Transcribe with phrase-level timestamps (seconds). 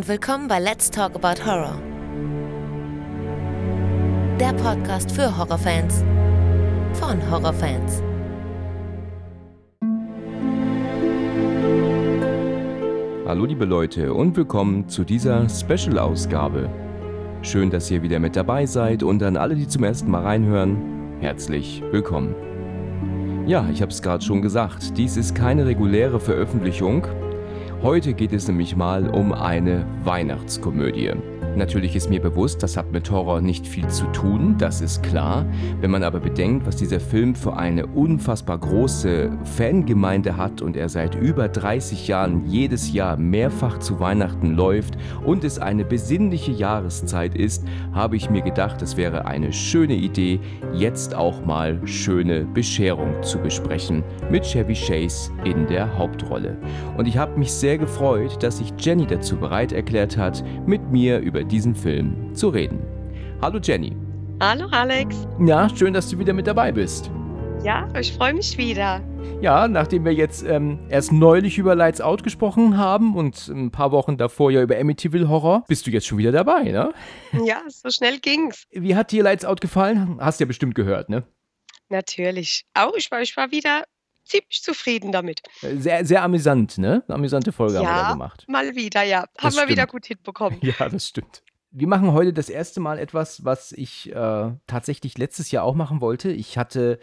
[0.00, 1.78] und willkommen bei Let's Talk About Horror.
[4.40, 6.02] Der Podcast für Horrorfans
[6.94, 8.02] von Horrorfans.
[13.26, 16.70] Hallo liebe Leute und willkommen zu dieser Special-Ausgabe.
[17.42, 20.78] Schön, dass ihr wieder mit dabei seid und an alle, die zum ersten Mal reinhören,
[21.20, 22.34] herzlich willkommen.
[23.46, 27.06] Ja, ich habe es gerade schon gesagt, dies ist keine reguläre Veröffentlichung.
[27.82, 31.12] Heute geht es nämlich mal um eine Weihnachtskomödie.
[31.56, 35.44] Natürlich ist mir bewusst, das hat mit Horror nicht viel zu tun, das ist klar.
[35.80, 40.88] Wenn man aber bedenkt, was dieser Film für eine unfassbar große Fangemeinde hat und er
[40.88, 47.34] seit über 30 Jahren jedes Jahr mehrfach zu Weihnachten läuft und es eine besinnliche Jahreszeit
[47.34, 50.40] ist, habe ich mir gedacht, es wäre eine schöne Idee,
[50.72, 56.56] jetzt auch mal schöne Bescherung zu besprechen mit Chevy Chase in der Hauptrolle.
[56.96, 61.18] Und ich habe mich sehr gefreut, dass sich Jenny dazu bereit erklärt hat, mit mir
[61.18, 62.80] über über diesen Film zu reden.
[63.40, 63.96] Hallo Jenny.
[64.42, 65.26] Hallo Alex.
[65.38, 67.10] Ja, schön, dass du wieder mit dabei bist.
[67.64, 69.02] Ja, ich freue mich wieder.
[69.40, 73.90] Ja, nachdem wir jetzt ähm, erst neulich über Lights Out gesprochen haben und ein paar
[73.90, 76.92] Wochen davor ja über Amityville Horror, bist du jetzt schon wieder dabei, ne?
[77.44, 78.66] Ja, so schnell ging's.
[78.70, 80.18] Wie hat dir Lights Out gefallen?
[80.20, 81.24] Hast du ja bestimmt gehört, ne?
[81.88, 82.64] Natürlich.
[82.74, 83.84] Auch ich war, ich war wieder
[84.24, 85.42] ziemlich zufrieden damit.
[85.60, 87.02] Sehr, sehr amüsant, ne?
[87.06, 88.44] Eine amüsante Folge ja, haben wir da gemacht.
[88.48, 89.24] Mal wieder, ja.
[89.34, 90.60] Das haben wir wieder gut hinbekommen.
[90.78, 91.42] Ja, das stimmt.
[91.72, 96.00] Wir machen heute das erste Mal etwas, was ich äh, tatsächlich letztes Jahr auch machen
[96.00, 96.32] wollte.
[96.32, 96.98] Ich hatte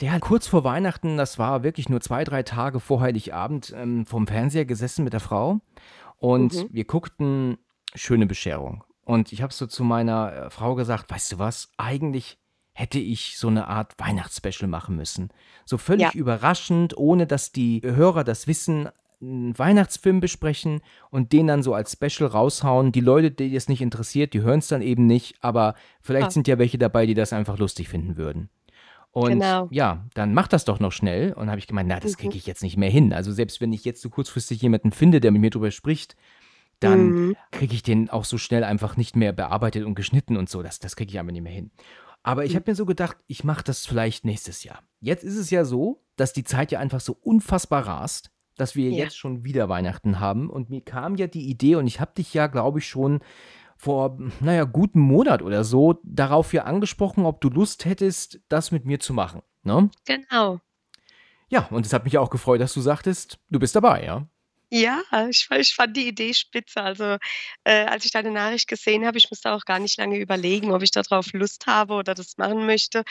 [0.00, 4.26] ja, kurz vor Weihnachten, das war wirklich nur zwei, drei Tage vor Heiligabend, ähm, vom
[4.26, 5.60] Fernseher gesessen mit der Frau
[6.18, 6.68] und mhm.
[6.70, 7.58] wir guckten
[7.96, 8.82] Schöne Bescherung.
[9.04, 12.38] Und ich habe so zu meiner äh, Frau gesagt, weißt du was, eigentlich
[12.74, 15.30] hätte ich so eine Art Weihnachtsspecial machen müssen.
[15.64, 16.12] So völlig ja.
[16.12, 18.88] überraschend, ohne dass die Hörer das wissen,
[19.22, 20.80] einen Weihnachtsfilm besprechen
[21.10, 22.92] und den dann so als Special raushauen.
[22.92, 26.30] Die Leute, die es nicht interessiert, die hören es dann eben nicht, aber vielleicht ah.
[26.30, 28.50] sind ja welche dabei, die das einfach lustig finden würden.
[29.12, 29.68] Und genau.
[29.70, 31.32] ja, dann mach das doch noch schnell.
[31.34, 32.38] Und habe ich gemeint, na, das kriege mhm.
[32.38, 33.12] ich jetzt nicht mehr hin.
[33.12, 36.16] Also selbst wenn ich jetzt so kurzfristig jemanden finde, der mit mir drüber spricht,
[36.80, 37.36] dann mhm.
[37.52, 40.64] kriege ich den auch so schnell einfach nicht mehr bearbeitet und geschnitten und so.
[40.64, 41.70] Das, das kriege ich einfach nicht mehr hin.
[42.24, 42.56] Aber ich hm.
[42.56, 44.82] habe mir so gedacht, ich mache das vielleicht nächstes Jahr.
[44.98, 48.90] Jetzt ist es ja so, dass die Zeit ja einfach so unfassbar rast, dass wir
[48.90, 49.04] ja.
[49.04, 50.50] jetzt schon wieder Weihnachten haben.
[50.50, 53.20] Und mir kam ja die Idee, und ich habe dich ja, glaube ich, schon
[53.76, 58.86] vor, naja, guten Monat oder so darauf ja angesprochen, ob du Lust hättest, das mit
[58.86, 59.42] mir zu machen.
[59.62, 59.90] Ne?
[60.06, 60.60] Genau.
[61.50, 64.26] Ja, und es hat mich auch gefreut, dass du sagtest, du bist dabei, ja?
[64.76, 66.80] Ja, ich ich fand die Idee spitze.
[66.82, 67.16] Also,
[67.64, 70.82] äh, als ich deine Nachricht gesehen habe, ich musste auch gar nicht lange überlegen, ob
[70.82, 73.04] ich darauf Lust habe oder das machen möchte.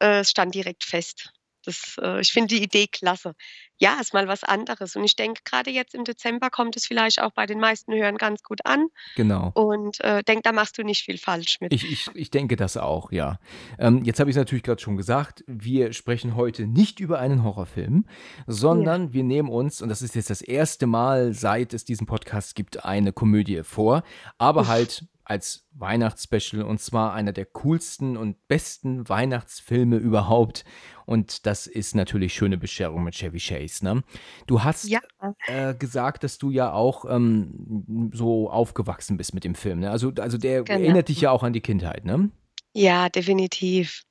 [0.00, 1.30] Äh, es stand direkt fest.
[1.64, 3.34] Das, äh, ich finde die Idee klasse.
[3.78, 4.94] Ja, ist mal was anderes.
[4.96, 8.16] Und ich denke, gerade jetzt im Dezember kommt es vielleicht auch bei den meisten Hörern
[8.16, 8.88] ganz gut an.
[9.16, 9.52] Genau.
[9.54, 11.72] Und äh, denke, da machst du nicht viel falsch mit.
[11.72, 13.38] Ich, ich, ich denke das auch, ja.
[13.78, 17.42] Ähm, jetzt habe ich es natürlich gerade schon gesagt, wir sprechen heute nicht über einen
[17.42, 18.06] Horrorfilm,
[18.46, 19.12] sondern ja.
[19.14, 22.84] wir nehmen uns, und das ist jetzt das erste Mal, seit es diesen Podcast gibt,
[22.84, 24.02] eine Komödie vor,
[24.36, 24.68] aber Uff.
[24.68, 30.64] halt als Weihnachtsspecial und zwar einer der coolsten und besten Weihnachtsfilme überhaupt.
[31.06, 33.84] Und das ist natürlich Schöne Bescherung mit Chevy Chase.
[33.84, 34.02] Ne?
[34.48, 34.98] Du hast ja.
[35.46, 39.78] äh, gesagt, dass du ja auch ähm, so aufgewachsen bist mit dem Film.
[39.78, 39.90] Ne?
[39.92, 40.80] Also, also der genau.
[40.80, 42.30] erinnert dich ja auch an die Kindheit, ne?
[42.72, 44.02] Ja, definitiv.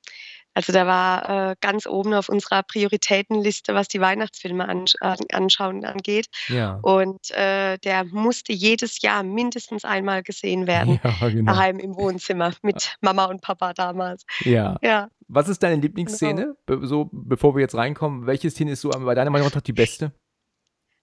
[0.54, 5.84] Also der war äh, ganz oben auf unserer Prioritätenliste, was die Weihnachtsfilme ansch äh, anschauen
[5.84, 6.26] angeht.
[6.48, 6.78] Ja.
[6.82, 11.00] Und äh, der musste jedes Jahr mindestens einmal gesehen werden.
[11.20, 11.52] Ja, genau.
[11.52, 14.24] Daheim im Wohnzimmer mit Mama und Papa damals.
[14.40, 14.76] Ja.
[14.82, 15.08] ja.
[15.28, 16.54] Was ist deine Lieblingsszene?
[16.66, 16.80] Genau.
[16.80, 19.72] Be so, bevor wir jetzt reinkommen, welche Szene ist so bei deiner Meinung nach die
[19.72, 20.12] beste?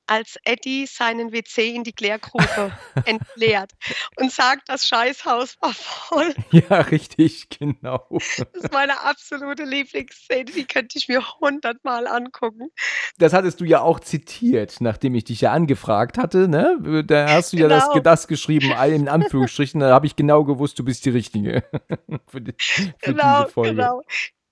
[0.07, 2.72] Als Eddie seinen WC in die Klärgrube
[3.06, 3.73] entleert
[4.16, 6.34] und sagt, das Scheißhaus war voll.
[6.69, 8.07] Ja, richtig, genau.
[8.09, 12.69] Das ist meine absolute Lieblingsszene, die könnte ich mir hundertmal angucken.
[13.18, 17.04] Das hattest du ja auch zitiert, nachdem ich dich ja angefragt hatte, ne?
[17.06, 17.69] Da hast du genau.
[17.69, 18.04] ja das, genau.
[18.04, 21.63] das geschrieben, in Anführungsstrichen, da habe ich genau gewusst, du bist die Richtige
[22.27, 23.75] für, die, für genau, diese Folge.
[23.75, 24.01] Genau.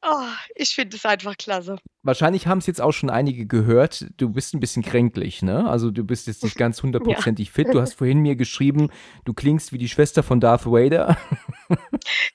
[0.08, 1.78] Oh, ich finde es einfach klasse.
[2.04, 4.06] Wahrscheinlich haben es jetzt auch schon einige gehört.
[4.18, 5.68] Du bist ein bisschen kränklich, ne?
[5.68, 7.54] Also du bist jetzt nicht ganz hundertprozentig ja.
[7.54, 7.74] fit.
[7.74, 8.92] Du hast vorhin mir geschrieben,
[9.24, 11.18] du klingst wie die Schwester von Darth Vader.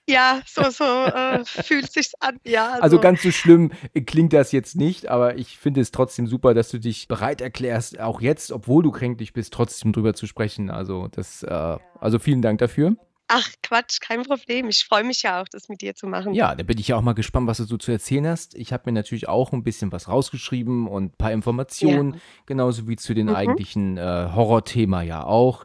[0.09, 2.39] Ja, so, so äh, fühlt sich's an.
[2.45, 2.83] Ja, also.
[2.83, 3.71] also ganz so schlimm
[4.07, 8.01] klingt das jetzt nicht, aber ich finde es trotzdem super, dass du dich bereit erklärst,
[8.01, 10.69] auch jetzt, obwohl du kränklich bist, trotzdem drüber zu sprechen.
[10.69, 12.97] Also das, äh, also vielen Dank dafür.
[13.33, 14.69] Ach Quatsch, kein Problem.
[14.69, 16.35] Ich freue mich ja auch, das mit dir zu machen.
[16.35, 18.57] Ja, da bin ich ja auch mal gespannt, was du so zu erzählen hast.
[18.57, 22.21] Ich habe mir natürlich auch ein bisschen was rausgeschrieben und ein paar Informationen, ja.
[22.47, 23.37] genauso wie zu den mhm.
[23.37, 25.65] eigentlichen äh, Horrorthema ja auch.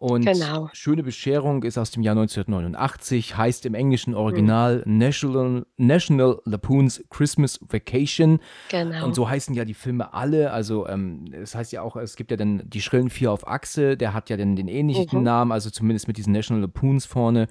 [0.00, 0.70] Und Genau.
[0.74, 7.58] Schöne Bescherung ist aus dem Jahr 1989, heißt im englischen Original National, National Lampoon's Christmas
[7.68, 8.38] Vacation.
[8.70, 9.04] Genau.
[9.04, 10.52] Und so heißen ja die Filme alle.
[10.52, 13.96] Also ähm, es heißt ja auch, es gibt ja dann die Schrillen Vier auf Achse,
[13.96, 15.24] der hat ja dann den ähnlichen Mhm.
[15.24, 17.48] Namen, also zumindest mit diesen National Lampoons vorne.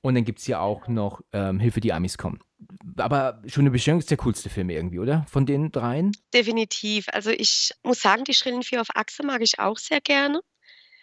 [0.00, 2.38] Und dann gibt es ja auch noch ähm, Hilfe, die Amis kommen.
[2.96, 5.26] Aber Schöne Bescherung ist der coolste Film irgendwie, oder?
[5.28, 6.12] Von den dreien?
[6.32, 7.06] Definitiv.
[7.12, 10.40] Also ich muss sagen, die Schrillen Vier auf Achse mag ich auch sehr gerne.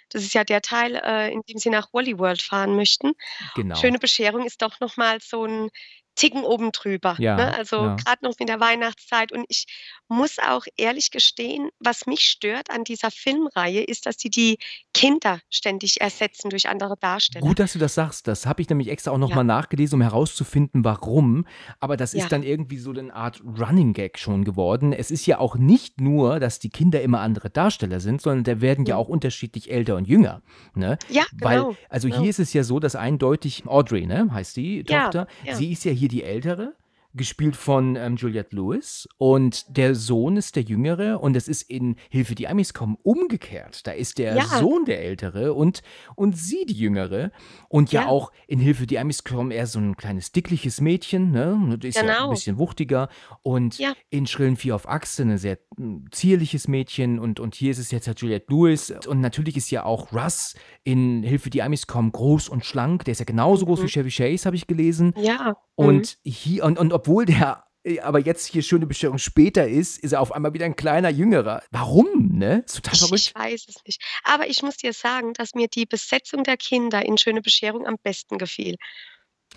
[0.10, 3.14] Das ist ja der Teil, äh, in dem sie nach Wally World fahren möchten.
[3.56, 3.76] Genau.
[3.76, 5.70] Schöne Bescherung ist doch noch mal so ein
[6.16, 7.54] Ticken oben drüber, Ja, ne?
[7.58, 7.96] Also, ja.
[7.98, 9.66] grad noch mit der Weihnachtszeit und ich
[10.08, 14.58] muss auch ehrlich gestehen, was mich stört an dieser Filmreihe, ist, dass sie die
[14.94, 17.46] Kinder ständig ersetzen durch andere Darsteller.
[17.46, 18.28] Gut, dass du das sagst.
[18.28, 19.20] Das habe ich nämlich extra auch Ja.
[19.20, 21.46] nochmal nachgelesen, um herauszufinden, warum.
[21.80, 22.30] Aber das ist Ja.
[22.30, 24.94] dann irgendwie so eine Art Running Gag schon geworden.
[24.94, 28.62] Es ist ja auch nicht nur, dass die Kinder immer andere Darsteller sind, sondern da
[28.62, 29.02] werden ja Mhm.
[29.02, 30.42] auch unterschiedlich älter und jünger.
[30.76, 30.98] Ne?
[31.10, 32.22] Ja, Weil, genau, also genau.
[32.22, 35.56] hier ist es ja so, dass eindeutig Audrey, ne, heißt die Ja, Tochter, ja.
[35.56, 36.76] sie ist ja hier die ältere.
[37.16, 41.96] Gespielt von ähm, Juliette Lewis und der Sohn ist der Jüngere und es ist in
[42.10, 43.88] Hilfe die Amis kommen umgekehrt.
[43.88, 44.44] Da ist der Ja.
[44.44, 45.82] Sohn der Ältere und,
[46.16, 47.32] und sie die Jüngere.
[47.70, 48.08] Und ja, Ja.
[48.08, 51.78] auch in Hilfe die Amis kommen eher so ein kleines dickliches Mädchen, ne?
[51.82, 52.30] Die ist ja ein Genau.
[52.32, 53.10] bisschen wuchtiger.
[53.44, 53.94] Und Ja.
[54.10, 57.20] in Schrillen Vier auf Achse ein sehr mm, zierliches Mädchen.
[57.20, 58.94] Und, und hier ist es jetzt halt Juliette Lewis.
[59.08, 63.06] Und natürlich ist ja auch Russ in Hilfe die Amis kommen groß und schlank.
[63.06, 63.84] Der ist ja genauso groß Mhm.
[63.86, 65.14] wie Chevy Chase, habe ich gelesen.
[65.18, 65.86] Ja, mhm.
[65.86, 70.14] Und hier, und, und obwohl der äh, aber jetzt hier schöne Bescherung später ist, ist
[70.14, 71.62] er auf einmal wieder ein kleiner Jüngerer.
[71.70, 72.64] Warum, ne?
[72.66, 73.22] Ist total Ich, verrückt.
[73.28, 74.02] ich weiß es nicht.
[74.24, 77.98] Aber ich muss dir sagen, dass mir die Besetzung der Kinder in Schöne Bescherung am
[78.02, 78.76] besten gefiel.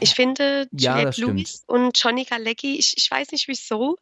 [0.00, 1.38] Ich finde Ja, Juliette stimmt.
[1.38, 3.96] Lewis und Johnny Galecki, ich, ich weiß nicht wieso,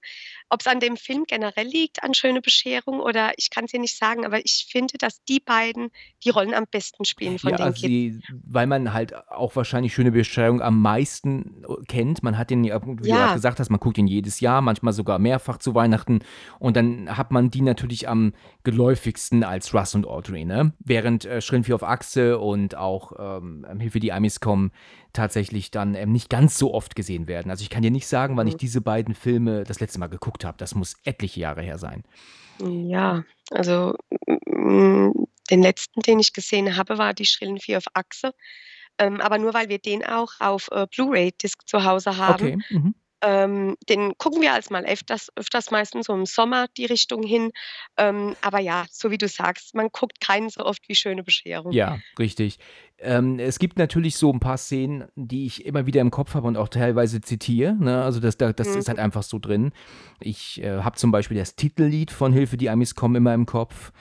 [0.48, 3.80] ob es an dem Film generell liegt, an Schöne Bescherung, oder ich kann es dir
[3.80, 5.90] nicht sagen, aber ich finde, dass die beiden
[6.24, 7.88] die Rollen am besten spielen von Ja, den also Kids.
[7.88, 12.22] die, weil man halt auch wahrscheinlich schöne Beschreibung am meisten äh, kennt.
[12.22, 13.16] Man hat den, ja, wie du Ja.
[13.18, 16.20] gerade gesagt hast, man guckt ihn jedes Jahr, manchmal sogar mehrfach zu Weihnachten.
[16.58, 18.32] Und dann hat man die natürlich am
[18.62, 20.72] geläufigsten als Russ und Audrey, ne?
[20.78, 24.70] Während äh, Schrillen Vier auf Achse und auch ähm, Hilfe die Amis kommen
[25.12, 27.50] tatsächlich dann ähm, nicht ganz so oft gesehen werden.
[27.50, 28.58] Also ich kann dir nicht sagen, wann ich Mhm.
[28.58, 30.58] diese beiden Filme das letzte Mal geguckt habe.
[30.58, 32.04] Das muss etliche Jahre her sein.
[32.58, 33.94] Ja, also
[34.26, 35.10] mm,
[35.50, 38.32] den letzten, den ich gesehen habe, war die Schrillen Vier auf Achse.
[38.98, 42.44] Ähm, aber nur weil wir den auch auf äh, Blu-ray-Disc zu Hause haben.
[42.44, 42.58] Okay.
[42.70, 42.94] Mhm.
[43.22, 47.50] Ähm, den gucken wir als mal öfters, öfters meistens so im Sommer die Richtung hin.
[47.96, 51.72] Ähm, aber ja, so wie du sagst, man guckt keinen so oft wie Schöne Bescherung.
[51.72, 52.58] Ja, richtig.
[52.98, 56.46] Ähm, es gibt natürlich so ein paar Szenen, die ich immer wieder im Kopf habe
[56.46, 57.74] und auch teilweise zitiere.
[57.74, 58.02] Ne?
[58.02, 58.88] Also das, da- das ist Mhm.
[58.88, 59.72] halt einfach so drin.
[60.20, 63.92] Ich äh, habe zum Beispiel das Titellied von Hilfe, die Amis kommen immer im Kopf.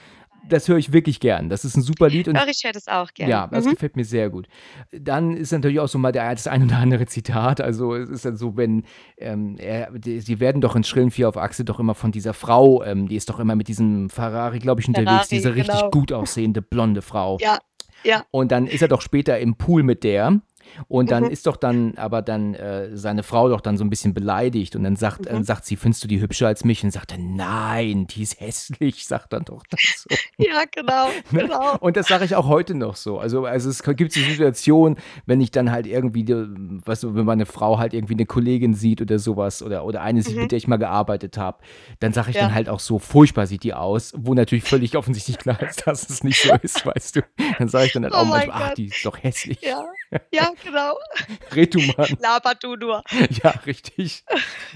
[0.48, 1.48] Das höre ich wirklich gern.
[1.48, 3.30] Das ist ein super Lied und Höre ich ja das auch gerne.
[3.30, 3.70] ja, das Mhm.
[3.70, 4.46] gefällt mir sehr gut.
[4.92, 7.60] Dann ist natürlich auch so mal der, das ein oder andere Zitat.
[7.60, 8.84] Also es ist dann so, wenn
[9.18, 12.34] ähm, er, die, sie werden doch in Schrillen Vier auf Achse doch immer von dieser
[12.34, 15.80] Frau, ähm, die ist doch immer mit diesem Ferrari, glaube ich, unterwegs, Ferrari, diese richtig
[15.80, 15.90] genau.
[15.90, 17.38] gut aussehende blonde Frau.
[17.40, 17.58] Ja,
[18.04, 18.24] ja.
[18.30, 20.40] Und dann ist er doch später im Pool mit der.
[20.88, 21.30] Und dann Mhm.
[21.30, 24.76] ist doch dann, aber dann äh, seine Frau doch dann so ein bisschen beleidigt.
[24.76, 25.42] Und dann sagt, Mhm.
[25.44, 26.82] sagt sie, findest du die hübscher als mich?
[26.84, 30.14] Und sagt er, nein, die ist hässlich, sagt dann doch das so.
[30.38, 31.42] Ja, genau, Ne?
[31.42, 31.76] genau.
[31.78, 33.18] Und das sage ich auch heute noch so.
[33.18, 37.24] Also, also es gibt so Situationen, wenn ich dann halt irgendwie, die- weißt du, wenn
[37.24, 40.42] meine Frau halt irgendwie eine Kollegin sieht oder sowas oder, oder eine sieht, Mhm.
[40.42, 41.58] mit der ich mal gearbeitet habe,
[42.00, 42.42] dann sage ich Ja.
[42.42, 46.08] dann halt auch so, furchtbar sieht die aus, wo natürlich völlig offensichtlich klar ist, dass
[46.08, 47.20] es nicht so ist, weißt du.
[47.58, 49.60] Dann sage ich dann halt Oh auch manchmal, ach, die ist doch hässlich.
[49.62, 49.84] Ja,
[50.32, 50.94] ja, genau.
[51.54, 52.16] Red du Mann.
[52.20, 53.02] Laber du nur.
[53.42, 54.24] Ja, richtig.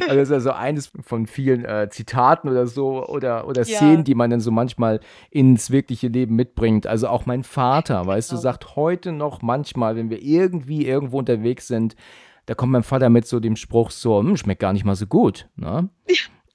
[0.01, 3.77] Also das ist ja so eines von vielen äh, Zitaten oder so oder, oder Ja.
[3.79, 6.87] Szenen, die man dann so manchmal ins wirkliche Leben mitbringt.
[6.87, 8.43] Also auch mein Vater, weißt du, Genau.
[8.43, 11.97] sagt heute noch manchmal, wenn wir irgendwie irgendwo unterwegs sind,
[12.47, 15.07] da kommt mein Vater mit so dem Spruch so, hm, schmeckt gar nicht mal so
[15.07, 15.49] gut.
[15.57, 15.89] Ne?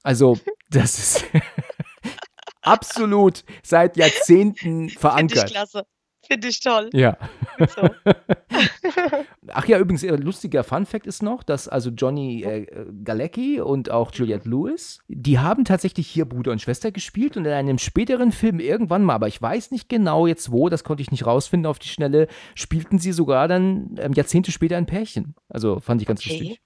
[0.02, 0.38] Also
[0.70, 1.24] das ist
[2.62, 5.50] absolut seit Jahrzehnten Finde ich verankert.
[5.50, 5.86] klasse.
[6.26, 6.90] Finde ich toll.
[6.92, 7.16] Ja.
[7.58, 7.88] So.
[9.48, 12.66] Ach ja, übrigens, äh, lustiger Fun-Fact ist noch, dass also Johnny äh,
[13.04, 17.52] Galecki und auch Juliette Lewis, die haben tatsächlich hier Bruder und Schwester gespielt und in
[17.52, 21.10] einem späteren Film irgendwann mal, aber ich weiß nicht genau jetzt wo, das konnte ich
[21.10, 25.34] nicht rausfinden auf die Schnelle, spielten sie sogar dann ähm, Jahrzehnte später ein Pärchen.
[25.48, 26.38] Also fand ich ganz Okay.
[26.38, 26.60] lustig.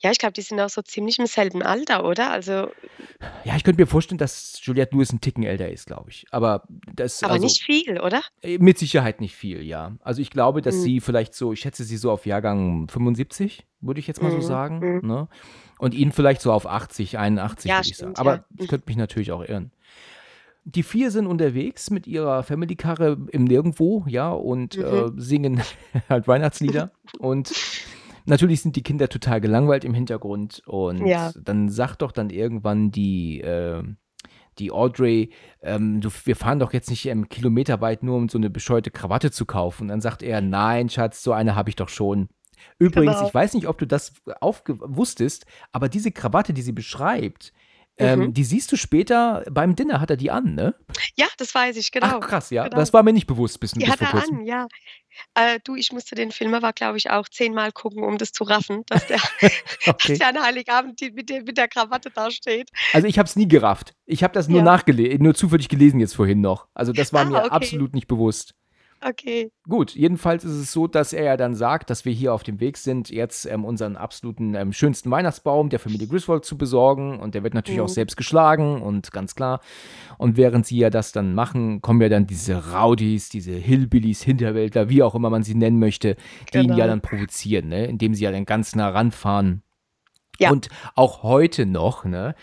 [0.00, 2.30] Ja, ich glaube, die sind auch so ziemlich im selben Alter, oder?
[2.30, 2.70] Also,
[3.44, 6.26] Ja, ich könnte mir vorstellen, dass Juliette Lewis ein Ticken älter ist, glaube ich.
[6.30, 6.64] Aber
[6.94, 8.22] das aber also, nicht viel, oder?
[8.42, 9.92] äh, mit Sicherheit nicht viel, ja.
[10.02, 10.82] Also ich glaube, dass Mhm.
[10.82, 14.38] sie vielleicht so, ich schätze sie so auf Jahrgang 75, würde ich jetzt mal so
[14.38, 14.78] Mhm, sagen.
[15.02, 15.08] mhm.
[15.08, 15.28] Ne?
[15.78, 18.14] Und ihn vielleicht so auf 80, 81, Ja, würde ich sagen.
[18.14, 18.44] stimmt, Aber ja.
[18.58, 19.70] ich könnte mich natürlich auch irren.
[20.64, 24.84] die vier sind unterwegs mit ihrer Family-Karre im Nirgendwo, ja, und Mhm.
[24.84, 25.62] äh, singen
[26.10, 26.90] halt Weihnachtslieder.
[27.18, 27.52] und
[28.28, 30.62] natürlich sind die Kinder total gelangweilt im Hintergrund.
[30.66, 31.32] Und Ja.
[31.42, 33.82] dann sagt doch dann irgendwann die, äh,
[34.58, 35.30] die Audrey,
[35.62, 39.30] ähm, du, wir fahren doch jetzt nicht ähm, kilometerweit nur, um so eine bescheuerte Krawatte
[39.30, 39.82] zu kaufen.
[39.84, 42.28] Und dann sagt er, nein, Schatz, so eine habe ich doch schon.
[42.80, 43.28] Übrigens, Genau.
[43.28, 44.12] ich weiß nicht, ob du das
[44.66, 47.52] wusstest, aber diese Krawatte, die sie beschreibt,
[47.98, 48.34] ähm, Mhm.
[48.34, 50.74] die siehst du später beim Dinner, hat er die an, ne?
[51.16, 52.06] Ja, das weiß ich, genau.
[52.06, 52.64] Ach krass, ja.
[52.64, 52.76] genau.
[52.76, 54.38] Das war mir nicht bewusst bis, Die bis hat vor er kurzem.
[54.38, 54.66] an, ja.
[55.34, 58.44] Äh, du, ich musste den Film aber, glaube ich, auch zehnmal gucken, um das zu
[58.44, 59.18] raffen, dass der,
[59.86, 60.08] Okay.
[60.10, 62.70] dass der an Heiligabend die, mit, der, mit der Krawatte da steht.
[62.92, 63.94] Also ich habe es nie gerafft.
[64.06, 64.64] Ich habe das nur Ja.
[64.64, 66.68] nachgelesen, nur zufällig gelesen jetzt vorhin noch.
[66.74, 67.48] Also das war Ah, mir okay.
[67.50, 68.54] absolut nicht bewusst.
[69.00, 69.52] Okay.
[69.68, 72.58] Gut, jedenfalls ist es so, dass er ja dann sagt, dass wir hier auf dem
[72.58, 77.18] Weg sind, jetzt ähm, unseren absoluten ähm, schönsten Weihnachtsbaum der Familie Griswold zu besorgen.
[77.20, 77.92] Und der wird natürlich auch Mhm.
[77.92, 79.60] selbst geschlagen und ganz klar.
[80.18, 84.88] Und während sie ja das dann machen, kommen ja dann diese Rowdies, diese Hillbillies, Hinterwäldler,
[84.88, 86.16] wie auch immer man sie nennen möchte,
[86.52, 86.86] die ihn ja Genau.
[86.88, 87.86] dann provozieren, ne?
[87.86, 89.62] indem sie ja dann ganz nah ranfahren.
[90.40, 90.50] Ja.
[90.50, 92.34] Und auch heute noch, ne,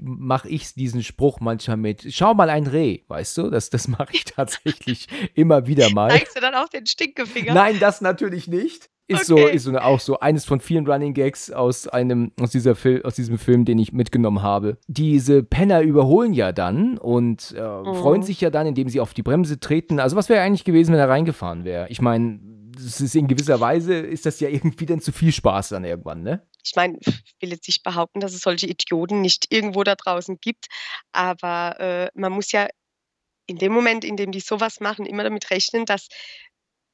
[0.00, 3.50] mache ich diesen Spruch manchmal mit, schau mal ein Reh, weißt du?
[3.50, 6.10] Das, das mache ich tatsächlich immer wieder mal.
[6.10, 7.52] Zeigst du dann auch den Stinkefinger?
[7.54, 8.88] Nein, das natürlich nicht.
[9.08, 9.56] Ist so, Okay.
[9.56, 13.16] ist so auch so eines von vielen Running Gags aus einem, aus dieser Fil aus
[13.16, 14.78] diesem Film, den ich mitgenommen habe.
[14.86, 17.94] Diese Penner überholen ja dann und äh, Mhm.
[17.96, 19.98] freuen sich ja dann, indem sie auf die Bremse treten.
[19.98, 21.88] Also was wäre eigentlich gewesen, wenn er reingefahren wäre?
[21.88, 22.38] Ich meine,
[22.76, 26.22] das ist in gewisser Weise ist das ja irgendwie dann zu viel Spaß dann irgendwann,
[26.22, 26.42] ne?
[26.64, 30.38] Ich meine, ich will jetzt nicht behaupten, dass es solche Idioten nicht irgendwo da draußen
[30.40, 30.66] gibt,
[31.12, 32.68] aber äh, man muss ja
[33.46, 36.08] in dem Moment, in dem die sowas machen, immer damit rechnen, dass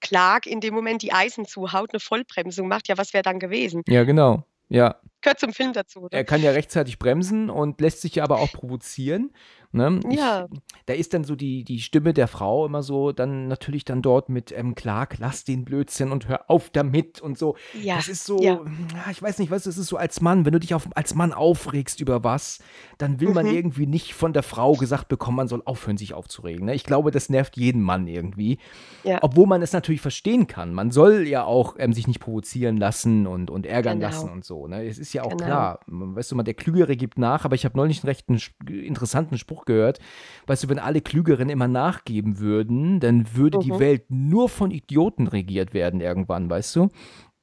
[0.01, 2.89] Clark in dem Moment die Eisen zuhaut, eine Vollbremsung macht.
[2.89, 3.83] Ja, was wäre dann gewesen?
[3.87, 4.45] Ja, genau.
[4.69, 6.17] Ja, Gehört zum Film dazu, oder?
[6.17, 9.33] er kann ja rechtzeitig bremsen und lässt sich ja aber auch provozieren.
[9.71, 10.01] Ne?
[10.11, 10.47] Ich, Ja.
[10.87, 14.31] Da ist dann so die, die Stimme der Frau immer so, dann natürlich dann dort
[14.31, 17.57] mit ähm, Clark, lass den Blödsinn und hör auf damit und so.
[17.83, 18.55] Ja, Das ist so, ja.
[18.55, 21.15] ja, ich weiß nicht, was, das ist so als Mann, wenn du dich auf, als
[21.15, 22.61] Mann aufregst über was,
[22.97, 23.55] dann will man Mhm.
[23.55, 26.65] irgendwie nicht von der Frau gesagt bekommen, man soll aufhören, sich aufzuregen.
[26.67, 26.75] Ne?
[26.75, 28.59] Ich glaube, das nervt jeden Mann irgendwie.
[29.05, 29.19] Ja.
[29.23, 30.73] Obwohl man es natürlich verstehen kann.
[30.73, 34.11] Man soll ja auch ähm, sich nicht provozieren lassen und, und ärgern Genau.
[34.11, 34.67] lassen und so.
[34.67, 34.87] Ne?
[34.87, 35.45] Es ist ja auch Genau.
[35.45, 35.81] klar.
[35.87, 38.29] Weißt du mal, der Klügere gibt nach, aber ich habe neulich einen recht
[38.69, 39.99] interessanten Spruch gehört.
[40.47, 43.79] Weißt du, wenn alle Klügeren immer nachgeben würden, dann würde die Mhm.
[43.79, 46.89] Welt nur von Idioten regiert werden irgendwann, weißt du?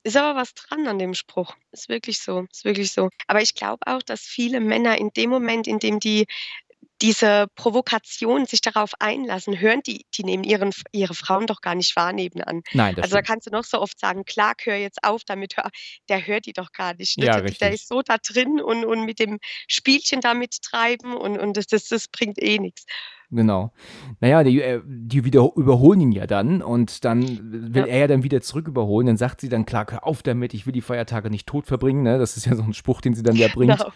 [0.03, 1.55] Ist aber was dran an dem Spruch.
[1.71, 2.45] Ist wirklich so.
[2.51, 3.09] Ist wirklich so.
[3.27, 6.25] Aber ich glaube auch, dass viele Männer in dem Moment, in dem die
[7.01, 11.95] diese Provokation sich darauf einlassen, hören die, die nehmen ihren, ihre Frauen doch gar nicht
[11.95, 12.61] wahr nebenan.
[12.71, 13.27] Nein, das Also da stimmt.
[13.27, 15.69] kannst du noch so oft sagen, Clark, hör jetzt auf damit, hör.
[16.07, 17.17] Der hört die doch gar nicht.
[17.17, 17.25] Ne?
[17.25, 21.37] Ja, der, der ist so da drin und, und mit dem Spielchen damit treiben und,
[21.37, 22.85] und das, das, das bringt eh nichts.
[23.31, 23.71] Genau.
[24.19, 27.23] Naja, die, äh, die wieder überholen ihn ja dann und dann
[27.73, 27.87] will Ja.
[27.87, 29.07] er ja dann wieder zurück überholen.
[29.07, 32.03] Dann sagt sie dann, klar, hör auf damit, ich will die Feiertage nicht tot verbringen.
[32.03, 32.17] Ne?
[32.19, 33.77] Das ist ja so ein Spruch, den sie dann ja bringt.
[33.77, 33.91] Genau.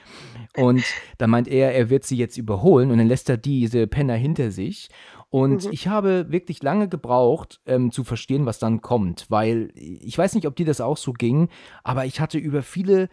[0.57, 0.83] Und
[1.19, 4.51] dann meint er, er wird sie jetzt überholen und dann lässt er diese Penner hinter
[4.51, 4.89] sich.
[5.31, 5.71] Und Mhm.
[5.71, 10.47] ich habe wirklich lange gebraucht, ähm, zu verstehen, was dann kommt, weil ich weiß nicht,
[10.47, 11.49] ob dir das auch so ging,
[11.83, 13.09] aber ich hatte über viele,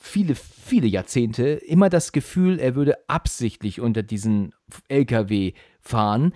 [0.00, 4.54] viele, viele Jahrzehnte immer das Gefühl, er würde absichtlich unter diesen
[4.88, 6.32] LKW fahren.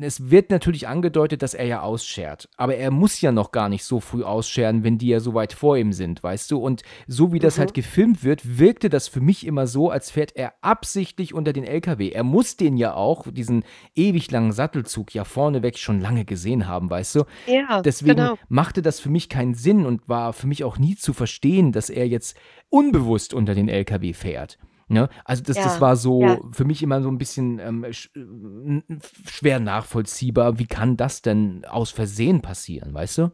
[0.00, 2.48] Es wird natürlich angedeutet, dass er ja ausschert.
[2.56, 5.52] Aber er muss ja noch gar nicht so früh ausscheren, wenn die ja so weit
[5.52, 6.58] vor ihm sind, weißt du?
[6.58, 7.60] Und so wie das Mhm.
[7.60, 11.62] halt gefilmt wird, wirkte das für mich immer so, als fährt er absichtlich unter den
[11.64, 12.10] LKW.
[12.10, 13.62] Er muss den ja auch, diesen
[13.94, 17.24] ewig langen Sattelzug, ja vorneweg schon lange gesehen haben, weißt du?
[17.46, 18.38] Ja, Deswegen genau.
[18.48, 21.88] machte das für mich keinen Sinn und war für mich auch nie zu verstehen, dass
[21.88, 22.36] er jetzt
[22.68, 24.58] unbewusst unter den LKW fährt.
[24.88, 25.08] Ne?
[25.24, 26.40] Also das, das Ja, war so ja.
[26.52, 28.82] für mich immer so ein bisschen ähm, sch äh,
[29.30, 30.58] schwer nachvollziehbar.
[30.58, 33.32] Wie kann das denn aus Versehen passieren, weißt du?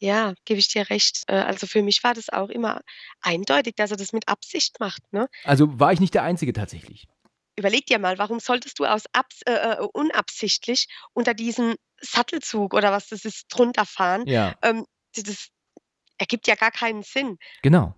[0.00, 1.22] Ja, gebe ich dir recht.
[1.28, 2.80] Äh, Also für mich war das auch immer
[3.22, 5.00] eindeutig, dass er das mit Absicht macht.
[5.12, 5.28] Ne?
[5.44, 7.06] Also war ich nicht der Einzige tatsächlich.
[7.56, 12.92] Überleg dir mal, warum solltest du aus Abs äh, äh, unabsichtlich unter diesen Sattelzug oder
[12.92, 14.26] was das ist drunter fahren?
[14.26, 14.84] Ja, Ähm,
[15.14, 15.48] das, das
[16.18, 17.38] ergibt ja gar keinen Sinn.
[17.62, 17.94] genau.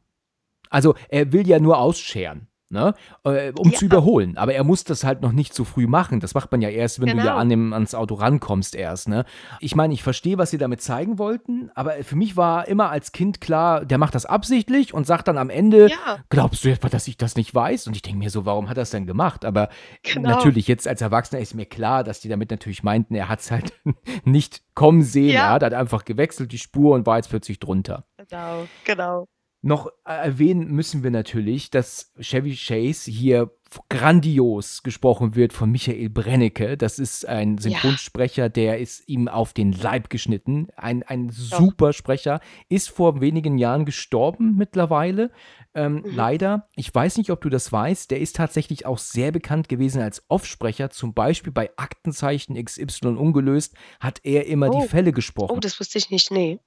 [0.71, 2.49] Also er will ja nur ausscheren.
[2.75, 2.93] Ne?
[3.23, 3.79] Äh, um Ja.
[3.79, 4.37] zu überholen.
[4.37, 6.19] Aber er muss das halt noch nicht so früh machen.
[6.19, 7.37] Das macht man ja erst, wenn du ja Genau.
[7.37, 9.09] an dem, ans Auto rankommst erst.
[9.09, 9.25] Ne?
[9.61, 13.13] Ich meine, ich verstehe, was sie damit zeigen wollten, aber für mich war immer als
[13.13, 16.89] Kind klar, der macht das absichtlich und sagt dann am Ende, Ja, glaubst du etwa,
[16.89, 17.87] dass ich das nicht weiß?
[17.87, 19.45] Und ich denke mir so, warum hat er es denn gemacht?
[19.45, 19.69] Aber
[20.03, 20.31] Genau.
[20.31, 23.53] natürlich, jetzt als Erwachsener ist mir klar, dass die damit natürlich meinten, er hat es
[23.53, 23.73] halt
[24.25, 25.35] nicht kommen sehen.
[25.35, 25.43] Ja.
[25.47, 28.05] Er hat halt einfach gewechselt, die Spur und war jetzt plötzlich drunter.
[28.29, 29.27] genau, genau.
[29.67, 33.51] Noch äh, erwähnen müssen wir natürlich, dass Chevy Chase hier
[33.89, 36.77] grandios gesprochen wird von Michael Brennecke.
[36.77, 40.69] Das ist ein Synchronsprecher, der ist ihm auf den Leib geschnitten.
[40.77, 45.31] Ein, ein super Sprecher, ist vor wenigen Jahren gestorben mittlerweile.
[45.75, 46.15] Ähm, Mhm.
[46.15, 50.03] Leider, ich weiß nicht, ob du das weißt, der ist tatsächlich auch sehr bekannt gewesen
[50.03, 50.91] als Offsprecher.
[50.91, 54.83] Zum Beispiel bei Aktenzeichen XY ungelöst hat er immer Oh.
[54.83, 55.57] die Fälle gesprochen.
[55.57, 56.61] Oh, das wusste ich nicht, nee.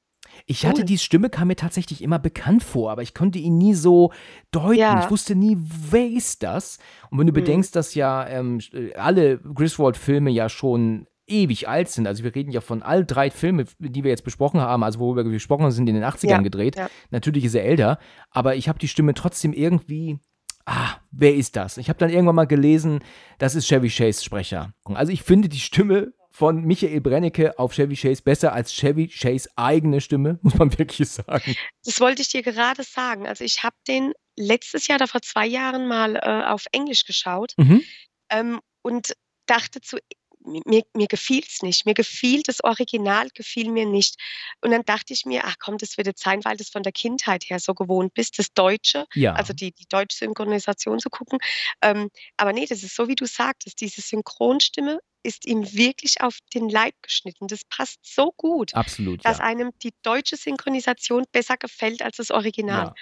[0.46, 0.86] Ich hatte Cool.
[0.86, 4.12] die Stimme, kam mir tatsächlich immer bekannt vor, aber ich konnte ihn nie so
[4.52, 4.80] deuten.
[4.80, 5.04] Ja.
[5.04, 6.78] Ich wusste nie, wer ist das?
[7.10, 7.36] Und wenn du Mhm.
[7.36, 12.52] bedenkst, dass ja ähm, äh, alle Griswold-Filme ja schon ewig alt sind, also wir reden
[12.52, 15.72] ja von all drei Filmen, die wir jetzt besprochen haben, also worüber wir gesprochen haben,
[15.72, 16.78] sind in den 80ern Ja, gedreht.
[16.78, 16.90] ja.
[17.10, 18.00] Natürlich ist er älter,
[18.32, 20.20] aber ich habe die Stimme trotzdem irgendwie.
[20.66, 21.78] Ah, wer ist das?
[21.78, 23.00] Ich habe dann irgendwann mal gelesen,
[23.40, 24.74] das ist Chevy Chase Sprecher.
[24.86, 29.50] Also ich finde die Stimme von Michael Brennecke auf Chevy Chase besser als Chevy Chase
[29.56, 31.56] eigene Stimme, muss man wirklich sagen.
[31.84, 33.26] Das wollte ich dir gerade sagen.
[33.26, 37.54] Also ich habe den letztes Jahr oder vor zwei Jahren mal äh, auf Englisch geschaut
[37.58, 37.82] Mhm.
[38.30, 39.14] ähm, und
[39.48, 39.98] dachte zu,
[40.48, 41.86] mir, mir gefiel es nicht.
[41.86, 44.16] Mir gefiel das Original, gefiel mir nicht.
[44.62, 46.84] Und dann dachte ich mir, ach komm, das wird jetzt sein, weil du es von
[46.84, 49.34] der Kindheit her so gewohnt bist, das Deutsche, Ja.
[49.34, 51.40] also die, die deutsche Synchronisation zu gucken.
[51.82, 56.38] Ähm, aber nee, das ist so, wie du sagtest, diese Synchronstimme ist ihm wirklich auf
[56.54, 57.48] den Leib geschnitten.
[57.48, 59.44] Das passt so gut, Absolut, dass ja.
[59.44, 62.86] einem die deutsche Synchronisation besser gefällt als das Original.
[62.88, 62.94] ja.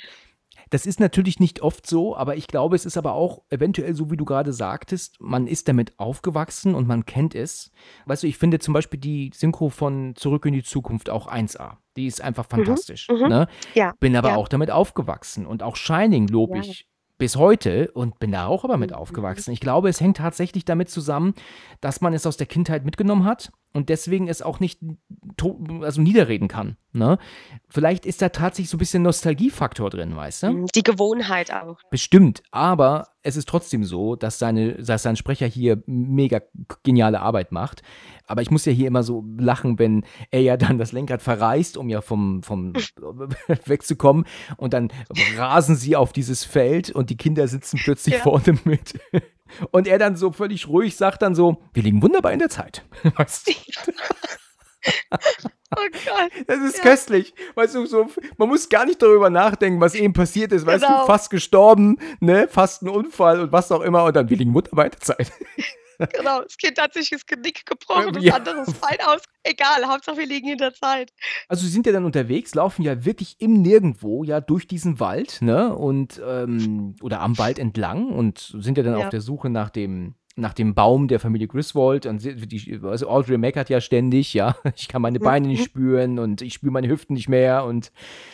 [0.69, 4.09] Das ist natürlich nicht oft so, aber ich glaube, es ist aber auch eventuell so,
[4.11, 7.71] wie du gerade sagtest, man ist damit aufgewachsen und man kennt es.
[8.05, 11.77] Weißt du, ich finde zum Beispiel die Synchro von Zurück in die Zukunft auch 1A.
[11.95, 13.07] Die ist einfach fantastisch.
[13.09, 13.27] mhm.
[13.29, 13.47] Ne?
[13.73, 14.35] Ja, Bin aber ja.
[14.35, 15.45] auch damit aufgewachsen.
[15.45, 16.63] Und auch Shining lobe Ja.
[16.63, 18.97] ich bis heute und bin da auch aber mit Mhm.
[18.97, 19.51] aufgewachsen.
[19.51, 21.33] Ich glaube, es hängt tatsächlich damit zusammen,
[21.79, 24.79] dass man es aus der Kindheit mitgenommen hat und deswegen es auch nicht
[25.81, 26.77] also niederreden kann.
[26.93, 27.17] Ne?
[27.67, 30.65] Vielleicht ist da tatsächlich so ein bisschen Nostalgiefaktor drin, weißt du?
[30.73, 31.77] Die Gewohnheit auch.
[31.91, 36.41] Bestimmt, aber es ist trotzdem so, dass, seine, dass sein Sprecher hier mega
[36.83, 37.81] geniale Arbeit macht.
[38.27, 41.75] Aber ich muss ja hier immer so lachen, wenn er ja dann das Lenkrad verreißt,
[41.75, 42.73] um ja vom, vom
[43.65, 44.25] wegzukommen.
[44.55, 44.89] Und dann
[45.35, 48.21] rasen sie auf dieses Feld und die Kinder sitzen plötzlich Ja.
[48.21, 48.93] vorne mit.
[49.71, 52.83] Und er dann so völlig ruhig sagt dann so, wir liegen wunderbar in der Zeit.
[53.15, 53.53] Weißt du?
[55.77, 56.31] Oh Gott.
[56.47, 56.83] Das ist Ja.
[56.83, 57.33] köstlich.
[57.55, 60.65] Weißt du, so, man muss gar nicht darüber nachdenken, was eben passiert ist.
[60.65, 61.05] Weißt du, Genau.
[61.07, 64.03] fast gestorben, ne, fast ein Unfall und was auch immer.
[64.05, 65.31] Und dann, wir liegen wunderbar in der Zeit.
[65.99, 68.35] Genau, das Kind hat sich das Genick gebrochen, das Ja.
[68.35, 69.21] andere ist fein aus.
[69.43, 71.11] Egal, Hauptsache wir liegen in der Zeit.
[71.47, 75.41] Also sie sind ja dann unterwegs, laufen ja wirklich im Nirgendwo, ja, durch diesen Wald,
[75.41, 75.75] ne?
[75.75, 79.05] Und, ähm, oder am Wald entlang und sind ja dann Ja.
[79.05, 82.05] auf der Suche nach dem, nach dem Baum der Familie Griswold.
[82.05, 86.41] Und die, also Audrey meckert ja ständig, ja, ich kann meine Beine nicht spüren und
[86.41, 87.63] ich spüre meine Hüften nicht mehr.
[87.65, 87.91] Und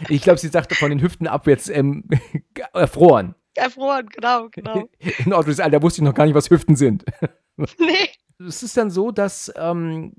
[0.10, 2.06] ich glaube, sie sagte von den Hüften abwärts ähm,
[2.74, 3.36] erfroren.
[3.56, 4.90] Erfroren, genau, genau.
[5.26, 7.04] In Audreys Alter wusste ich noch gar nicht, was Hüften sind.
[7.78, 8.10] Nee,
[8.40, 10.14] Es ist dann so, dass ähm,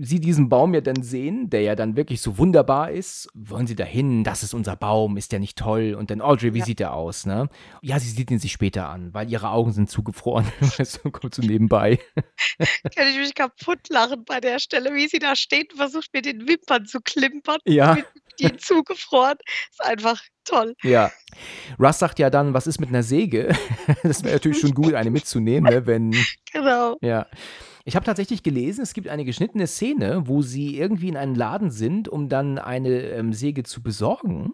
[0.00, 3.28] sie diesen Baum ja dann sehen, der ja dann wirklich so wunderbar ist.
[3.34, 4.24] Wollen sie da hin?
[4.24, 5.94] Das ist unser Baum, ist der nicht toll?
[5.98, 6.64] Und dann Audrey, wie Ja.
[6.64, 7.48] sieht der aus, ne?
[7.80, 10.46] Ja, sie sieht ihn sich später an, weil ihre Augen sind zugefroren.
[11.02, 11.98] du, kommt so nebenbei.
[12.94, 16.26] kann ich mich kaputt lachen bei der Stelle, wie sie da steht und versucht mit
[16.26, 17.58] den Wimpern zu klimpern.
[17.64, 17.94] Ja.
[17.94, 18.06] Mit
[18.40, 19.36] die zugefroren.
[19.70, 20.74] Ist einfach toll.
[20.82, 21.10] Ja.
[21.78, 23.54] Russ sagt ja dann, was ist mit einer Säge?
[24.02, 25.86] das wäre natürlich schon gut, eine mitzunehmen, ne?
[25.86, 26.14] wenn
[26.52, 26.96] Genau.
[27.00, 27.26] Ja.
[27.88, 31.70] Ich habe tatsächlich gelesen, es gibt eine geschnittene Szene, wo sie irgendwie in einem Laden
[31.70, 34.52] sind, um dann eine ähm, Säge zu besorgen,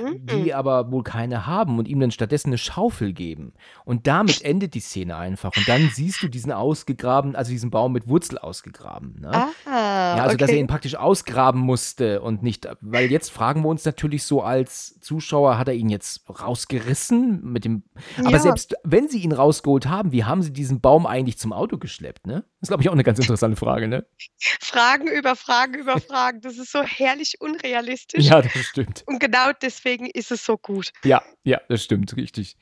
[0.00, 0.26] Mhm.
[0.26, 3.54] die aber wohl keine haben und ihm dann stattdessen eine Schaufel geben.
[3.84, 5.52] Und damit endet die Szene einfach.
[5.56, 9.20] Und dann siehst du diesen ausgegraben, also diesen Baum mit Wurzel ausgegraben.
[9.20, 9.30] Ne?
[9.66, 10.60] Ah, Ja, also dass er okay.
[10.60, 15.58] ihn praktisch ausgraben musste und nicht, weil jetzt fragen wir uns natürlich so als Zuschauer,
[15.58, 17.82] hat er ihn jetzt rausgerissen mit dem,
[18.18, 18.38] aber Ja.
[18.38, 22.26] selbst wenn sie ihn rausgeholt haben, wie haben sie diesen Baum eigentlich zum Auto geschleppt,
[22.26, 22.44] ne?
[22.60, 24.06] Das ist, glaube ich, auch eine ganz interessante Frage, ne?
[24.60, 26.40] Fragen über Fragen über Fragen.
[26.40, 28.24] Das ist so herrlich unrealistisch.
[28.24, 29.02] Ja, das stimmt.
[29.06, 30.92] Und genau deswegen ist es so gut.
[31.04, 32.56] Ja, ja, das stimmt, richtig.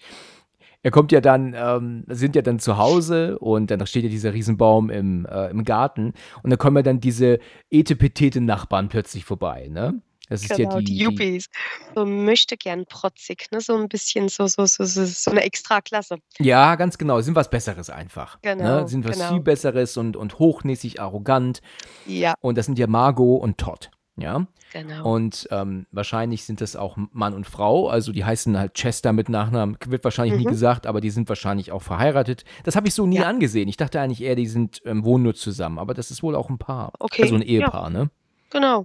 [0.85, 4.35] Er kommt ja dann, ähm, sind ja dann zu Hause und dann steht ja dieser
[4.35, 7.39] Riesenbaum im, äh, im Garten und dann kommen ja dann diese
[7.71, 10.03] etepetete Nachbarn plötzlich vorbei, ne?
[10.29, 11.51] Das ist Genau, ja die, die die Yuppies.
[11.95, 13.61] So möchte gern protzig, ne?
[13.61, 16.17] So ein bisschen so, so, so, so, so eine Extraklasse.
[16.39, 17.21] Ja, ganz genau.
[17.21, 18.39] Sind was Besseres einfach.
[18.41, 18.89] Genau, Ne?
[18.89, 19.29] Sind was genau.
[19.35, 21.61] viel Besseres und, und hochnäsig arrogant.
[22.07, 23.91] Ja, Und das sind ja Margot und Todd.
[24.17, 24.47] Ja.
[24.73, 25.11] genau.
[25.15, 27.89] Und ähm, wahrscheinlich sind das auch Mann und Frau.
[27.89, 29.79] Also die heißen halt Chester mit Nachnamen.
[29.87, 30.51] Wird wahrscheinlich nie Mhm.
[30.51, 32.45] gesagt, aber die sind wahrscheinlich auch verheiratet.
[32.65, 33.23] Das habe ich so nie Ja.
[33.29, 33.69] angesehen.
[33.69, 35.79] Ich dachte eigentlich eher, die sind ähm, wohnen nur zusammen.
[35.79, 36.93] Aber das ist wohl auch ein Paar.
[36.99, 37.49] Okay, Also ein ja.
[37.49, 38.11] Ehepaar, ne?
[38.51, 38.85] Genau.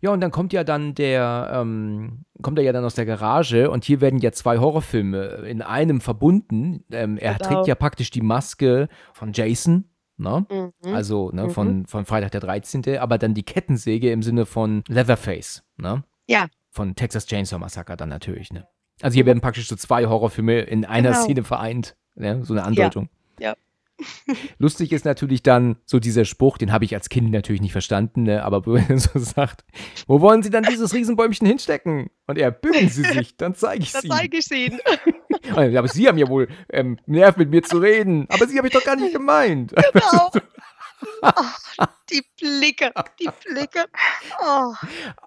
[0.00, 3.68] Ja, und dann kommt ja dann der, ähm, kommt er ja dann aus der Garage
[3.70, 6.84] und hier werden ja zwei Horrorfilme in einem verbunden.
[6.92, 7.48] Ähm, er Genau.
[7.48, 9.84] trägt ja praktisch die Maske von Jason,
[10.18, 10.46] ne?
[10.50, 10.94] Mhm.
[10.94, 11.50] Also ne, Mhm.
[11.50, 16.04] von, von Freitag der 13., aber dann die Kettensäge im Sinne von Leatherface, ne?
[16.26, 16.46] Ja.
[16.70, 18.66] Von Texas Chainsaw Massacre dann natürlich, ne?
[19.00, 21.22] Also hier werden praktisch so zwei Horrorfilme in einer Genau.
[21.22, 22.44] Szene vereint, ne?
[22.44, 23.08] So eine Andeutung.
[23.40, 23.54] ja.
[24.58, 28.22] Lustig ist natürlich dann so dieser Spruch, den habe ich als Kind natürlich nicht verstanden,
[28.24, 28.44] ne?
[28.44, 29.64] aber wo er so sagt,
[30.06, 32.10] wo wollen Sie dann dieses Riesenbäumchen hinstecken?
[32.26, 34.08] Und er, bücken Sie sich, dann zeige ich Da Sie.
[34.08, 34.78] zeige ich Ihnen.
[35.54, 38.72] Aber Sie haben ja wohl ähm, Nerv mit mir zu reden, aber Sie habe ich
[38.74, 39.72] doch gar nicht gemeint.
[39.92, 40.30] Genau.
[41.22, 41.30] Oh,
[42.10, 43.84] die Blicke, die Blicke.
[44.42, 44.72] Oh,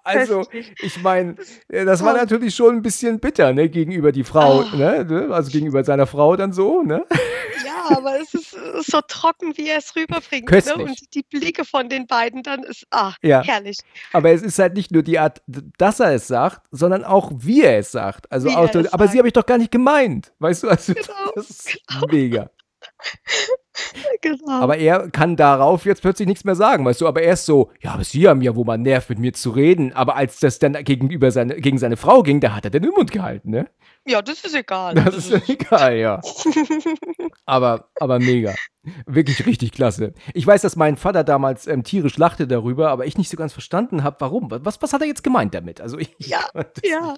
[0.04, 0.44] Also,
[0.82, 1.36] ich meine,
[1.68, 4.76] das war natürlich schon ein bisschen bitter, ne, gegenüber die Frau, Oh.
[4.76, 7.04] ne, also gegenüber seiner Frau dann so, ne?
[7.64, 8.50] Ja, aber es ist
[8.86, 10.50] so trocken, wie er es rüberbringt.
[10.50, 10.76] Ne?
[10.76, 13.42] Und die Blicke von den beiden dann ist, ah, Ja.
[13.42, 13.78] herrlich.
[14.12, 17.62] Aber es ist halt nicht nur die Art, dass er es sagt, sondern auch wie
[17.62, 18.30] er es sagt.
[18.30, 19.18] Also es aber sie sagt.
[19.18, 20.32] habe ich doch gar nicht gemeint.
[20.38, 21.78] Weißt du, also Genau, das ist
[22.10, 22.50] mega.
[24.20, 24.60] Genau.
[24.60, 27.70] Aber er kann darauf jetzt plötzlich nichts mehr sagen, weißt du, aber er ist so,
[27.80, 30.58] ja, aber sie haben ja wohl mal Nerv mit mir zu reden, aber als das
[30.58, 33.68] dann gegenüber seine, gegen seine Frau ging, da hat er den Mund gehalten, ne?
[34.06, 34.94] ja, das ist egal.
[34.94, 36.20] Das ist ja egal, ja.
[37.46, 38.54] Aber, aber mega.
[39.06, 40.12] Wirklich richtig klasse.
[40.34, 43.52] Ich weiß, dass mein Vater damals ähm, tierisch lachte darüber, aber ich nicht so ganz
[43.52, 44.50] verstanden habe, warum.
[44.50, 45.80] Was, was hat er jetzt gemeint damit?
[45.80, 46.40] Also ich Ja,
[46.84, 47.14] ja.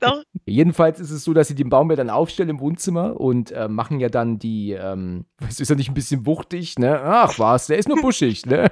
[0.00, 0.22] Doch.
[0.44, 3.68] Jedenfalls ist es so, dass sie den Baum ja dann aufstellen im Wohnzimmer und äh,
[3.68, 7.00] machen ja dann die, ähm, was ist er nicht ein bisschen wuchtig, ne?
[7.00, 8.70] Ach was, der ist nur buschig, ne?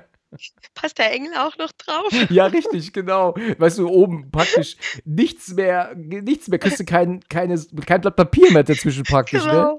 [0.74, 2.12] Passt der Engel auch noch drauf?
[2.31, 3.35] Ja, richtig, genau.
[3.59, 8.50] Weißt du, oben praktisch nichts mehr, nichts mehr, kriegst du kein, keine, kein Blatt Papier
[8.53, 9.79] mehr dazwischen praktisch, ne?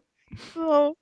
[0.54, 0.96] Genau.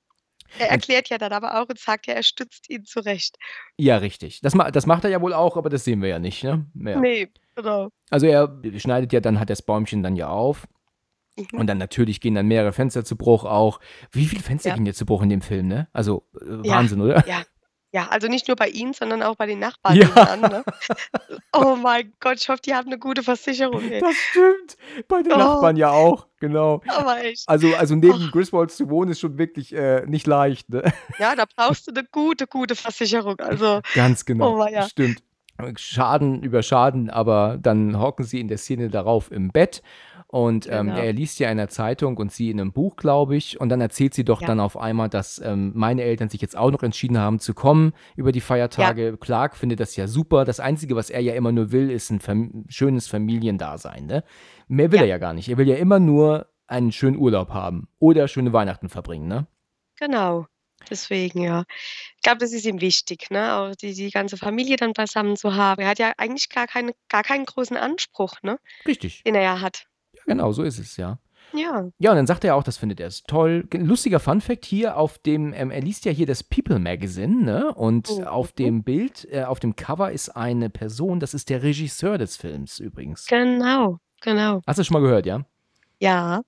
[0.59, 3.37] Er erklärt ja dann aber auch und sagt ja, er stützt ihn zurecht.
[3.77, 4.41] Ja, richtig.
[4.41, 6.65] Das, ma das macht er ja wohl auch, aber das sehen wir ja nicht, ne?
[6.75, 6.99] Ja.
[6.99, 7.89] Nee, genau.
[8.09, 10.67] Also er schneidet ja dann, hat das Bäumchen dann ja auf.
[11.37, 11.59] Mhm.
[11.59, 13.79] Und dann natürlich gehen dann mehrere Fenster zu Bruch auch.
[14.11, 14.75] Wie viele Fenster Ja.
[14.75, 15.87] gehen jetzt zu Bruch in dem Film, ne?
[15.93, 16.75] Also äh, Ja.
[16.77, 17.27] Wahnsinn, oder?
[17.27, 17.41] Ja.
[17.95, 19.95] Ja, also nicht nur bei Ihnen, sondern auch bei den Nachbarn.
[19.95, 20.07] Ja.
[20.07, 20.63] nebenan, Ne?
[21.53, 23.83] Oh mein Gott, ich hoffe, die haben eine gute Versicherung.
[23.87, 23.99] Ey.
[24.01, 24.77] Das stimmt.
[25.07, 25.37] Bei den Oh.
[25.37, 26.81] Nachbarn ja auch, genau.
[26.87, 27.43] Aber echt.
[27.47, 28.31] Also, also neben Och.
[28.31, 30.91] Griswolds zu wohnen ist schon wirklich äh, nicht leicht, ne?
[31.19, 33.39] Ja, da brauchst du eine gute, gute Versicherung.
[33.39, 34.55] Also, Ganz genau.
[34.55, 34.89] Oh, weia.
[34.89, 35.21] Stimmt.
[35.77, 39.83] Schaden über Schaden, aber dann hocken sie in der Szene darauf im Bett
[40.33, 40.97] und ähm, Genau.
[40.99, 43.81] er liest ja in der Zeitung und sie in einem Buch, glaube ich, und dann
[43.81, 44.47] erzählt sie doch Ja.
[44.47, 47.93] dann auf einmal, dass ähm, meine Eltern sich jetzt auch noch entschieden haben zu kommen
[48.15, 49.15] über die Feiertage.
[49.17, 50.43] Clark findet das ja super.
[50.43, 54.07] Das Einzige, was er ja immer nur will, ist ein Fam schönes Familiendasein.
[54.07, 54.23] Ne?
[54.67, 55.03] Mehr will Ja.
[55.03, 55.49] er ja gar nicht.
[55.49, 59.27] Er will ja immer nur einen schönen Urlaub haben oder schöne Weihnachten verbringen.
[59.27, 59.45] Ne?
[59.99, 60.47] genau.
[60.89, 61.63] Deswegen, ja.
[62.17, 63.53] Ich glaube, das ist ihm wichtig, ne?
[63.55, 65.81] Auch die, die ganze Familie dann beisammen zu haben.
[65.81, 68.59] Er hat ja eigentlich gar, keine, gar keinen großen Anspruch, ne?
[68.85, 69.23] Richtig.
[69.23, 69.85] Den er ja hat.
[70.25, 71.17] Ja, genau, so ist es, ja.
[71.53, 71.87] Ja.
[71.99, 73.65] Ja, und dann sagt er auch, das findet er ist toll.
[73.69, 77.73] Ge- Lustiger Funfact hier auf dem, ähm, er liest ja hier das People Magazine, ne?
[77.75, 78.23] Und Mhm.
[78.23, 82.37] auf dem Bild, äh, auf dem Cover ist eine Person, das ist der Regisseur des
[82.37, 83.27] Films übrigens.
[83.27, 83.99] Genau.
[84.21, 84.61] Genau.
[84.65, 85.45] Hast du schon mal gehört, ja?
[85.99, 86.41] Ja.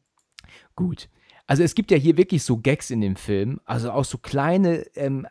[0.75, 1.07] Gut.
[1.47, 4.85] Also es gibt ja hier wirklich so Gags in dem Film, also auch so kleine
[4.95, 5.27] ähm,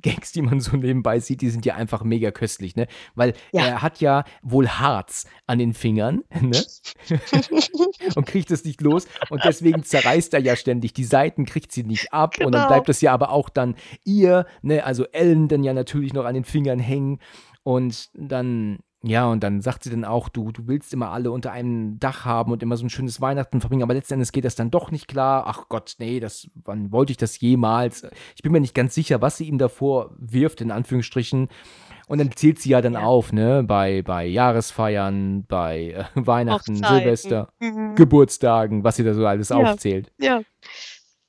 [0.00, 2.86] Gags, die man so nebenbei sieht, die sind ja einfach mega köstlich, ne?
[3.14, 3.64] Weil Ja.
[3.64, 6.62] er hat ja wohl Harz an den Fingern, ne?
[8.14, 9.06] und kriegt es nicht los.
[9.28, 10.92] Und deswegen zerreißt er ja ständig.
[10.92, 12.38] Die Seiten kriegt sie nicht ab.
[12.38, 12.68] Und dann Genau.
[12.68, 16.34] bleibt es ja aber auch dann ihr, ne, also Ellen dann ja natürlich noch an
[16.34, 17.18] den Fingern hängen.
[17.62, 21.52] Und dann, ja, und dann sagt sie dann auch, du, du willst immer alle unter
[21.52, 24.70] einem Dach haben und immer so ein schönes Weihnachten verbringen, aber letztendlich geht das dann
[24.72, 25.44] doch nicht klar.
[25.46, 28.04] Ach Gott, nee, das, wann wollte ich das jemals?
[28.34, 31.48] Ich bin mir nicht ganz sicher, was sie ihm davor wirft, in Anführungsstrichen.
[32.08, 33.00] Und dann zählt sie ja dann Ja.
[33.02, 36.98] auf, ne, bei, bei Jahresfeiern, bei äh, Weihnachten, Hochzeiten.
[36.98, 37.52] Silvester.
[37.60, 37.94] Mhm.
[37.94, 39.56] Geburtstagen, was sie da so alles Ja.
[39.56, 40.10] aufzählt.
[40.18, 40.40] Ja.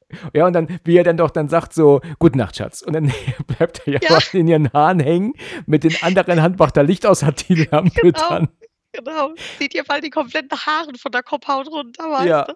[0.33, 2.81] Ja, und dann, wie er dann doch dann sagt, so, Gute Nacht, Schatz.
[2.81, 3.11] Und dann
[3.47, 4.19] bleibt er ja, Ja.
[4.33, 5.33] in ihren Haaren hängen,
[5.65, 8.29] mit den anderen Hand macht er Licht aus, hat die Lampe Genau.
[8.29, 8.49] dann.
[8.91, 9.33] Genau.
[9.59, 12.43] Sieht ihr mal die kompletten Haare von der Kopfhaut runter, weißt Ja.
[12.45, 12.53] du?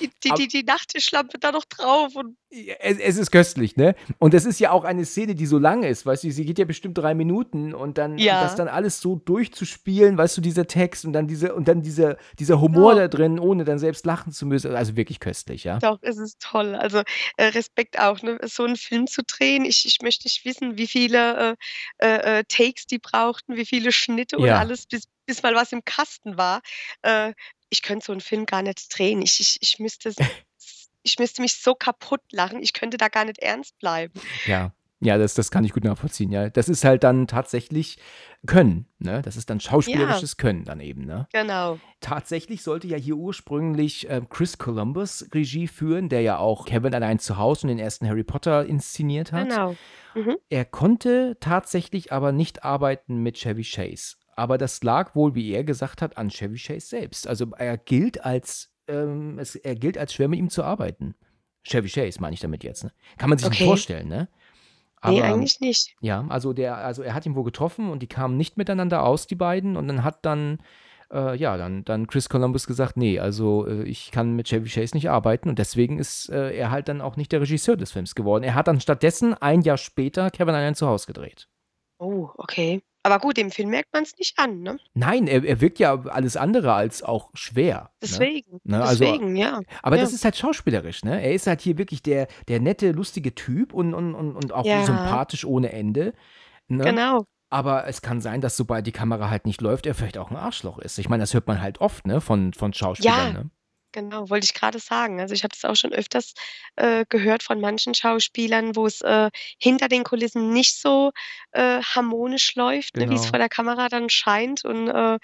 [0.00, 2.36] Die, die, die, die Nachttischlampe da noch drauf und
[2.80, 3.94] Es, es ist köstlich, ne?
[4.18, 6.58] Und es ist ja auch eine Szene, die so lang ist, weißt du, sie geht
[6.58, 8.40] ja bestimmt drei Minuten und dann und Ja.
[8.40, 12.16] das dann alles so durchzuspielen, weißt du, dieser Text und dann diese und dann diese,
[12.38, 13.00] dieser Humor Ja.
[13.02, 14.74] da drin, ohne dann selbst lachen zu müssen.
[14.74, 15.78] Also wirklich köstlich, ja.
[15.78, 16.74] doch, es ist toll.
[16.74, 17.02] Also
[17.36, 18.38] äh, Respekt auch, ne?
[18.44, 19.64] so einen Film zu drehen.
[19.64, 21.56] Ich, ich möchte nicht wissen, wie viele
[22.00, 24.58] äh, äh, äh, Takes die brauchten, wie viele Schnitte und Ja.
[24.58, 26.60] alles, bis, bis mal was im Kasten war.
[27.02, 27.32] Äh,
[27.68, 29.22] ich könnte so einen Film gar nicht drehen.
[29.22, 30.12] Ich, ich, ich, müsste,
[31.02, 32.62] ich müsste mich so kaputt lachen.
[32.62, 34.12] Ich könnte da gar nicht ernst bleiben.
[34.46, 34.72] Ja.
[35.02, 36.50] Ja, das, das kann ich gut nachvollziehen, ja.
[36.50, 37.96] Das ist halt dann tatsächlich
[38.46, 39.22] Können, ne?
[39.22, 41.26] Das ist dann schauspielerisches Können dann eben, ne?
[41.32, 41.78] Genau.
[42.00, 47.18] Tatsächlich sollte ja hier ursprünglich ähm, Chris Columbus Regie führen, der ja auch Kevin allein
[47.18, 49.48] zu Hause und den ersten Harry Potter inszeniert hat.
[49.48, 49.74] Genau.
[50.14, 50.36] Mhm.
[50.50, 54.16] Er konnte tatsächlich aber nicht arbeiten mit Chevy Chase.
[54.40, 57.26] Aber das lag wohl, wie er gesagt hat, an Chevy Chase selbst.
[57.28, 61.14] Also er gilt als, ähm, es, er gilt als schwer mit ihm zu arbeiten.
[61.64, 62.84] Chevy Chase meine ich damit jetzt.
[62.84, 62.92] Ne?
[63.18, 63.64] Kann man sich nicht Okay.
[63.66, 64.28] vorstellen, ne?
[65.02, 65.96] Nee, Aber eigentlich nicht.
[66.00, 69.26] ja, also der, also er hat ihn wohl getroffen und die kamen nicht miteinander aus,
[69.26, 69.76] die beiden.
[69.76, 70.58] Und dann hat dann,
[71.12, 74.96] äh, ja, dann, dann Chris Columbus gesagt, nee, also äh, ich kann mit Chevy Chase
[74.96, 78.14] nicht arbeiten und deswegen ist äh, er halt dann auch nicht der Regisseur des Films
[78.14, 78.44] geworden.
[78.44, 81.48] Er hat dann stattdessen ein Jahr später Kevin allein zu Hause gedreht.
[81.98, 82.82] Oh, okay.
[83.02, 84.78] Aber gut, im Film merkt man es nicht an, ne?
[84.92, 87.82] Nein, er, er wirkt ja alles andere als auch schwer.
[87.84, 87.88] Ne?
[88.02, 88.60] Deswegen.
[88.64, 89.60] Ne, also- Deswegen, ja.
[89.82, 90.02] Aber Ja.
[90.02, 91.22] das ist halt schauspielerisch, ne?
[91.22, 94.66] Er ist halt hier wirklich der, der nette, lustige Typ und, und, und, und auch
[94.66, 94.84] Ja.
[94.84, 96.12] sympathisch ohne Ende.
[96.68, 96.84] Ne?
[96.84, 97.24] Genau.
[97.48, 100.36] Aber es kann sein, dass sobald die Kamera halt nicht läuft, er vielleicht auch ein
[100.36, 100.98] Arschloch ist.
[100.98, 103.42] Ich meine, das hört man halt oft, ne, von, von Schauspielern, Ja.
[103.44, 103.50] ne?
[103.92, 105.20] Genau, wollte ich gerade sagen.
[105.20, 106.34] Also ich habe das auch schon öfters
[106.76, 111.10] äh, gehört von manchen Schauspielern, wo es äh, hinter den Kulissen nicht so
[111.52, 113.30] äh, harmonisch läuft, ne, wie es Genau.
[113.30, 114.64] vor der Kamera dann scheint.
[114.64, 115.18] Und äh,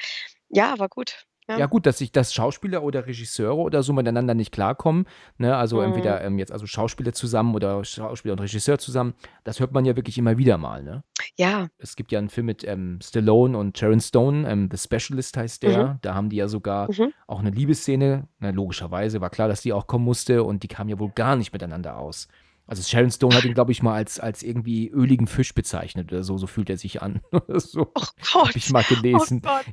[0.49, 1.27] ja, aber gut.
[1.49, 1.59] Ja.
[1.59, 5.07] Ja, gut, dass sich das Schauspieler oder Regisseure oder so miteinander nicht klarkommen,
[5.39, 5.57] ne?
[5.57, 5.85] Also Mhm.
[5.85, 9.95] entweder ähm, jetzt also Schauspieler zusammen oder Schauspieler und Regisseur zusammen, das hört man ja
[9.95, 11.05] wirklich immer wieder mal, ne?
[11.37, 15.37] Ja, Es gibt ja einen Film mit ähm, Stallone und Sharon Stone, ähm, The Specialist
[15.37, 15.99] heißt der.
[16.03, 17.13] Da haben die ja sogar Mhm.
[17.29, 18.27] auch eine Liebesszene.
[18.41, 21.37] Na, logischerweise war klar, dass die auch kommen musste und die kamen ja wohl gar
[21.37, 22.27] nicht miteinander aus.
[22.67, 26.23] Also Sharon Stone hat ihn, glaube ich, mal als, als irgendwie öligen Fisch bezeichnet oder
[26.25, 26.37] so.
[26.37, 27.21] So fühlt er sich an.
[27.49, 27.93] So.
[27.95, 28.03] oh
[28.33, 28.49] Gott.
[28.49, 29.41] Hab ich mal Oh gelesen.
[29.43, 29.65] Gott.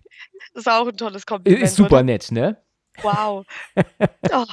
[0.53, 1.63] Das ist auch ein tolles Kompliment.
[1.63, 2.03] Ist super Oder?
[2.03, 2.57] nett, ne?
[3.01, 3.45] Wow.
[4.31, 4.45] Oh,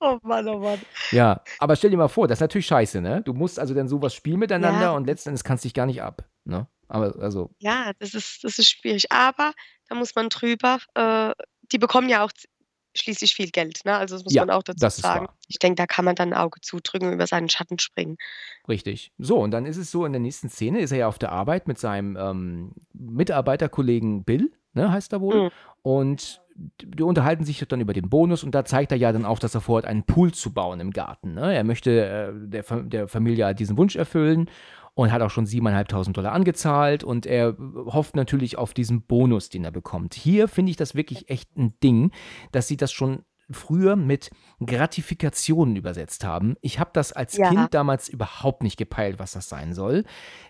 [0.00, 0.80] oh Mann, oh Mann.
[1.12, 3.22] Ja, aber stell dir mal vor, das ist natürlich scheiße, ne?
[3.22, 4.90] Du musst also dann sowas spielen miteinander Ja.
[4.92, 6.66] und letzten Endes kannst dich gar nicht ab, ne?
[6.88, 9.10] Aber also, Ja, das ist, das ist schwierig.
[9.10, 9.52] Aber
[9.88, 10.78] da muss man drüber.
[10.94, 11.32] Äh,
[11.72, 12.32] die bekommen ja auch
[12.94, 13.96] schließlich viel Geld, ne?
[13.96, 15.26] Also das muss Ja, man auch dazu sagen.
[15.26, 15.34] wahr.
[15.48, 18.16] Ich denke, da kann man dann ein Auge zudrücken und über seinen Schatten springen.
[18.68, 19.12] richtig.
[19.18, 21.32] So, und dann ist es so, in der nächsten Szene ist er ja auf der
[21.32, 25.44] Arbeit mit seinem ähm, Mitarbeiterkollegen Bill, ne, heißt er wohl.
[25.44, 25.50] Mhm.
[25.82, 26.40] Und
[26.82, 29.54] die unterhalten sich dann über den Bonus und da zeigt er ja dann auch, dass
[29.54, 31.34] er vorhat, einen Pool zu bauen im Garten.
[31.34, 31.52] Ne?
[31.54, 34.48] Er möchte äh, der, der Familie diesen Wunsch erfüllen
[34.94, 39.64] und hat auch schon 7.500 Dollar angezahlt und er hofft natürlich auf diesen Bonus, den
[39.64, 40.14] er bekommt.
[40.14, 42.12] Hier finde ich das wirklich echt ein Ding,
[42.52, 44.30] dass sie das schon früher mit
[44.84, 46.56] Gratifikationen übersetzt haben.
[46.60, 47.48] Ich habe das als Ja.
[47.48, 50.04] Kind damals überhaupt nicht gepeilt, was das sein soll.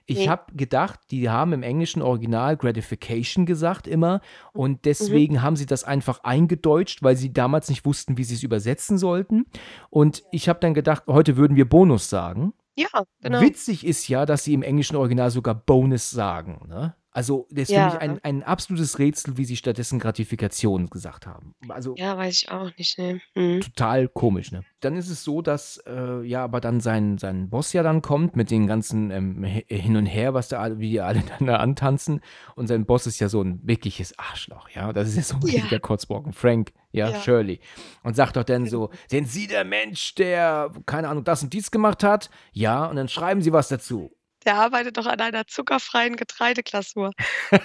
[0.07, 0.29] Ich Nee.
[0.29, 4.17] habe gedacht, die haben im englischen Original Gratification gesagt immer
[4.55, 4.61] Mhm.
[4.61, 8.43] und deswegen haben sie das einfach eingedeutscht, weil sie damals nicht wussten, wie sie es
[8.43, 9.47] übersetzen sollten.
[9.91, 12.53] Und ich habe dann gedacht, heute würden wir Bonus sagen.
[12.77, 13.41] Ja, genau.
[13.41, 16.67] Witzig ist ja, dass sie im englischen Original sogar Bonus sagen.
[16.69, 16.95] Ne?
[17.17, 17.89] Also, das ist Ja.
[17.91, 21.55] für mich ein, ein absolutes Rätsel, wie sie stattdessen Gratifikation gesagt haben.
[21.69, 23.21] Also, Ja, weiß ich auch nicht, ne?
[23.37, 23.61] Mhm.
[23.61, 24.65] total komisch, ne?
[24.81, 28.35] Dann ist es so, dass äh, ja, aber dann sein, sein Boss ja dann kommt
[28.35, 31.57] mit den ganzen ähm, Hi- Hin und Her, was da wie die alle dann da
[31.59, 32.21] antanzen.
[32.57, 34.93] Und sein Boss ist ja so ein wirkliches Arschloch, ja.
[34.93, 35.61] Das ist ja so ein Ja.
[35.63, 36.33] richtiger Kotzbrocken.
[36.33, 37.21] Frank, ja, Ja.
[37.21, 37.61] Shirley.
[38.03, 41.71] Und sagt doch dann so: Sind Sie der Mensch, der, keine Ahnung, das und dies
[41.71, 42.29] gemacht hat?
[42.53, 44.11] Ja, und dann schreiben Sie was dazu.
[44.47, 47.13] Der arbeitet doch an einer zuckerfreien Getreideglasur.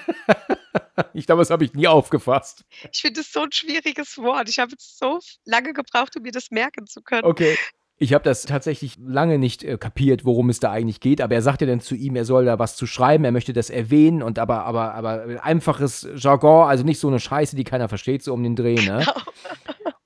[1.14, 2.66] Ich glaube, das habe ich nie aufgefasst.
[2.92, 4.50] Ich finde es so ein schwieriges Wort.
[4.50, 7.24] Ich habe jetzt so lange gebraucht, um mir das merken zu können.
[7.24, 7.58] Okay.
[7.98, 11.42] Ich habe das tatsächlich lange nicht äh, kapiert, worum es da eigentlich geht, aber er
[11.42, 14.40] sagte dann zu ihm, er soll da was zu schreiben, er möchte das erwähnen und
[14.40, 18.44] aber, aber, aber einfaches Jargon, also nicht so eine Scheiße, die keiner versteht, so um
[18.44, 19.06] den Dreh, ne?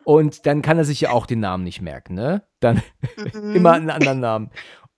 [0.05, 2.43] Und dann kann er sich ja auch den Namen nicht merken, ne?
[2.59, 2.81] Dann
[3.33, 3.55] Mhm.
[3.55, 4.51] immer einen anderen Namen.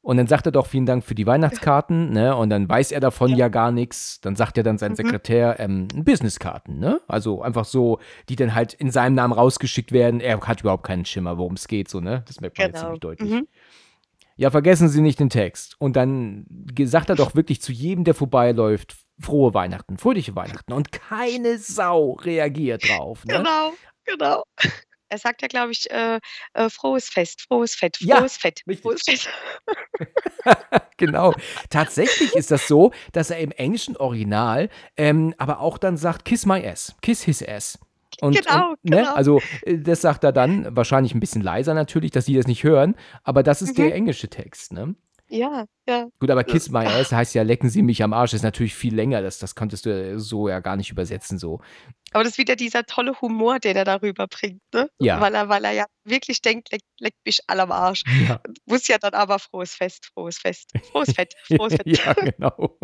[0.06, 2.36] Und dann sagt er doch, vielen Dank für die Weihnachtskarten, ne?
[2.36, 4.22] Und dann weiß er davon ja, gar nichts.
[4.22, 4.96] Dann sagt er dann sein Mhm.
[4.98, 7.02] Sekretär, ähm, Businesskarten, ne?
[7.08, 7.98] Also einfach so,
[8.30, 10.20] die dann halt in seinem Namen rausgeschickt werden.
[10.20, 12.24] Er hat überhaupt keinen Schimmer, worum es geht, so, ne?
[12.28, 12.86] Das merkt man jetzt Genau.
[12.86, 13.32] ziemlich deutlich.
[13.32, 13.48] Mhm.
[14.38, 15.76] Ja, vergessen Sie nicht den Text.
[15.80, 16.46] Und dann
[16.84, 20.72] sagt er doch wirklich zu jedem, der vorbeiläuft, frohe Weihnachten, fröhliche Weihnachten.
[20.74, 23.38] Und keine Sau reagiert drauf, ne?
[23.38, 23.72] Genau,
[24.06, 24.44] genau.
[25.10, 26.20] Er sagt ja, glaube ich, äh,
[26.54, 28.82] äh, frohes Fest, frohes Fett, Ja, frohes Fett, richtig.
[28.82, 29.30] frohes Fett.
[30.98, 31.34] genau.
[31.70, 36.46] Tatsächlich ist das so, dass er im englischen Original ähm, aber auch dann sagt, kiss
[36.46, 37.80] my ass, kiss his ass.
[38.22, 38.98] Und, Genau, und, ne?
[38.98, 39.14] genau.
[39.14, 42.64] Also äh, das sagt er dann, wahrscheinlich ein bisschen leiser natürlich, dass die das nicht
[42.64, 43.84] hören, aber das ist Mhm.
[43.84, 44.96] der englische Text, ne?
[45.36, 46.08] Ja, ja.
[46.20, 48.96] Gut, aber Kiss My Ass heißt ja, lecken Sie mich am Arsch, ist natürlich viel
[48.96, 49.22] länger.
[49.22, 51.38] Das, das konntest du so ja gar nicht übersetzen.
[51.38, 51.60] So.
[52.14, 54.90] Aber das ist wieder dieser tolle Humor, den er darüber bringt, ne?
[55.00, 55.20] Ja.
[55.20, 58.04] Weil er, weil er ja wirklich denkt, leck, leckt mich alle am Arsch.
[58.28, 58.40] Ja.
[58.66, 61.86] Muss ja dann aber frohes Fest, frohes Fest, frohes Fett, frohes Fett.
[61.86, 62.80] ja, genau.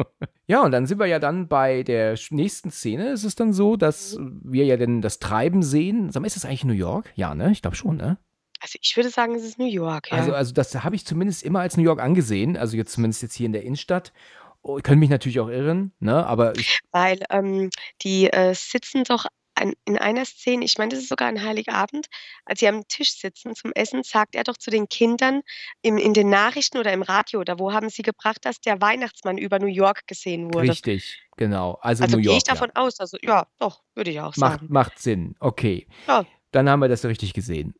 [0.47, 3.11] Ja, und dann sind wir ja dann bei der nächsten Szene.
[3.11, 6.11] Ist es dann so, dass wir ja dann das Treiben sehen.
[6.11, 7.13] Sag mal, ist das eigentlich New York?
[7.15, 7.51] Ja, ne?
[7.51, 8.17] Ich glaube schon, ne?
[8.61, 10.17] Also ich würde sagen, es ist New York, ja.
[10.17, 12.55] Also, also das habe ich zumindest immer als New York angesehen.
[12.57, 14.13] Also jetzt zumindest jetzt hier in der Innenstadt.
[14.61, 16.25] Oh, ich könnte mich natürlich auch irren, ne?
[16.27, 16.53] Aber
[16.91, 17.71] Weil ähm,
[18.03, 22.05] die äh, sitzen doch an, in einer Szene, ich meine, das ist sogar ein Heiligabend,
[22.45, 25.41] als sie am Tisch sitzen zum Essen, sagt er doch zu den Kindern
[25.81, 29.39] im, in den Nachrichten oder im Radio oder wo haben sie gebracht, dass der Weihnachtsmann
[29.39, 30.69] über New York gesehen wurde.
[30.69, 31.79] richtig, genau.
[31.81, 32.37] Also, Also New gehe York.
[32.37, 34.39] ich davon aus, also ja, doch, würde ich auch ja.
[34.39, 34.67] Macht, sagen.
[34.69, 35.35] macht Sinn.
[35.39, 35.87] Okay.
[36.07, 36.25] Ja.
[36.51, 37.73] Dann haben wir das richtig gesehen.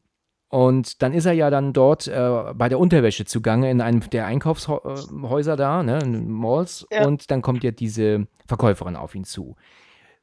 [0.52, 4.26] Und dann ist er ja dann dort äh, bei der Unterwäsche zugange in einem der
[4.26, 6.86] Einkaufshäuser da, ne, in Malls.
[6.92, 7.08] Ja.
[7.08, 9.56] Und dann kommt ja diese Verkäuferin auf ihn zu.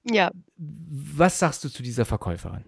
[0.04, 2.64] Ja, Was sagst du zu dieser Verkäuferin?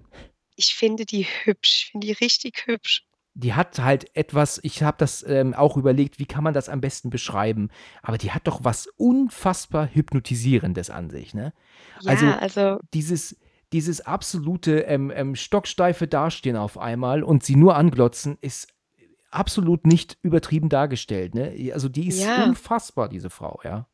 [0.57, 3.05] ich finde die hübsch, ich finde die richtig hübsch.
[3.35, 6.81] Die hat halt etwas, ich habe das ähm, auch überlegt, wie kann man das am
[6.83, 7.71] besten beschreiben,
[8.03, 11.55] aber die hat doch was unfassbar Hypnotisierendes an sich, ne?
[12.03, 13.39] Ja, Also- also, Dieses,
[13.73, 18.69] dieses absolute ähm, ähm, stocksteife Dastehen auf einmal und sie nur anglotzen, ist
[19.31, 21.71] absolut nicht übertrieben dargestellt, ne?
[21.73, 22.45] Also die ist Ja.
[22.45, 23.87] unfassbar, diese Frau, ja.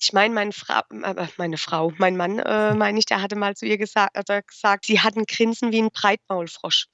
[0.00, 3.54] ich meine, mein Fra äh, meine Frau, mein Mann, äh, meine ich, der hatte mal
[3.56, 6.86] zu ihr gesagt, also gesagt, sie hat ein Grinsen wie ein Breitmaulfrosch.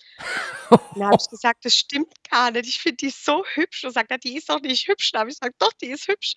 [0.70, 2.66] Und da habe ich gesagt, das stimmt gar nicht.
[2.68, 3.84] Ich finde die so hübsch.
[3.84, 5.12] Und sagt er, die ist doch nicht hübsch.
[5.12, 6.34] Da habe ich gesagt, doch, die ist hübsch.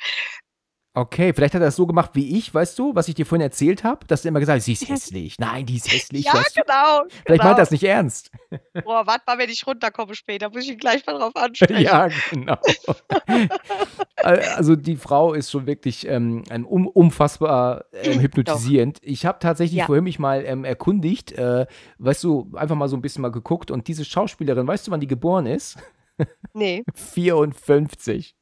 [0.96, 3.42] Okay, vielleicht hat er das so gemacht wie ich, weißt du, was ich dir vorhin
[3.42, 5.40] erzählt habe, dass du immer gesagt hast, sie ist hässlich.
[5.40, 6.62] Nein, die ist hässlich, ja, weißt du?
[6.62, 7.04] genau.
[7.10, 7.44] Vielleicht genau.
[7.46, 8.30] meint er das nicht ernst.
[8.84, 11.82] Boah, warte mal, wenn ich runterkomme später, muss ich ihn gleich mal drauf ansprechen.
[11.82, 12.58] Ja, genau.
[14.18, 19.00] also die Frau ist schon wirklich ähm, ein um, unfassbar ähm, hypnotisierend.
[19.02, 19.86] Ich habe tatsächlich Ja.
[19.88, 21.66] vorhin mich mal ähm, erkundigt, äh,
[21.98, 25.00] weißt du, einfach mal so ein bisschen mal geguckt und diese Schauspielerin, weißt du, wann
[25.00, 25.76] die geboren ist?
[26.54, 26.84] Nee.
[26.94, 28.36] 54.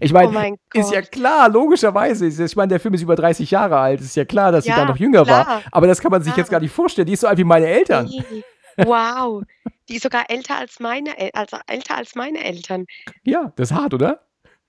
[0.00, 2.26] Ich meine, Oh ist ja klar, logischerweise.
[2.26, 4.00] Ist, ich meine, der Film ist über 30 Jahre alt.
[4.00, 5.44] Ist ja klar, dass sie Ja, da noch jünger war.
[5.44, 5.62] klar.
[5.70, 6.44] Aber das kann man sich Klar.
[6.44, 7.06] jetzt gar nicht vorstellen.
[7.06, 8.10] Die ist so alt wie meine Eltern.
[8.76, 9.42] Wow.
[9.88, 12.86] Die ist sogar älter als meine, El also älter als meine Eltern.
[13.24, 14.20] Ja, das ist hart, oder?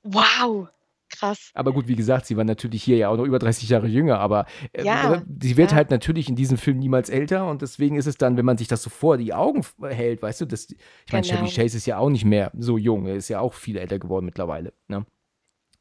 [0.03, 0.67] Wow.
[1.13, 1.51] Krass.
[1.53, 4.19] Aber gut, wie gesagt, sie war natürlich hier ja auch noch über 30 Jahre jünger,
[4.19, 5.77] aber äh, Ja, sie wird ja.
[5.77, 8.67] halt natürlich in diesem Film niemals älter und deswegen ist es dann, wenn man sich
[8.67, 10.67] das so vor die Augen f- hält, weißt du, das,
[11.05, 11.39] ich meine, Genau.
[11.41, 13.99] Chevy Chase ist ja auch nicht mehr so jung, er ist ja auch viel älter
[13.99, 14.73] geworden mittlerweile.
[14.87, 15.05] Ne?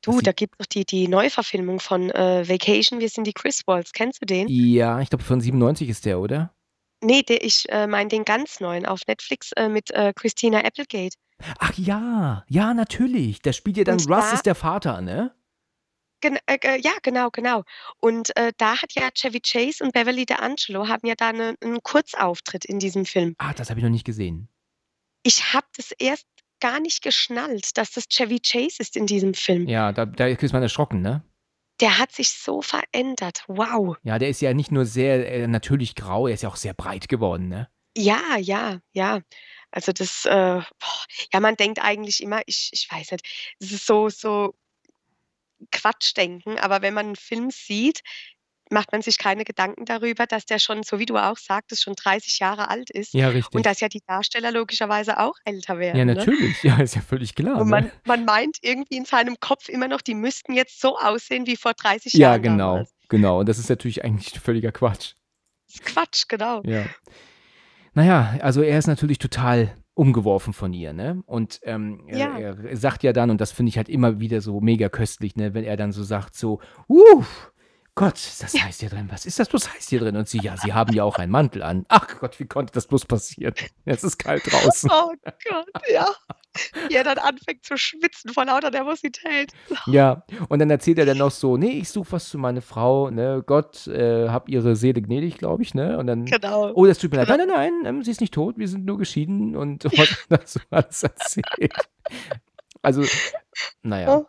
[0.05, 2.99] Du, da gibt es doch die, die Neuverfilmung von äh, Vacation.
[2.99, 3.93] Wir sind die Griswolds.
[3.93, 4.49] Kennst du den?
[4.49, 6.53] Ja, ich glaube von 97 ist der, oder?
[7.05, 11.17] Nee, der, ich äh, meine den ganz neuen auf Netflix äh, mit äh, Christina Applegate.
[11.59, 13.41] Ach ja, ja, natürlich.
[13.43, 15.35] Da spielt ja dann Und Russ da- ist der Vater, ne?
[16.21, 17.65] Gen äh, ja, genau, genau.
[17.99, 21.83] Und äh, da hat ja Chevy Chase und Beverly D'Angelo haben ja da eine, einen
[21.83, 23.35] Kurzauftritt in diesem Film.
[23.39, 24.49] Ah, das habe ich noch nicht gesehen.
[25.25, 26.27] Ich habe das erst
[26.61, 29.69] gar nicht geschnallt, dass das Chevy Chase ist in diesem Film.
[29.69, 31.25] Ja, da, da ist man erschrocken, ne?
[31.81, 33.43] Der hat sich so verändert.
[33.49, 33.97] Wow.
[34.05, 36.75] Ja, der ist ja nicht nur sehr äh, natürlich grau, er ist ja auch sehr
[36.75, 37.69] breit geworden, ne?
[37.97, 39.21] Ja, ja, ja.
[39.73, 41.02] Also das, äh, boah,
[41.33, 43.27] ja, man denkt eigentlich immer, ich, ich weiß nicht,
[43.61, 44.55] es ist so, so
[45.71, 48.01] Quatschdenken, aber wenn man einen Film sieht,
[48.71, 51.95] macht man sich keine Gedanken darüber, dass der schon, so wie du auch sagtest, schon
[51.95, 53.55] 30 Jahre alt ist Ja, richtig.
[53.55, 55.99] und dass ja die Darsteller logischerweise auch älter werden.
[55.99, 56.15] ja, ne?
[56.15, 56.63] natürlich.
[56.63, 57.57] Ja, ist ja völlig klar.
[57.61, 57.71] Und ne?
[57.71, 61.57] man, man meint irgendwie in seinem Kopf immer noch, die müssten jetzt so aussehen wie
[61.57, 62.43] vor 30 Ja, Jahren.
[62.43, 62.95] genau, damals.
[63.09, 63.41] genau.
[63.41, 65.15] Und das ist natürlich eigentlich völliger Quatsch.
[65.67, 66.63] Das ist Quatsch, genau.
[66.65, 66.87] Ja.
[67.95, 71.23] Naja, also er ist natürlich total umgeworfen von ihr, ne?
[71.27, 72.39] Und ähm, er- Ja.
[72.39, 75.53] er, sagt ja dann, und das finde ich halt immer wieder so mega köstlich, ne,
[75.55, 77.23] wenn er dann so sagt, so, uh,
[77.95, 79.09] Gott, ist das heiß hier drin?
[79.11, 80.17] Was ist das bloß heiß hier drin?
[80.17, 81.85] Und sie, ja, sie haben ja auch einen Mantel an.
[81.89, 83.53] Ach Gott, wie konnte das bloß passieren?
[83.85, 84.91] Es ist kalt draußen.
[84.91, 86.07] Oh Gott, ja.
[86.89, 89.53] Wie er dann anfängt zu schwitzen vor lauter Nervosität.
[89.87, 93.11] Ja, und dann erzählt er dann noch so, nee, ich suche was für meine Frau,
[93.11, 96.73] ne, Gott, äh, hab ihre Seele gnädig, glaube ich, ne, und dann, Genau.
[96.75, 98.85] oh, das tut mir leid, nein, nein, nein, ähm, sie ist nicht tot, wir sind
[98.85, 101.73] nur geschieden und was er das so alles erzählt.
[102.83, 103.03] Also,
[103.83, 104.27] naja, Oh,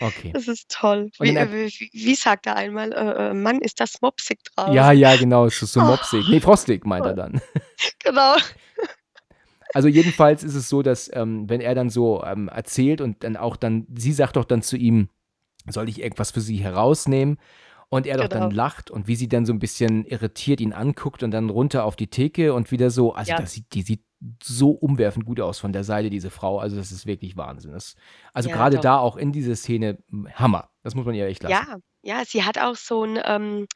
[0.00, 0.32] okay.
[0.32, 1.10] das ist toll.
[1.18, 4.74] Und Wie, äh, wie, wie sagt er einmal, äh, äh, Mann, ist das mopsig draus?
[4.74, 5.84] Ja, ja, genau, es ist so Oh.
[5.84, 6.28] mopsig.
[6.28, 7.40] Nee, frostig, meint er dann.
[8.02, 8.36] Genau.
[9.74, 13.36] Also jedenfalls ist es so, dass ähm, wenn er dann so ähm, erzählt und dann
[13.36, 15.08] auch dann, sie sagt doch dann zu ihm,
[15.68, 17.38] soll ich irgendwas für sie herausnehmen?
[17.88, 18.56] Und er doch dann Genau.
[18.56, 21.94] lacht und wie sie dann so ein bisschen irritiert ihn anguckt und dann runter auf
[21.96, 23.12] die Theke und wieder so.
[23.14, 23.36] Also Ja.
[23.40, 24.02] das sieht, die sieht
[24.42, 26.58] so umwerfend gut aus von der Seite, diese Frau.
[26.58, 27.72] Also das ist wirklich Wahnsinn.
[27.72, 27.94] Das,
[28.32, 29.98] also Ja, gerade da auch in dieser Szene,
[30.34, 30.70] Hammer.
[30.82, 31.68] Das muss man ihr echt lassen.
[31.68, 33.66] Ja, ja, sie hat auch so 'n ähm,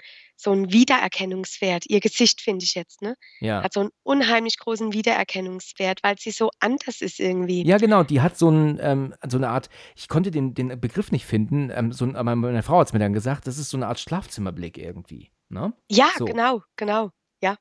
[0.42, 1.84] so 'n Wiedererkennungswert.
[1.88, 3.16] Ihr Gesicht, finde ich jetzt, ne?
[3.42, 3.64] Ja.
[3.64, 7.66] Hat so 'n unheimlich großen Wiedererkennungswert, weil sie so anders ist irgendwie.
[7.66, 11.12] Ja, genau, die hat so 'n ähm, so 'ne Art ich konnte den den Begriff
[11.12, 13.86] nicht finden, ähm, so aber meine Frau hat's mir dann gesagt, das ist so 'ne
[13.86, 15.74] Art Schlafzimmerblick irgendwie, ne?
[15.92, 16.24] Ja, So.
[16.24, 17.10] genau, genau.
[17.42, 17.56] Ja.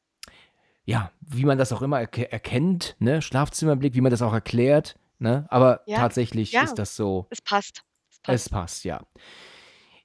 [0.88, 3.22] Ja, wie man das auch immer erke erkennt, ne?
[3.22, 5.46] Schlafzimmerblick, wie man das auch erklärt, ne?
[5.50, 6.62] Aber Ja, tatsächlich ja.
[6.62, 7.84] ist das so Es passt.
[8.12, 8.44] Es passt.
[8.44, 9.02] es passt, ja.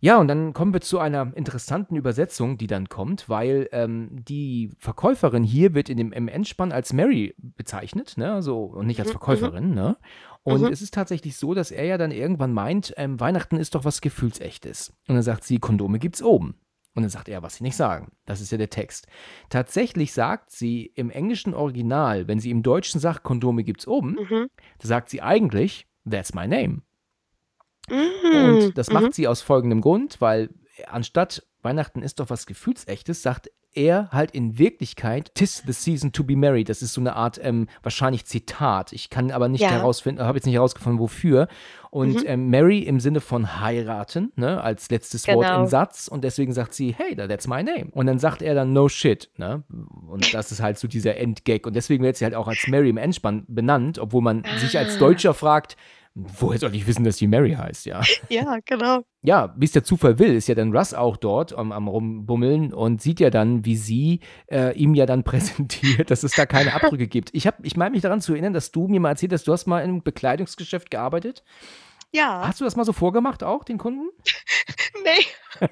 [0.05, 4.69] Ja, und dann kommen wir zu einer interessanten Übersetzung, die dann kommt, weil, ähm, die
[4.79, 9.09] Verkäuferin hier wird in dem im Endspann als Mary bezeichnet, ne, so und nicht als
[9.09, 9.19] Mhm, mhm.
[9.19, 9.97] Verkäuferin, ne?
[10.43, 10.67] Und Mhm.
[10.69, 14.03] es ist tatsächlich so, dass er ja dann irgendwann meint, ähm, Weihnachten ist doch was
[14.03, 14.91] Gefühlsechtes.
[15.09, 16.57] Und dann sagt sie, Kondome gibt's oben.
[16.95, 18.13] Und dann sagt er, was sie nicht sagen.
[18.27, 19.07] Das ist ja der Text.
[19.49, 24.49] Tatsächlich sagt sie im englischen Original, wenn sie im Deutschen sagt, Kondome gibt's oben, Mhm.
[24.81, 26.83] da sagt sie eigentlich, that's my name.
[27.91, 28.45] Mhm.
[28.67, 28.95] Und das Mhm.
[28.95, 30.51] macht sie aus folgendem Grund, weil
[30.89, 36.23] anstatt Weihnachten ist doch was Gefühlsechtes, sagt er halt in Wirklichkeit, tis the season to
[36.23, 36.69] be married.
[36.69, 38.93] Das ist so eine Art, ähm, wahrscheinlich Zitat.
[38.93, 39.71] Ich kann aber nicht Ja.
[39.71, 41.49] herausfinden, habe jetzt nicht herausgefunden, wofür.
[41.91, 42.27] Und Mhm.
[42.27, 45.67] ähm, Mary im Sinne von heiraten, ne, als letztes Wort im Genau.
[45.67, 46.07] Satz.
[46.07, 47.87] Und deswegen sagt sie, hey, that's my name.
[47.91, 49.65] Und dann sagt er dann no shit, ne?
[50.07, 51.67] Und das ist halt so dieser Endgag.
[51.67, 54.97] Und deswegen wird sie halt auch als Mary im Endspann benannt, obwohl man sich als
[54.97, 54.99] Ah.
[55.01, 55.77] Deutscher fragt,
[56.15, 58.01] woher soll ich wissen, dass die Mary heißt, ja?
[58.29, 59.01] Ja, genau.
[59.23, 62.73] ja, wie es der Zufall will, ist ja dann Russ auch dort am, am Rumbummeln
[62.73, 66.75] und sieht ja dann, wie sie äh, ihm ja dann präsentiert, dass es da keine
[66.75, 67.31] Abdrücke gibt.
[67.35, 69.53] Ich, hab- ich meine mich daran zu erinnern, dass du mir mal erzählt hast, du
[69.53, 71.43] hast mal in einem Bekleidungsgeschäft gearbeitet.
[72.15, 72.47] Ja.
[72.47, 74.09] Hast du das mal so vorgemacht auch, den Kunden?
[75.05, 75.69] Ne.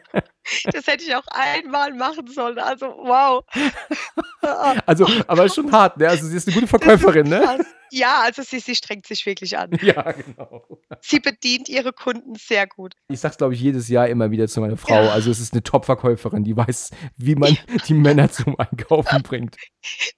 [0.73, 2.59] Das hätte ich auch einmal machen sollen.
[2.59, 3.45] Also, wow.
[4.87, 6.09] Also, aber ist schon hart, ne?
[6.09, 7.65] Also sie ist eine gute Verkäuferin, ne?
[7.93, 9.71] Ja, also sie sie strengt sich wirklich an.
[9.81, 10.67] Ja, genau.
[11.01, 12.95] Sie bedient ihre Kunden sehr gut.
[13.09, 15.05] Ich sag's, glaube ich, jedes Jahr immer wieder zu meiner Frau.
[15.05, 15.13] Ja.
[15.13, 19.57] Also es ist eine Top-Verkäuferin, die weiß, wie man die Männer zum Einkaufen bringt.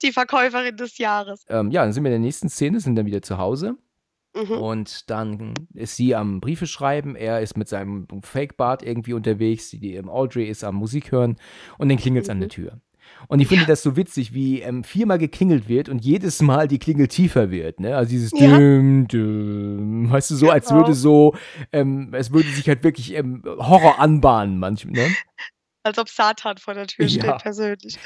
[0.01, 1.45] Die Verkäuferin des Jahres.
[1.49, 3.77] Ähm, ja, dann sind wir in der nächsten Szene, sind dann wieder zu Hause.
[4.35, 4.59] Mhm.
[4.59, 9.95] Und dann ist sie am Briefe schreiben, er ist mit seinem Fake-Bart irgendwie unterwegs, die
[9.95, 11.37] ähm, Audrey ist am Musik hören
[11.79, 12.51] und dann klingelt es an der Mhm.
[12.51, 12.81] Tür.
[13.29, 13.69] Und ich finde Ja.
[13.69, 17.79] das so witzig, wie ähm, viermal geklingelt wird und jedes Mal die Klingel tiefer wird.
[17.79, 17.95] Ne?
[17.95, 18.57] Also dieses Ja.
[18.59, 20.81] Düm, Düm, weißt du, so als Genau.
[20.81, 21.35] würde so,
[21.73, 24.95] ähm, es würde sich halt wirklich ähm, Horror anbahnen manchmal.
[25.09, 25.15] Ne?
[25.85, 27.21] Als ob Satan vor der Tür Ja.
[27.23, 27.99] steht, persönlich.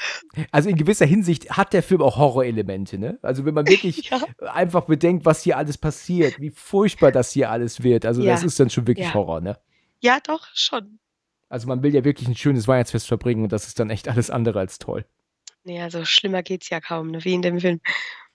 [0.51, 2.99] Also in gewisser Hinsicht hat der Film auch Horrorelemente.
[2.99, 3.17] Ne?
[3.21, 4.21] Also wenn man wirklich Ja.
[4.53, 8.05] einfach bedenkt, was hier alles passiert, wie furchtbar das hier alles wird.
[8.05, 8.47] Also das Ja.
[8.47, 9.13] ist dann schon wirklich Ja.
[9.15, 9.41] Horror.
[9.41, 9.57] Ne?
[10.01, 10.99] Ja, doch, schon.
[11.47, 14.29] Also man will ja wirklich ein schönes Weihnachtsfest verbringen und das ist dann echt alles
[14.29, 15.05] andere als toll.
[15.63, 17.81] Ne, also schlimmer geht's ja kaum, ne, wie in dem Film.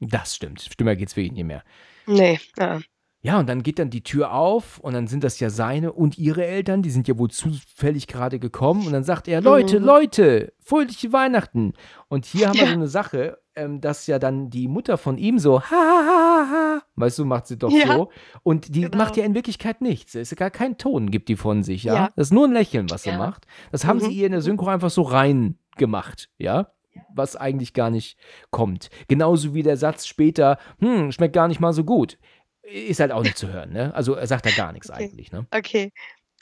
[0.01, 0.61] Das stimmt.
[0.63, 1.63] Stimmer geht's wirklich nicht mehr.
[2.07, 2.81] Ne, ah.
[3.27, 6.19] Ja, und dann geht dann die Tür auf und dann sind das ja seine und
[6.19, 9.87] ihre Eltern, die sind ja wohl zufällig gerade gekommen und dann sagt er, Leute, Mhm.
[9.87, 11.73] Leute, fröhliche Weihnachten.
[12.09, 12.69] Und hier haben wir Ja.
[12.69, 16.47] so eine Sache, ähm, dass ja dann die Mutter von ihm so, ha, ha, ha,
[16.51, 17.87] ha, weißt du, macht sie doch Ja.
[17.97, 18.11] so.
[18.43, 18.99] Und die Genau.
[18.99, 20.15] macht ja in Wirklichkeit nichts.
[20.15, 21.95] Es ist gar kein Ton, gibt die von sich, ja.
[21.95, 22.09] Ja.
[22.17, 23.17] Das ist nur ein Lächeln, was sie Ja.
[23.17, 23.47] macht.
[23.73, 24.03] Das haben Mhm.
[24.03, 26.69] sie ihr in der Synchro einfach so rein gemacht, ja.
[27.13, 28.19] Was eigentlich gar nicht
[28.51, 28.89] kommt.
[29.09, 32.19] Genauso wie der Satz später, hm, schmeckt gar nicht mal so gut.
[32.67, 33.95] Ist halt auch nicht zu hören, ne?
[33.95, 35.05] Also er sagt da gar nichts Okay.
[35.05, 35.47] eigentlich, ne?
[35.55, 35.93] Okay,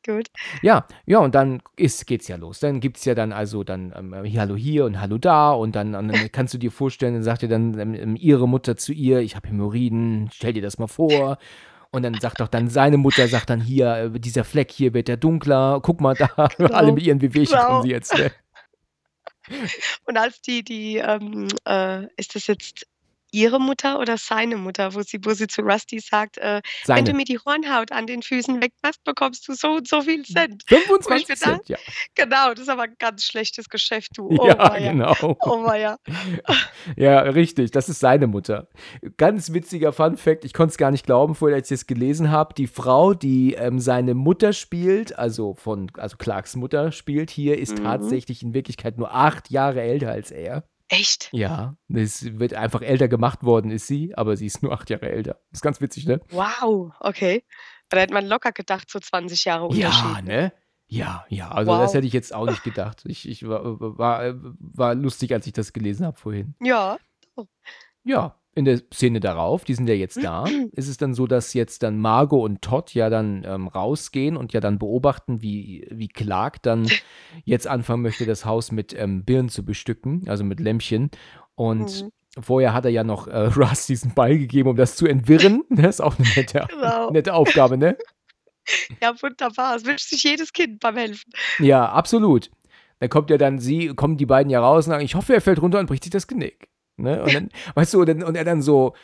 [0.06, 0.28] gut.
[0.62, 2.60] Ja, ja, und dann ist, geht's ja los.
[2.60, 6.08] Dann gibt's ja dann also dann ähm, Hallo hier und Hallo da und dann, und
[6.08, 9.20] dann kannst du dir vorstellen, dann sagt ihr dann ähm, ähm, ihre Mutter zu ihr,
[9.20, 11.38] ich habe Hämorrhoiden, stell dir das mal vor.
[11.90, 15.08] Und dann sagt doch dann seine Mutter, sagt dann hier, äh, dieser Fleck hier wird
[15.08, 16.28] ja dunkler, guck mal da,
[16.72, 17.66] alle mit ihren Wehwehchen Genau.
[17.66, 18.16] kommen sie jetzt.
[18.16, 18.30] Ne?
[20.06, 22.86] Und als die die, ähm, äh ist das jetzt
[23.32, 27.12] ihre Mutter oder seine Mutter, wo sie wo sie zu Rusty sagt, äh: „Wenn du
[27.14, 31.28] mir die Hornhaut an den Füßen wegmachst, bekommst du so und so viel Cent.“ 25
[31.28, 31.78] mir Cent, ja.
[32.14, 34.28] Genau, das ist aber 'n ganz schlechtes Geschäft, du.
[34.40, 34.92] Oh Ja, weia.
[34.92, 35.36] genau.
[35.40, 35.98] Oh weia.
[36.96, 37.70] Ja, richtig.
[37.70, 38.68] Das ist seine Mutter.
[39.16, 40.44] Ganz witziger Fun Fact.
[40.44, 42.54] Ich konnte es gar nicht glauben, vorher, als ich es gelesen habe.
[42.54, 47.78] Die Frau, die ähm, seine Mutter spielt, also von, also Clarks Mutter spielt hier, ist
[47.78, 47.84] Mhm.
[47.84, 50.64] tatsächlich in Wirklichkeit nur acht Jahre älter als er.
[50.92, 51.30] Echt?
[51.32, 55.08] Ja, es wird einfach älter gemacht worden, ist sie, aber sie ist nur acht Jahre
[55.10, 55.40] älter.
[55.50, 56.20] ist ganz witzig, ne?
[56.30, 57.44] Wow, okay.
[57.88, 60.16] Da hätte man locker gedacht, so 20 Jahre Unterschied.
[60.16, 60.52] Ja, ne?
[60.88, 61.50] Ja, ja.
[61.50, 61.94] Also das Wow.
[61.94, 63.02] hätte ich jetzt auch nicht gedacht.
[63.06, 66.54] Ich, ich war, war, war lustig, als ich das gelesen habe vorhin.
[66.60, 66.98] Ja.
[68.04, 71.54] Ja, in der Szene darauf, die sind ja jetzt da, ist es dann so, dass
[71.54, 76.08] jetzt dann Margot und Todd ja dann ähm, rausgehen und ja dann beobachten, wie, wie
[76.08, 76.86] Clark dann
[77.44, 81.10] jetzt anfangen möchte, das Haus mit ähm, Birnen zu bestücken, also mit Lämpchen.
[81.54, 82.04] Und
[82.36, 82.42] Mhm.
[82.42, 85.62] vorher hat er ja noch äh, Russ diesen Ball gegeben, um das zu entwirren.
[85.70, 87.10] Das ist auch eine nette, Genau.
[87.10, 87.96] nette Aufgabe, ne?
[89.02, 89.74] Ja, wunderbar.
[89.74, 91.32] Das wünscht sich jedes Kind beim Helfen.
[91.58, 92.50] Ja, absolut.
[93.00, 95.40] Dann kommt ja dann sie, kommen die beiden ja raus und sagen, ich hoffe, er
[95.40, 96.68] fällt runter und bricht sich das Genick.
[97.02, 97.22] Ne?
[97.22, 98.94] Und dann, weißt du, und, dann, und er dann so,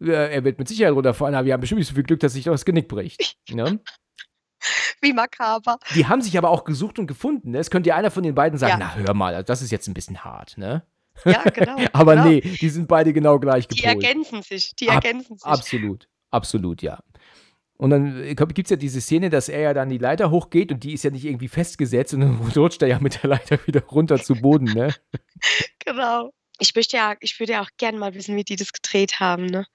[0.00, 2.34] äh, er wird mit Sicherheit runterfallen, aber wir haben bestimmt nicht so viel Glück, dass
[2.34, 3.36] sich doch das Genick bricht.
[3.50, 3.80] Ne?
[5.00, 5.78] Wie makaber.
[5.94, 7.50] Die haben sich aber auch gesucht und gefunden.
[7.52, 7.58] Ne?
[7.58, 8.92] Es könnte ja einer von den beiden sagen, Ja.
[8.96, 10.82] na hör mal, das ist jetzt ein bisschen hart, ne?
[11.24, 11.76] Ja, genau.
[11.94, 12.28] Aber genau.
[12.28, 14.04] nee, die sind beide genau gleich Die gepolt.
[14.04, 14.72] ergänzen sich.
[14.76, 15.46] Die Ab- ergänzen sich.
[15.46, 16.98] Absolut, absolut, ja.
[17.78, 20.82] Und dann gibt es ja diese Szene, dass er ja dann die Leiter hochgeht und
[20.82, 23.82] die ist ja nicht irgendwie festgesetzt und dann rutscht er ja mit der Leiter wieder
[23.84, 24.94] runter zu Boden, ne?
[25.84, 26.32] Genau.
[26.58, 29.46] Ich möchte ja, ich würde ja auch gerne mal wissen, wie die das gedreht haben,
[29.46, 29.66] ne?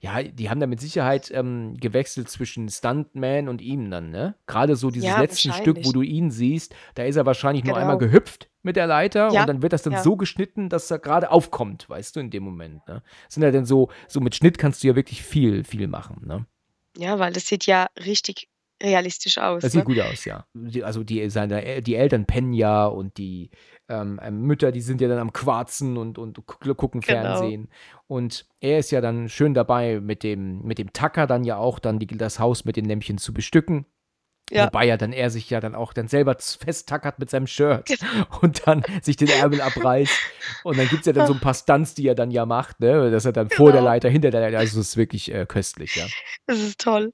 [0.00, 4.36] Ja, die haben da mit Sicherheit ähm, gewechselt zwischen Stuntman und ihm dann, ne?
[4.46, 7.74] Gerade so dieses Ja, letzte Stück, wo du ihn siehst, da ist er wahrscheinlich nur
[7.74, 7.80] Genau.
[7.80, 10.02] einmal gehüpft mit der Leiter Ja, und dann wird das dann ja.
[10.02, 13.02] so geschnitten, dass er gerade aufkommt, weißt du, in dem Moment, ne?
[13.28, 16.46] Sind ja dann so, so mit Schnitt kannst du ja wirklich viel, viel machen, ne?
[16.96, 18.48] Ja, weil das sieht ja richtig
[18.82, 19.62] realistisch aus.
[19.62, 19.80] Das ne?
[19.80, 20.46] sieht gut aus, ja.
[20.54, 23.50] Die, also die, seine, El- die Eltern pennen ja und die
[23.88, 27.20] ähm, ähm, Mütter, die sind ja dann am Quarzen und, und gu- gucken Genau.
[27.22, 27.68] Fernsehen.
[28.06, 31.78] Und er ist ja dann schön dabei, mit dem, mit dem Tacker dann ja auch
[31.78, 33.86] dann die, das Haus mit den Lämpchen zu bestücken.
[34.50, 34.64] Ja.
[34.64, 38.24] Wobei ja dann er sich ja dann auch dann selber festtackert mit seinem Shirt Genau.
[38.40, 40.12] und dann sich den Ärmel abreißt.
[40.64, 42.80] Und dann gibt es ja dann so ein paar Stunts, die er dann ja macht,
[42.80, 43.10] ne?
[43.10, 43.90] Dass er dann vor der Genau.
[43.90, 46.06] Leiter, hinter der Leiter, also es ist wirklich äh, köstlich, ja.
[46.46, 47.12] Das ist toll.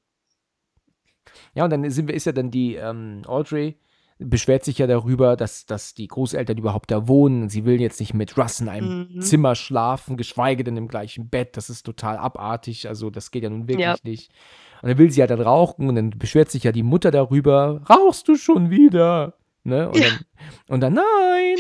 [1.54, 3.78] Ja, und dann sind wir, ist ja dann die ähm, Audrey,
[4.18, 7.48] beschwert sich ja darüber, dass, dass die Großeltern überhaupt da wohnen.
[7.48, 9.20] Sie will jetzt nicht mit Russ in einem Mhm.
[9.20, 11.56] Zimmer schlafen, geschweige denn im gleichen Bett.
[11.56, 12.88] Das ist total abartig.
[12.88, 13.96] Also, das geht ja nun wirklich Ja.
[14.04, 14.30] nicht.
[14.82, 17.82] Und dann will sie ja dann rauchen und dann beschwert sich ja die Mutter darüber:
[17.90, 19.34] Rauchst du schon wieder?
[19.64, 19.88] Ne?
[19.88, 20.10] Und, Ja.
[20.10, 20.18] dann,
[20.68, 21.56] und dann, nein.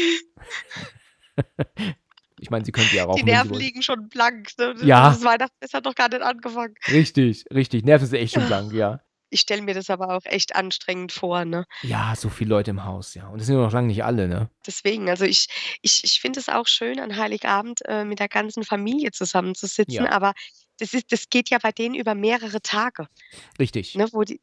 [2.38, 3.16] ich meine, sie könnte ja rauchen.
[3.24, 4.48] Die Nerven liegen schon blank.
[4.58, 4.74] Ne?
[4.82, 5.08] Ja.
[5.10, 6.74] Das Weihnachtsfest hat noch gar nicht angefangen.
[6.90, 7.84] Richtig, richtig.
[7.84, 9.00] Nerven sind echt schon blank, ja.
[9.34, 11.66] Ich stelle mir das aber auch echt anstrengend vor, ne?
[11.82, 13.26] Ja, so viele Leute im Haus, ja.
[13.26, 14.48] Und das sind ja noch lange nicht alle, ne?
[14.64, 15.48] Deswegen, also ich,
[15.82, 20.12] ich, ich finde es auch schön, an Heiligabend äh, mit der ganzen Familie zusammenzusitzen, Ja.
[20.12, 20.34] aber
[20.78, 23.08] das, ist, das geht ja bei denen über mehrere Tage.
[23.58, 23.96] Richtig.
[23.96, 24.40] Ne, wo die,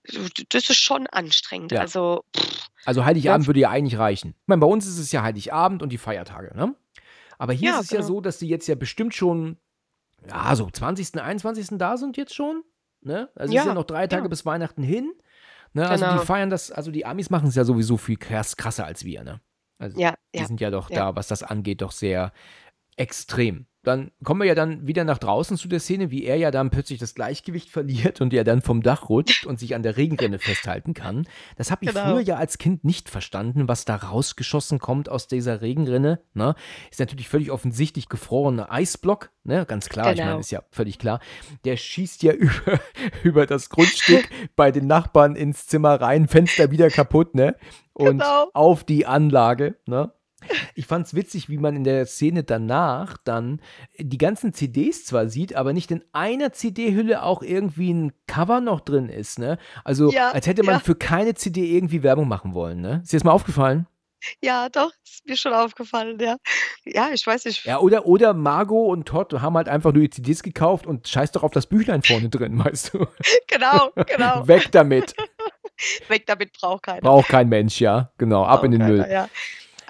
[0.50, 1.72] das ist schon anstrengend.
[1.72, 1.80] Ja.
[1.82, 3.48] Also, pff, Also Heiligabend Ja.
[3.48, 4.36] würde ja eigentlich reichen.
[4.42, 6.76] Ich meine, bei uns ist es ja Heiligabend und die Feiertage, ne?
[7.38, 8.08] Aber hier Ja, ist es ja genau.
[8.08, 9.58] so, dass die jetzt ja bestimmt schon,
[10.28, 11.78] ja, so 20., 21.
[11.80, 12.64] da sind jetzt schon.
[13.02, 13.30] Ne?
[13.36, 14.28] Also es Ja, ja noch drei Tage ja.
[14.28, 15.12] bis Weihnachten hin.
[15.74, 15.88] Ne?
[15.88, 16.24] Also die Genau.
[16.24, 19.42] feiern das, also die Amis machen es ja sowieso viel krass, krasser als wir, ne?
[19.80, 20.46] Also ja, die ja.
[20.46, 22.32] sind ja doch da, was das angeht, doch sehr
[22.98, 23.66] extrem.
[23.84, 26.70] Dann kommen wir ja dann wieder nach draußen zu der Szene, wie er ja dann
[26.70, 30.38] plötzlich das Gleichgewicht verliert und er dann vom Dach rutscht und sich an der Regenrinne
[30.38, 31.28] festhalten kann.
[31.58, 32.12] Das habe ich Genau.
[32.12, 36.22] früher ja als Kind nicht verstanden, was da rausgeschossen kommt aus dieser Regenrinne.
[36.36, 36.54] Ne?
[36.92, 39.66] Ist natürlich völlig offensichtlich gefrorener Eisblock, ne?
[39.66, 40.40] ganz klar, ich meine, Genau.
[40.42, 41.20] ist ja völlig klar.
[41.66, 42.80] Der schießt ja über,
[43.24, 47.56] über das Grundstück bei den Nachbarn ins Zimmer rein, Fenster wieder kaputt, ne?
[47.94, 48.48] Und Genau.
[48.54, 50.14] auf die Anlage, ne?
[50.76, 53.62] Ich fand's witzig, wie man in der Szene danach dann
[53.98, 58.82] die ganzen CDs zwar sieht, aber nicht in einer CD-Hülle auch irgendwie ein Cover noch
[58.82, 59.58] drin ist, ne?
[59.84, 60.80] Also, Ja, als hätte man ja.
[60.80, 63.02] für keine CD irgendwie Werbung machen wollen, ne?
[63.04, 63.88] Ist dir das mal aufgefallen?
[64.40, 66.36] ja, doch, ist mir schon aufgefallen, ja.
[66.86, 67.66] Ja, ich weiß nicht.
[67.66, 71.32] Ja, oder, oder Margot und Todd haben halt einfach nur die CDs gekauft und scheiß
[71.32, 73.08] doch auf das Büchlein vorne drin, weißt du?
[73.48, 74.48] Genau, genau.
[74.48, 75.16] Weg damit.
[76.08, 77.02] Weg damit braucht keiner.
[77.02, 78.12] Braucht kein Mensch, ja.
[78.20, 79.02] Genau, ab in den Braucht Müll.
[79.02, 79.30] keiner, Ja.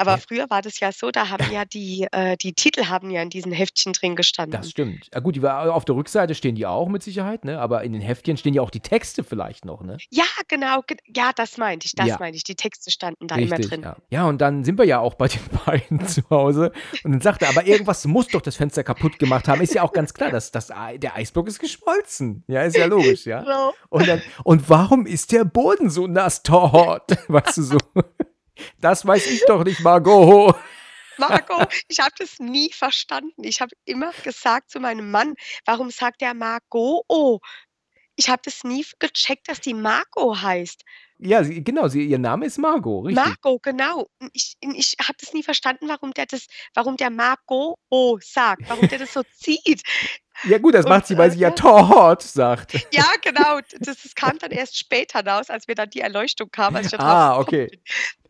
[0.01, 0.17] Aber Ja.
[0.17, 3.29] früher war das ja so, da haben ja die, äh, die Titel haben ja in
[3.29, 4.59] diesen Heftchen drin gestanden.
[4.59, 5.07] Das stimmt.
[5.13, 7.59] Ja, gut, die war, auf der Rückseite stehen die auch mit Sicherheit, ne?
[7.59, 9.97] Aber in den Heftchen stehen ja auch die Texte vielleicht noch, ne?
[10.09, 10.81] Ja, genau.
[10.87, 11.93] ge- Ja, das meinte ich.
[11.95, 12.17] Das Ja.
[12.19, 12.43] meinte ich.
[12.43, 13.81] Die Texte standen da immer Richtig, drin.
[13.83, 13.95] ja.
[14.09, 16.71] Ja, und dann sind wir ja auch bei den beiden zu Hause.
[17.03, 19.61] Und dann sagt er, aber irgendwas muss doch das Fenster kaputt gemacht haben.
[19.61, 22.43] Ist ja auch ganz klar, dass das, Ei- der Eisblock ist geschmolzen.
[22.47, 23.41] Ja, ist ja logisch, ja.
[23.51, 23.73] Genau.
[23.89, 27.03] Und dann, und warum ist der Boden so nass, Todd?
[27.27, 27.77] Weißt du so?
[28.79, 30.55] Das weiß ich doch nicht, Margot.
[31.17, 33.43] Marco, ich habe das nie verstanden.
[33.43, 35.35] Ich habe immer gesagt zu meinem Mann,
[35.65, 37.03] warum sagt der Marco?
[37.07, 37.39] Oh,
[38.15, 40.83] ich habe das nie gecheckt, dass die Marco heißt.
[41.23, 43.23] Ja, sie, genau, sie, ihr Name ist Margot, richtig.
[43.23, 44.07] Marco, genau.
[44.19, 48.17] Und Ich, und ich habe das nie verstanden, warum der das, warum der Marco oh
[48.21, 49.83] sagt, warum der das so zieht.
[50.43, 51.55] Ja, gut, das Und, macht sie, weil äh, sie ja ja.
[51.55, 52.73] Todd sagt.
[52.91, 53.59] Ja, genau.
[53.79, 57.67] Das, das kam dann erst später raus, als mir dann die Erleuchtung kam, Ah, okay.
[57.67, 57.79] bin.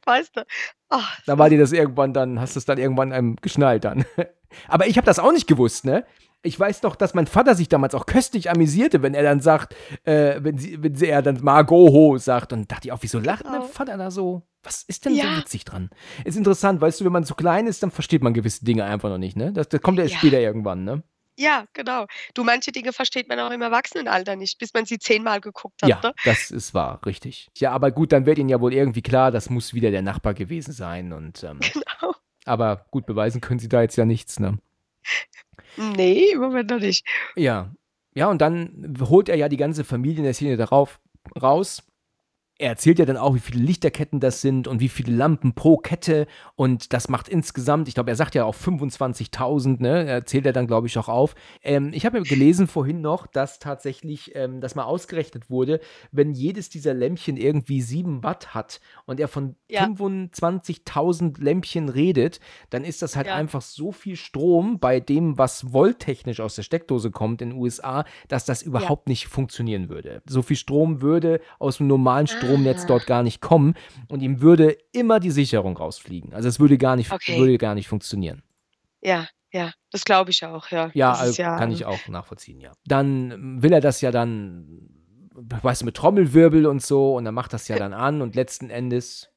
[0.06, 0.42] Weißt du?
[0.90, 4.06] Ach, Da war dir das irgendwann dann, hast du es dann irgendwann ähm, geschnallt dann.
[4.68, 6.06] Aber ich habe das auch nicht gewusst, ne?
[6.44, 9.76] Ich weiß doch, dass mein Vater sich damals auch köstlich amüsierte, wenn er dann sagt,
[10.06, 12.52] äh, wenn, sie, wenn sie, er dann Margoho sagt.
[12.52, 13.68] Und dachte ich auch, wieso lacht mein Genau.
[13.72, 14.42] Vater da so?
[14.64, 15.38] Was ist denn so Ja.
[15.38, 15.92] witzig dran?
[16.26, 19.10] Ist interessant, weißt du, wenn man so klein ist, dann versteht man gewisse Dinge einfach
[19.10, 19.54] noch nicht, ne?
[19.54, 20.20] Das, das kommt ja erst Ja.
[20.20, 21.04] später irgendwann, ne?
[21.42, 22.06] Ja, genau.
[22.34, 25.90] Du, manche Dinge versteht man auch im Erwachsenenalter nicht, bis man sie zehnmal geguckt hat,
[25.90, 26.14] Ja, ne?
[26.24, 27.50] das ist wahr, richtig.
[27.58, 30.34] Ja, aber gut, dann wird ihnen ja wohl irgendwie klar, das muss wieder der Nachbar
[30.34, 31.14] gewesen sein.
[31.14, 32.14] Und, ähm, Genau.
[32.46, 34.60] aber gut, beweisen können sie da jetzt ja nichts, ne?
[35.78, 37.06] Nee, im Moment noch nicht.
[37.36, 37.72] Ja.
[38.14, 41.00] Ja, und dann holt er ja die ganze Familie in der Szene darauf
[41.42, 41.82] raus.
[42.62, 45.78] Er erzählt ja dann auch, wie viele Lichterketten das sind und wie viele Lampen pro
[45.78, 46.28] Kette.
[46.56, 50.06] Und das macht insgesamt, ich glaube, er sagt ja auch 25.000, ne?
[50.06, 51.34] Er zählt er dann, glaube ich, auch auf.
[51.64, 55.80] Ähm, ich habe ja gelesen vorhin noch, dass tatsächlich ähm, das mal ausgerechnet wurde,
[56.12, 59.86] wenn jedes dieser Lämpchen irgendwie 7 Watt hat und er von Ja.
[59.86, 62.40] 25.000 Lämpchen redet,
[62.70, 63.36] dann ist das halt Ja.
[63.36, 68.06] einfach so viel Strom bei dem, was volttechnisch aus der Steckdose kommt in den USA,
[68.28, 70.22] dass das überhaupt nicht funktionieren würde.
[70.28, 73.76] So viel Strom würde aus dem normalen Stromnetz dort gar nicht kommen
[74.10, 76.34] und ihm würde immer die Sicherung rausfliegen.
[76.34, 77.38] Also es würde gar nicht, Okay.
[77.40, 78.44] würde gar nicht funktionieren.
[79.02, 80.92] Ja, ja, das glaube ich auch, ja.
[80.94, 82.72] Ja, also ja kann ich auch nachvollziehen, ja.
[82.86, 84.90] Dann ähm, will er das ja dann,
[85.34, 88.70] weißt du, mit Trommelwirbel und so und dann macht das ja dann an und letzten
[88.70, 89.30] Endes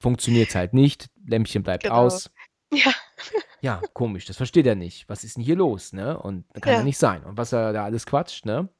[0.00, 1.08] funktioniert es halt nicht.
[1.26, 1.96] Lämpchen bleibt Genau.
[1.96, 2.30] aus.
[2.72, 2.92] Ja,
[3.62, 5.06] Ja, komisch, das versteht er nicht.
[5.08, 6.18] Was ist denn hier los, ne?
[6.18, 6.84] Und das kann ja Ja.
[6.84, 7.22] nicht sein.
[7.24, 8.70] Und was er da alles quatscht, ne?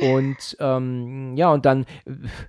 [0.00, 1.84] Und ähm, ja, und dann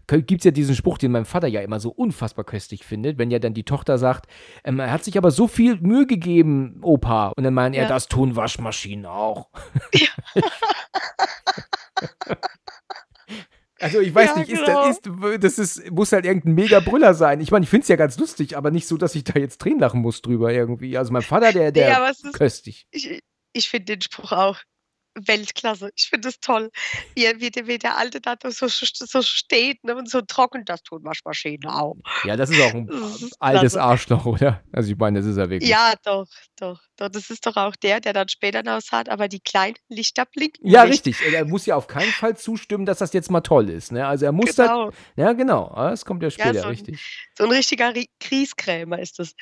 [0.09, 3.17] äh, gibt es ja diesen Spruch, den mein Vater ja immer so unfassbar köstlich findet,
[3.17, 4.27] wenn ja dann die Tochter sagt,
[4.63, 7.33] ähm, er hat sich aber so viel Mühe gegeben, Opa.
[7.35, 7.89] Und dann meint er, Ja.
[7.89, 9.49] das tun Waschmaschinen auch.
[13.79, 14.87] Also ich weiß Ja, nicht, ist, genau.
[14.87, 17.41] das, ist, das ist, muss halt irgendein mega Brüller sein.
[17.41, 19.59] Ich meine, ich finde es ja ganz lustig, aber nicht so, dass ich da jetzt
[19.59, 20.97] Tränen lachen muss drüber irgendwie.
[20.97, 22.87] Also mein Vater, der, der es ist, köstlich.
[22.91, 23.19] ich,
[23.51, 24.57] ich finde den Spruch auch
[25.15, 25.91] Weltklasse.
[25.95, 26.69] Ich finde es toll,
[27.15, 30.81] wie, wie, der, wie der Alte da so, so steht ne, und so trocken, das
[30.83, 31.95] tun Waschmaschinen auch.
[32.23, 33.81] Ja, das ist auch ein ist altes klasse.
[33.81, 34.63] Arschloch, oder?
[34.71, 35.69] Also ich meine, das ist er wirklich.
[35.69, 36.25] Ja, doch,
[36.59, 37.09] doch, doch.
[37.09, 40.67] Das ist doch auch der, der dann später noch sagt, aber die kleinen Lichter blinken
[40.67, 41.05] Ja, nicht.
[41.05, 41.33] richtig.
[41.33, 43.91] Er muss ja auf keinen Fall zustimmen, dass das jetzt mal toll ist.
[43.91, 44.05] Ne?
[44.07, 44.55] Also er muss.
[44.55, 44.91] Genau.
[45.15, 45.67] Ja, genau.
[45.73, 47.27] Ah, Das kommt ja später, so ein- richtig.
[47.37, 49.33] So ein richtiger Ri- Kriegskrämer ist das.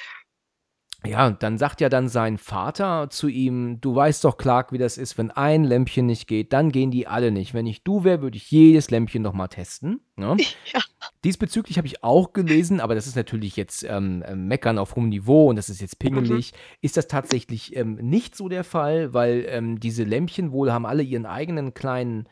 [1.03, 4.77] Ja, und dann sagt ja dann sein Vater zu ihm: Du weißt doch, Clark, wie
[4.77, 7.55] das ist, wenn ein Lämpchen nicht geht, dann gehen die alle nicht.
[7.55, 10.01] Wenn ich du wäre, würde ich jedes Lämpchen nochmal testen.
[10.15, 10.37] Ne?
[10.73, 10.79] Ja.
[11.23, 15.09] Diesbezüglich habe ich auch gelesen, aber das ist natürlich jetzt ähm, ähm, Meckern auf hohem
[15.09, 16.53] Niveau und das ist jetzt pingelig.
[16.81, 21.03] Ist das tatsächlich ähm, nicht so der Fall, weil ähm, diese Lämpchen wohl haben alle
[21.03, 22.27] ihren eigenen kleinen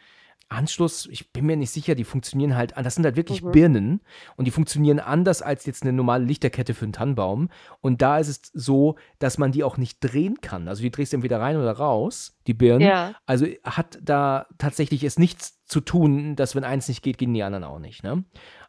[0.49, 1.07] Anschluss.
[1.11, 3.51] Ich bin mir nicht sicher, die funktionieren halt, das sind halt wirklich Mhm.
[3.51, 4.01] Birnen
[4.35, 7.49] und die funktionieren anders als jetzt eine normale Lichterkette für einen Tannenbaum.
[7.81, 10.67] Und da ist es so, dass man die auch nicht drehen kann.
[10.67, 12.81] Also die drehst du entweder rein oder raus, die Birnen.
[12.81, 13.13] Ja.
[13.25, 17.43] Also hat da tatsächlich es nichts zu tun, dass wenn eins nicht geht, gehen die
[17.43, 18.03] anderen auch nicht.
[18.03, 18.23] Ne?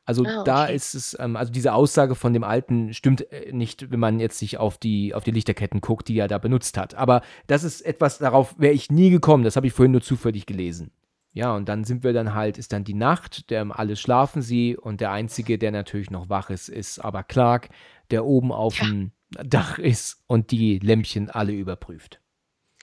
[0.05, 0.75] Also Ah, da okay.
[0.75, 4.39] ist es, ähm, also diese Aussage von dem Alten stimmt äh, nicht, wenn man jetzt
[4.39, 6.95] sich auf die, auf die Lichterketten guckt, die er da benutzt hat.
[6.95, 9.45] Aber das ist etwas, darauf wäre ich nie gekommen.
[9.45, 10.91] Das habe ich vorhin nur zufällig gelesen.
[11.33, 14.77] Ja, und dann sind wir dann halt, ist dann die Nacht, der, alle schlafen sie
[14.77, 17.69] und der Einzige, der natürlich noch wach ist, ist aber Clark,
[18.11, 18.85] der oben auf Ja.
[18.85, 22.21] dem Dach ist und die Lämpchen alle überprüft.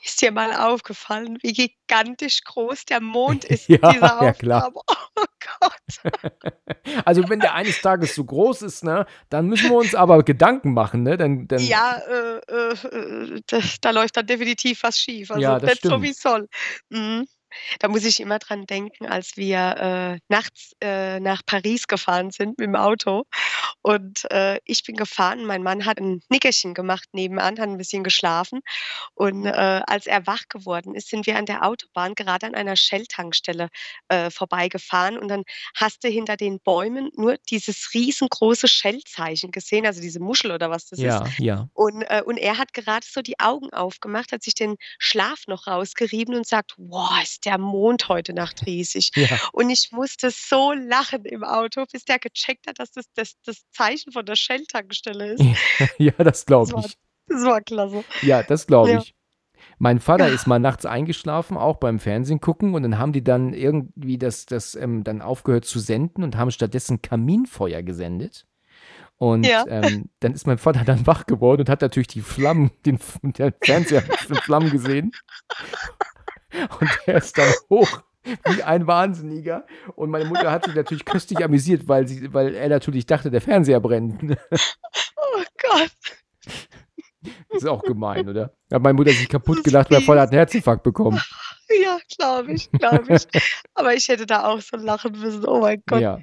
[0.03, 4.71] Ist dir mal aufgefallen, wie gigantisch groß der Mond ist Ja, dieser ja, klar.
[4.73, 5.25] Oh
[5.59, 6.13] Gott.
[7.05, 10.73] Also wenn der eines Tages so groß ist, ne, dann müssen wir uns aber Gedanken
[10.73, 11.17] machen, ne?
[11.17, 15.31] Dann, dann, Ja, äh, äh, äh, da, da läuft dann definitiv was schief.
[15.31, 16.03] Also Ja, das nicht so, stimmt.
[16.03, 16.47] wie es soll.
[16.89, 17.27] Mhm.
[17.79, 22.57] Da muss ich immer dran denken, als wir äh, nachts äh, nach Paris gefahren sind
[22.57, 23.25] mit dem Auto.
[23.81, 28.03] Und äh, ich bin gefahren, mein Mann hat ein Nickerchen gemacht nebenan, hat ein bisschen
[28.03, 28.61] geschlafen.
[29.13, 32.75] Und äh, als er wach geworden ist, sind wir an der Autobahn gerade an einer
[32.75, 33.69] Shell-Tankstelle
[34.09, 35.17] äh, vorbeigefahren.
[35.17, 35.43] Und dann
[35.75, 40.87] hast du hinter den Bäumen nur dieses riesengroße Shell-Zeichen gesehen, also diese Muschel oder was
[40.87, 41.05] das ist.
[41.05, 41.69] ja, ja.
[41.73, 45.67] Und, äh, und er hat gerade so die Augen aufgemacht, hat sich den Schlaf noch
[45.67, 49.11] rausgerieben und sagt, wow, ist der Mond heute Nacht riesig.
[49.15, 53.33] Ja, Und ich musste so lachen im Auto, bis der gecheckt hat, dass das das,
[53.45, 55.43] das Zeichen von der Shell-Tankstelle ist.
[55.97, 56.97] ja, das glaube ich.
[57.27, 58.03] das war klasse.
[58.21, 58.99] Ja, das glaube Ja.
[58.99, 59.13] ich.
[59.79, 60.33] Mein Vater Ja.
[60.33, 64.45] ist mal nachts eingeschlafen, auch beim Fernsehen gucken, und dann haben die dann irgendwie das,
[64.45, 68.45] das ähm, dann aufgehört zu senden und haben stattdessen Kaminfeuer gesendet.
[69.17, 69.65] Und Ja.
[69.67, 73.53] ähm, dann ist mein Vater dann wach geworden und hat natürlich die Flammen, den, den
[73.63, 75.11] Fernseher mit Flammen gesehen.
[76.79, 79.65] Und der ist dann hoch wie ein Wahnsinniger.
[79.95, 83.41] Und meine Mutter hat sich natürlich köstlich amüsiert, weil, sie, weil er natürlich dachte, der
[83.41, 84.37] Fernseher brennt.
[85.15, 85.91] Oh Gott.
[87.49, 88.53] Das ist auch gemein, oder?
[88.71, 91.21] Hat meine Mutter sich kaputt gelacht, weil voll hat einen Herzinfarkt bekommen.
[91.83, 93.27] Ja, glaube ich, glaube ich.
[93.73, 95.45] Aber ich hätte da auch so lachen müssen.
[95.45, 96.01] Oh mein Gott.
[96.01, 96.19] Ja.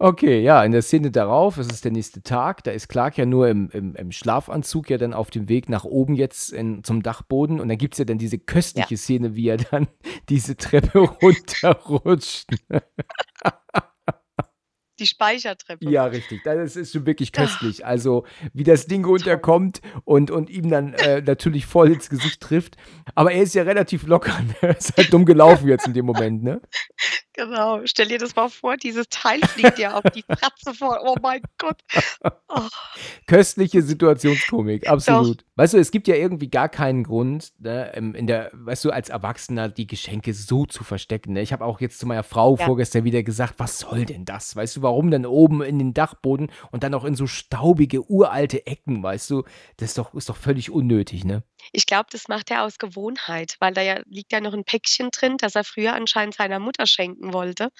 [0.00, 3.26] Okay, ja, in der Szene darauf, es ist der nächste Tag, da ist Clark ja
[3.26, 7.02] nur im, im, im Schlafanzug ja dann auf dem Weg nach oben jetzt in, zum
[7.02, 9.88] Dachboden und dann gibt es ja dann diese köstliche Szene, wie er dann
[10.28, 12.46] diese Treppe runterrutscht.
[15.00, 15.88] Die Speichertreppe.
[15.88, 16.42] Ja, richtig.
[16.42, 17.86] Das ist schon wirklich köstlich.
[17.86, 22.76] Also, wie das Ding runterkommt und, und ihm dann äh, natürlich voll ins Gesicht trifft.
[23.14, 24.36] Aber er ist ja relativ locker.
[24.48, 24.54] Ne?
[24.60, 26.60] Er ist halt dumm gelaufen jetzt in dem Moment, ne?
[27.38, 27.80] Genau.
[27.84, 30.98] Stell dir das mal vor, dieses Teil fliegt dir auf die Fratze vor.
[31.04, 31.80] Oh mein Gott.
[32.48, 32.62] Oh.
[33.28, 35.42] Köstliche Situationskomik, absolut.
[35.42, 35.46] Doch.
[35.54, 39.08] Weißt du, es gibt ja irgendwie gar keinen Grund, ne, in der, weißt du, als
[39.08, 41.34] Erwachsener die Geschenke so zu verstecken.
[41.34, 41.42] Ne?
[41.42, 42.66] Ich habe auch jetzt zu meiner Frau ja.
[42.66, 44.56] vorgestern wieder gesagt, was soll denn das?
[44.56, 48.66] Weißt du, warum denn oben in den Dachboden und dann auch in so staubige, uralte
[48.66, 49.44] Ecken, weißt du?
[49.76, 51.44] Das ist doch, ist doch völlig unnötig, ne?
[51.72, 55.10] Ich glaube, das macht er aus Gewohnheit, weil da ja liegt ja noch ein Päckchen
[55.10, 57.70] drin, das er früher anscheinend seiner Mutter schenken wollte.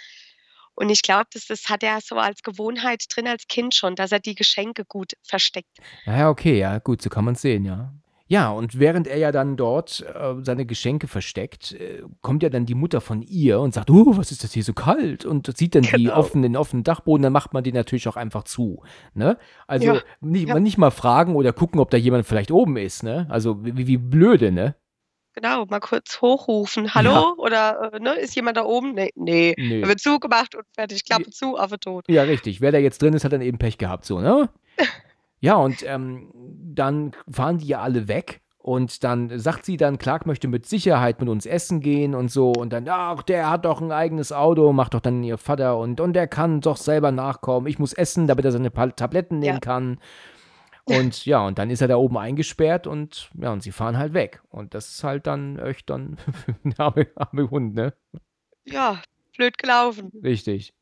[0.75, 4.13] Und ich glaube, das, das hat er so als Gewohnheit drin als Kind schon, dass
[4.13, 5.77] er die Geschenke gut versteckt.
[6.07, 7.93] Ja, okay, ja, gut, so kann man es sehen, ja.
[8.31, 12.67] Ja, und während er ja dann dort äh, seine Geschenke versteckt, äh, kommt ja dann
[12.67, 15.25] die Mutter von ihr und sagt, oh, was ist das hier so kalt?
[15.25, 16.15] Und sieht dann die Genau.
[16.17, 18.83] offenen, den offenen Dachboden, dann macht man den natürlich auch einfach zu.
[19.15, 19.39] Ne?
[19.67, 20.61] Also Ja, nicht, ja.
[20.61, 23.03] nicht mal fragen oder gucken, ob da jemand vielleicht oben ist.
[23.03, 23.27] Ne?
[23.31, 24.75] Also wie, wie blöde, ne?
[25.35, 26.95] Genau, mal kurz hochrufen.
[26.95, 27.11] Hallo?
[27.13, 27.35] Ja.
[27.39, 28.93] Oder äh, ne, ist jemand da oben?
[28.93, 29.55] Nee, nee.
[29.57, 29.81] Nee.
[29.83, 31.05] Da wird zugemacht und fertig.
[31.05, 32.05] Klappe zu, Affe tot.
[32.09, 32.61] Ja, richtig.
[32.61, 34.49] Wer da jetzt drin ist, hat dann eben Pech gehabt, so, ne?
[35.41, 36.31] Ja, und ähm,
[36.75, 38.41] dann fahren die ja alle weg.
[38.59, 42.53] Und dann sagt sie dann, Clark möchte mit Sicherheit mit uns essen gehen und so.
[42.53, 46.01] Und dann, ach, der hat doch ein eigenes Auto, macht doch dann ihr Vater und,
[46.01, 47.67] und der kann doch selber nachkommen.
[47.67, 49.61] Ich muss essen, damit er seine Tabletten nehmen Ja.
[49.61, 49.99] kann.
[50.85, 54.13] Und ja, und dann ist er da oben eingesperrt und ja, und sie fahren halt
[54.15, 54.43] weg.
[54.51, 56.17] Und das ist halt dann echt dann
[56.79, 57.95] arme, arme Hund, ne?
[58.65, 59.01] Ja,
[59.37, 60.11] blöd gelaufen.
[60.23, 60.75] Richtig.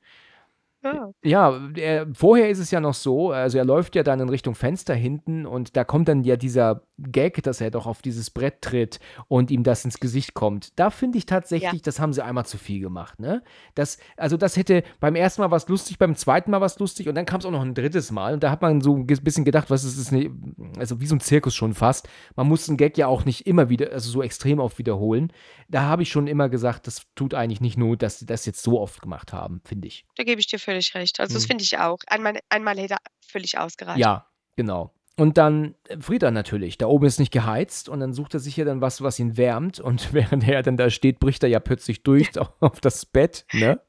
[0.95, 1.11] Ja.
[1.23, 4.55] Ja, er, vorher ist es ja noch so, also er läuft ja dann in Richtung
[4.55, 8.63] Fenster hinten und da kommt dann ja dieser Gag, dass er doch auf dieses Brett
[8.63, 10.79] tritt und ihm das ins Gesicht kommt.
[10.79, 13.43] Da finde ich tatsächlich, das haben sie einmal zu viel gemacht, ne?
[13.75, 17.15] Das, also das hätte beim ersten Mal was lustig, beim zweiten Mal was lustig und
[17.15, 19.45] dann kam es auch noch ein drittes Mal und da hat man so ein bisschen
[19.45, 20.31] gedacht, was ist das, ne-
[20.79, 22.09] also wie so ein Zirkus schon fast.
[22.35, 25.33] Man muss einen Gag ja auch nicht immer wieder, also so extrem oft wiederholen.
[25.69, 28.63] Da habe ich schon immer gesagt, das tut eigentlich nicht Not, dass sie das jetzt
[28.63, 30.07] so oft gemacht haben, finde ich.
[30.17, 31.21] Da gebe ich dir völlig recht.
[31.21, 31.49] Also, das Hm.
[31.49, 31.99] finde ich auch.
[32.07, 33.99] Einmal, einmal hätte völlig ausgereicht.
[33.99, 34.27] Ja,
[34.57, 34.95] genau.
[35.19, 36.77] Und dann friert er natürlich.
[36.77, 39.39] Da oben ist nicht geheizt und dann sucht er sich ja dann was, was ihn
[39.39, 39.81] wärmt.
[39.81, 43.81] Und während er dann da steht, bricht er ja plötzlich durch auf das Bett, ne?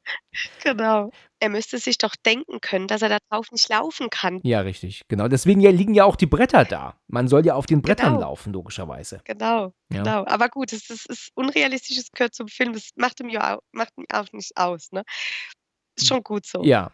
[0.64, 1.12] Genau.
[1.40, 4.40] Er müsste sich doch denken können, dass er da drauf nicht laufen kann.
[4.44, 5.28] Ja, richtig, genau.
[5.28, 6.98] Deswegen ja, liegen ja auch die Bretter da.
[7.08, 8.22] Man soll ja auf den Brettern Genau.
[8.22, 9.20] laufen, logischerweise.
[9.26, 10.04] Genau, Ja.
[10.04, 10.26] genau.
[10.28, 12.72] Aber gut, es ist, ist unrealistisch, es gehört zum Film.
[12.74, 15.04] Das macht ihm ja auch, macht ihm auch nicht aus, ne?
[15.98, 16.64] Ist schon gut so.
[16.64, 16.92] Ja.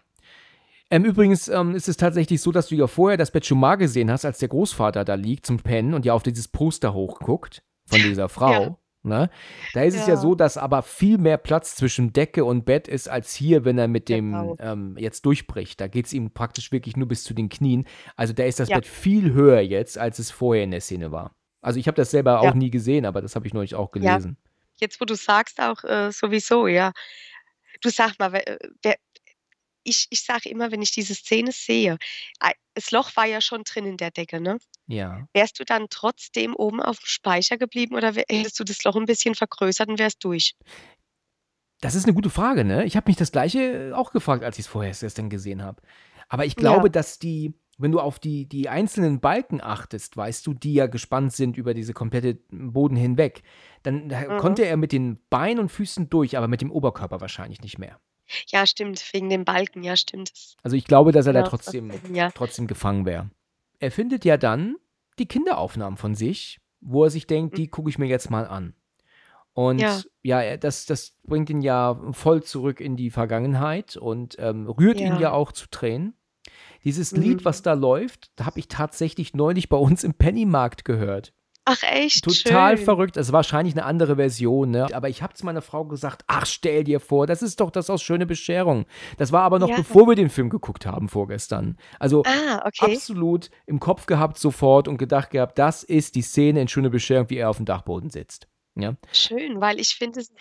[0.93, 3.77] Ähm, übrigens ähm, ist es tatsächlich so, dass du ja vorher das Bett schon mal
[3.77, 7.63] gesehen hast, als der Großvater da liegt zum Pennen und ja auf dieses Poster hochguckt
[7.87, 8.79] von dieser Frau.
[9.01, 9.29] Ne?
[9.73, 10.19] Da ist es ja Ja.
[10.19, 13.87] so, dass aber viel mehr Platz zwischen Decke und Bett ist als hier, wenn er
[13.87, 14.55] mit dem Genau.
[14.59, 15.81] ähm, jetzt durchbricht.
[15.81, 17.85] Da geht es ihm praktisch wirklich nur bis zu den Knien.
[18.15, 18.75] Also da ist das Ja.
[18.77, 21.35] Bett viel höher jetzt, als es vorher in der Szene war.
[21.61, 22.53] Also ich habe das selber auch Ja.
[22.53, 23.99] nie gesehen, aber das habe ich neulich auch Ja.
[24.13, 24.37] gelesen.
[24.79, 26.91] Jetzt, wo du sagst, auch äh, sowieso, ja.
[27.81, 28.95] Du sag mal, äh, wer,
[29.83, 31.97] ich, ich sage immer, wenn ich diese Szene sehe,
[32.73, 34.57] das Loch war ja schon drin in der Decke, ne?
[34.87, 35.27] Ja.
[35.33, 39.05] Wärst du dann trotzdem oben auf dem Speicher geblieben oder hättest du das Loch ein
[39.05, 40.55] bisschen vergrößert und wärst durch?
[41.81, 42.85] Das ist eine gute Frage, ne?
[42.85, 45.81] Ich habe mich das Gleiche auch gefragt, als ich es vorher gestern gesehen habe.
[46.29, 46.89] Aber ich glaube, Ja.
[46.89, 51.33] dass die, wenn du auf die, die einzelnen Balken achtest, weißt du, die ja gespannt
[51.33, 53.43] sind über diese komplette Boden hinweg,
[53.83, 54.37] dann da Mhm.
[54.37, 57.99] konnte er mit den Beinen und Füßen durch, aber mit dem Oberkörper wahrscheinlich nicht mehr.
[58.47, 60.31] Ja, stimmt, wegen dem Balken, ja, stimmt.
[60.63, 62.31] Also ich glaube, dass er da Ja, das macht trotzdem, Sinn, ja.
[62.31, 63.29] trotzdem gefangen wäre.
[63.79, 64.75] Er findet ja dann
[65.19, 68.75] die Kinderaufnahmen von sich, wo er sich denkt, die gucke ich mir jetzt mal an.
[69.53, 70.03] Und ja, Mhm.
[70.23, 70.57] Ja.
[70.57, 75.19] das, das bringt ihn ja voll zurück in die Vergangenheit und ähm, rührt ihn Ja.
[75.19, 76.15] ja auch zu Tränen.
[76.83, 77.45] Dieses Lied, Mhm.
[77.45, 81.33] was da läuft, da habe ich tatsächlich neulich bei uns im Pennymarkt gehört.
[81.65, 82.23] Ach, echt?
[82.25, 82.85] Total Schön.
[82.85, 83.15] verrückt.
[83.15, 84.87] Es ist wahrscheinlich eine andere Version, ne?
[84.93, 87.89] Aber ich habe zu meiner Frau gesagt, ach, stell dir vor, das ist doch das
[87.89, 88.85] aus Schöne Bescherung.
[89.17, 89.77] Das war aber noch Ja.
[89.77, 91.77] bevor wir den Film geguckt haben vorgestern.
[91.99, 92.93] Also Ah, okay.
[92.95, 97.29] absolut im Kopf gehabt sofort und gedacht gehabt, das ist die Szene in Schöne Bescherung,
[97.29, 98.47] wie er auf dem Dachboden sitzt.
[98.75, 98.95] Ja.
[99.11, 100.31] Schön, weil ich finde, das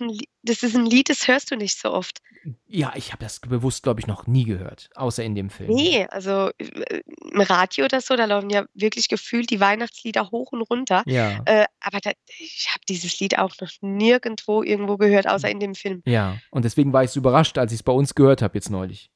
[0.43, 2.21] das ist 'n Lied, das hörst du nicht so oft.
[2.67, 5.71] Ja, ich habe das bewusst, glaube ich, noch nie gehört, außer in dem Film.
[5.71, 10.51] Ne, also, äh, im Radio oder so, da laufen ja wirklich gefühlt die Weihnachtslieder hoch
[10.53, 11.03] und runter.
[11.07, 11.41] Ja.
[11.45, 15.75] Äh, aber da ich habe dieses Lied auch noch nirgendwo irgendwo gehört, außer in dem
[15.75, 16.03] Film.
[16.07, 19.11] Ja, und deswegen war ich so überrascht, als ich's bei uns gehört habe jetzt neulich.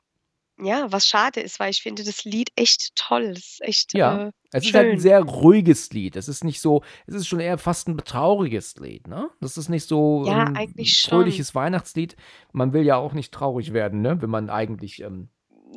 [0.59, 3.25] Ja, was schade ist, weil ich finde das Lied echt toll.
[3.37, 4.99] Es ist echt, Ja, äh, es ist halt 'n schön.
[4.99, 6.17] sehr ruhiges Lied.
[6.17, 9.31] Es ist nicht so es ist schon eher fast 'n trauriges Lied, ne?
[9.41, 11.43] Das ist nicht so Ja, 'n eigentlich schon.
[11.43, 12.17] fröhliches Weihnachtslied.
[12.53, 15.29] Man will ja auch nicht traurig werden, ne, wenn man eigentlich, ähm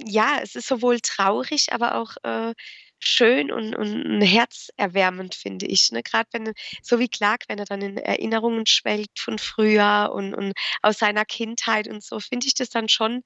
[0.05, 2.53] Ja, es ist sowohl traurig, aber auch, äh,
[3.01, 6.03] schön und und herzerwärmend, finde ich, ne?
[6.03, 6.53] Grad wenn
[6.83, 11.23] so wie Clark, wenn er dann in Erinnerungen schwelgt von früher und und aus seiner
[11.25, 13.21] Kindheit und so, finde ich das dann schon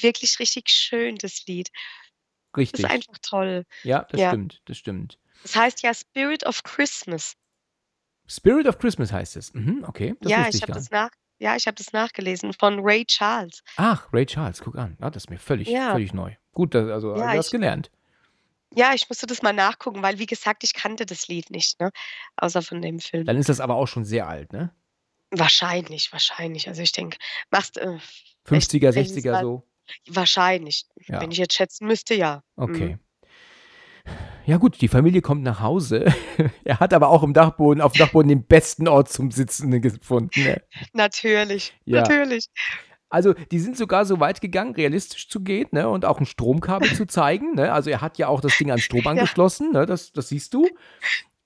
[0.00, 1.68] wirklich richtig schön, das Lied.
[1.68, 2.90] Ist Richtig.
[2.90, 3.64] einfach toll.
[3.82, 4.28] Ja, das Ja.
[4.30, 5.18] stimmt, das stimmt.
[5.42, 7.34] Das heißt ja „Spirit of Christmas“.
[8.26, 9.52] „Spirit of Christmas“ heißt es.
[9.54, 13.04] Mhm, okay, das Ja, ich habe das nach ja, ich habe das nachgelesen von Ray
[13.04, 13.62] Charles.
[13.76, 14.96] Ach, Ray Charles, guck an.
[15.00, 15.90] Ja, das ist mir völlig Ja.
[15.92, 16.34] völlig neu.
[16.52, 17.90] Gut, da also, Ja, was ich gelernt.
[18.74, 21.90] Ja, ich musste das mal nachgucken, weil wie gesagt, ich kannte das Lied nicht, ne,
[22.36, 23.24] außer von dem Film.
[23.24, 24.72] Dann ist das aber auch schon sehr alt, ne?
[25.30, 26.68] Wahrscheinlich, wahrscheinlich.
[26.68, 27.18] Also, ich denke,
[27.50, 29.68] machst, äh, echt 50er, welches 60er Jahr so?
[30.08, 30.84] Wahrscheinlich.
[31.06, 31.20] Ja.
[31.20, 32.42] Wenn ich jetzt schätzen müsste, ja.
[32.56, 32.64] Mhm.
[32.64, 32.98] Okay.
[34.46, 36.06] Ja gut, die Familie kommt nach Hause.
[36.64, 40.62] Er hat aber auch im Dachboden aufm Dachboden den besten Ort zum Sitzen gefunden, ne?
[40.92, 42.00] Natürlich, Ja.
[42.02, 42.46] natürlich.
[43.10, 46.92] Also, die sind sogar so weit gegangen, realistisch zu gehen, ne, und auch 'n Stromkabel
[46.92, 47.72] zu zeigen, ne?
[47.72, 49.10] Also, er hat ja auch das Ding an Strom Ja.
[49.10, 49.86] angeschlossen, ne?
[49.86, 50.76] Das das siehst du.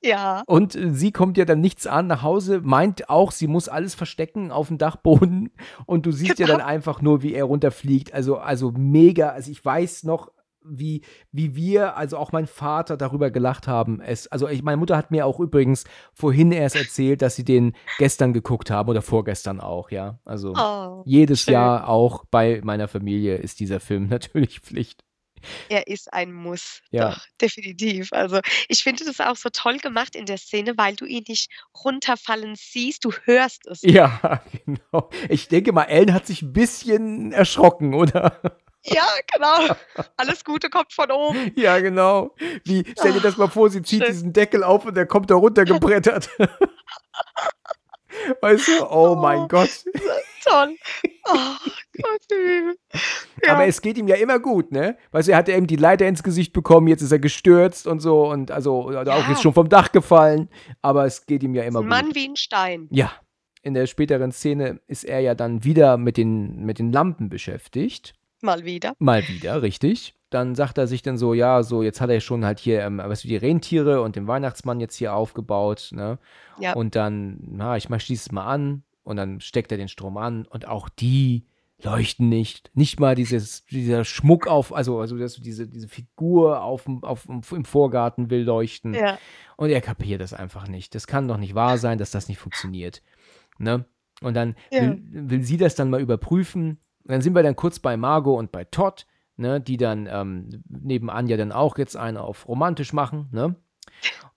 [0.02, 0.42] Ja.
[0.46, 4.50] Und, äh, sie kommt ja dann nichtsahnd nach Hause, meint auch, sie muss alles verstecken
[4.52, 5.50] aufm Dachboden
[5.86, 6.58] und du siehst ja Genau.
[6.58, 8.12] dann einfach nur, wie er runterfliegt.
[8.14, 9.30] Also also, mega.
[9.30, 10.30] Also, ich weiß noch,
[10.68, 14.00] wie wie wir, also auch mein Vater darüber gelacht haben.
[14.00, 17.72] Es also, ich meine Mutter hat mir auch übrigens vorhin erst erzählt, dass sie den
[17.98, 20.18] gestern geguckt haben oder vorgestern auch, ja.
[20.24, 21.54] Also, Oh, jedes schön.
[21.54, 25.04] Jahr auch bei meiner Familie ist dieser Film natürlich Pflicht.
[25.68, 27.10] Er ist ein Muss, Ja.
[27.10, 28.12] doch, definitiv.
[28.12, 31.50] Also, ich finde das auch so toll gemacht in der Szene, weil du ihn nicht
[31.84, 33.80] runterfallen siehst, du hörst es.
[33.82, 35.10] Ja, genau.
[35.28, 38.40] Ich denke mal, Ellen hat sich 'n bisschen erschrocken, oder?
[38.84, 39.74] Ja, genau.
[40.16, 41.52] Alles Gute kommt von oben.
[41.56, 42.36] Ja, genau.
[42.64, 44.12] Wie stell dir das mal vor, sie zieht Schön.
[44.12, 46.28] diesen Deckel auf und der kommt da runtergebrettert.
[48.40, 48.90] Weißt du?
[48.90, 49.84] Oh mein Oh, Gott.
[50.44, 50.76] toll.
[51.24, 51.56] Oh
[52.02, 52.76] Gott, im Himmel.
[53.48, 53.66] Aber Ja.
[53.68, 54.96] es geht ihm ja immer gut, ne?
[55.12, 57.86] Weißt du, er hat ja eben die Leiter ins Gesicht bekommen, jetzt ist er gestürzt
[57.86, 59.42] und so und also oder auch jetzt Ja.
[59.42, 60.48] schon vom Dach gefallen,
[60.82, 61.90] aber es geht ihm ja immer 'N gut.
[61.90, 62.88] Mann wie 'n Stein.
[62.90, 63.12] Ja.
[63.62, 68.14] In der späteren Szene ist er ja dann wieder mit den mit den Lampen beschäftigt.
[68.42, 68.94] Mal wieder.
[68.98, 70.14] Mal wieder, richtig.
[70.30, 72.98] Dann sagt er sich dann so, ja, so jetzt hat er schon halt hier, ähm,
[72.98, 76.18] weißt du, die Rentiere und den Weihnachtsmann jetzt hier aufgebaut, ne?
[76.58, 76.72] Ja.
[76.74, 80.44] Und dann, na, ich mach dieses mal an und dann steckt er den Strom an
[80.46, 81.46] und auch die
[81.82, 82.70] leuchten nicht.
[82.74, 87.64] Nicht mal dieses dieser Schmuck auf also also, dass diese diese Figur aufm aufm im
[87.64, 88.94] Vorgarten will leuchten.
[88.94, 89.18] Ja.
[89.56, 90.94] Und er kapiert das einfach nicht.
[90.94, 93.02] Das kann doch nicht wahr sein, dass das nicht funktioniert,
[93.58, 93.84] ne?
[94.22, 94.80] Und dann Ja.
[94.82, 96.80] will will sie das dann mal überprüfen.
[97.04, 99.06] Und dann sind wir dann kurz bei Margot und bei Todd,
[99.36, 103.56] ne, die dann, ähm, nebenan ja dann auch jetzt einen auf romantisch machen, ne?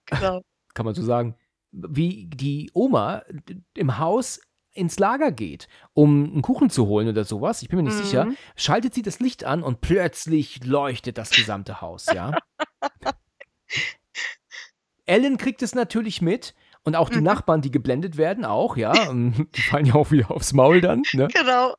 [0.06, 0.42] Genau.
[0.74, 1.36] Kann man so sagen.
[1.72, 4.40] Wie die Oma d im Haus
[4.72, 7.96] ins Lager geht, um 'n Kuchen zu holen oder so was, ich bin mir nicht
[7.96, 8.36] sicher, Mhm.
[8.56, 12.38] schaltet sie das Licht an und plötzlich leuchtet das gesamte Haus, ja?
[15.06, 17.24] Ellen kriegt es natürlich mit und auch die Mhm.
[17.24, 19.12] Nachbarn, die geblendet werden auch, ja,
[19.56, 21.28] die fallen ja auch wieder aufs Maul dann, ne?
[21.28, 21.74] Genau.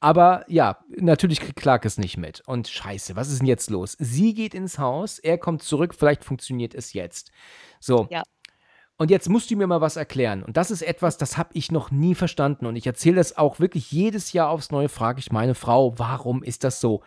[0.00, 2.42] Aber ja, natürlich kriegt Clark es nicht mit.
[2.46, 3.96] Und scheiße, was ist denn jetzt los?
[3.98, 7.32] Sie geht ins Haus, er kommt zurück, vielleicht funktioniert es jetzt.
[7.80, 8.06] So.
[8.10, 8.22] Ja.
[8.96, 10.42] Und jetzt musst du mir mal was erklären.
[10.42, 12.66] Und das ist etwas, das habe ich noch nie verstanden.
[12.66, 16.42] Und ich erzähle das auch wirklich jedes Jahr aufs Neue, frage ich meine Frau, warum
[16.42, 17.02] ist das so?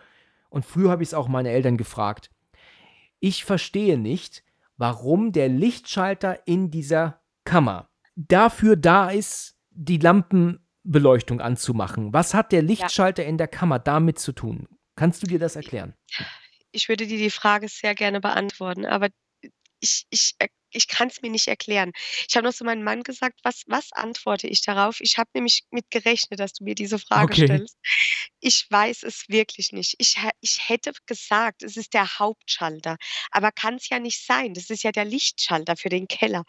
[0.48, 2.30] Und früher habe ich es auch meine Eltern gefragt.
[3.20, 4.42] Ich verstehe nicht,
[4.76, 9.98] warum der Lichtschalter in dieser Kammer dafür da ist, die
[10.84, 12.12] Lampenbeleuchtung anzumachen.
[12.12, 14.68] Was hat der Lichtschalter in der Kammer damit zu tun?
[14.96, 15.94] Kannst du dir das erklären?
[16.72, 19.08] Ich würde dir die Frage sehr gerne beantworten, aber
[19.80, 21.92] ich ich er ich kann's mir nicht erklären.
[22.28, 25.64] Ich habe noch zu meinem Mann gesagt: „Was was antworte ich darauf?“ Ich habe nämlich
[25.70, 27.36] mit gerechnet, dass du mir diese Frage Okay.
[27.36, 27.76] stellst.
[28.40, 29.96] Ich weiß es wirklich nicht.
[29.98, 32.96] Ich ich hätte gesagt, es ist der Hauptschalter,
[33.32, 34.54] aber kann's ja nicht sein.
[34.54, 36.44] Das ist ja der Lichtschalter für den Keller.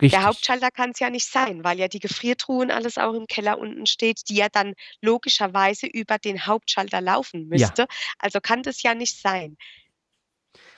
[0.00, 0.20] Richtig.
[0.20, 3.58] Der Hauptschalter kann's ja nicht sein, weil ja die Gefriertruhe und alles auch im Keller
[3.58, 7.48] unten steht, die ja dann logischerweise über den Hauptschalter laufen Ja.
[7.48, 7.86] müsste.
[8.18, 9.56] Also kann das ja nicht sein.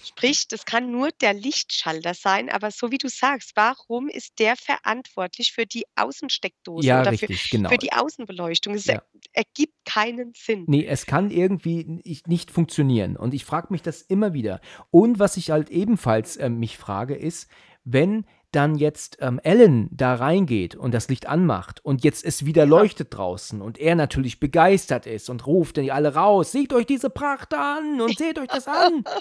[0.00, 4.56] Sprich, das kann nur der Lichtschalter sein, aber so wie du sagst, warum ist der
[4.56, 7.68] verantwortlich für die Außensteckdose Ja, oder für richtig, genau.
[7.70, 8.74] für die Außenbeleuchtung?
[8.74, 8.94] Es Ja.
[8.94, 9.02] er
[9.32, 10.64] ergibt keinen Sinn.
[10.68, 13.16] Nee, es kann irgendwie nicht, funktionieren.
[13.16, 14.60] Und ich frage mich das immer wieder.
[14.90, 17.50] Und was ich halt ebenfalls ähm, mich frage, ist,
[17.84, 22.66] wenn dann jetzt ähm, Ellen da reingeht und das Licht anmacht und jetzt es wieder
[22.66, 27.10] leuchtet draußen und er natürlich begeistert ist und ruft dann alle raus, seht euch diese
[27.10, 29.04] Pracht an und seht euch das an.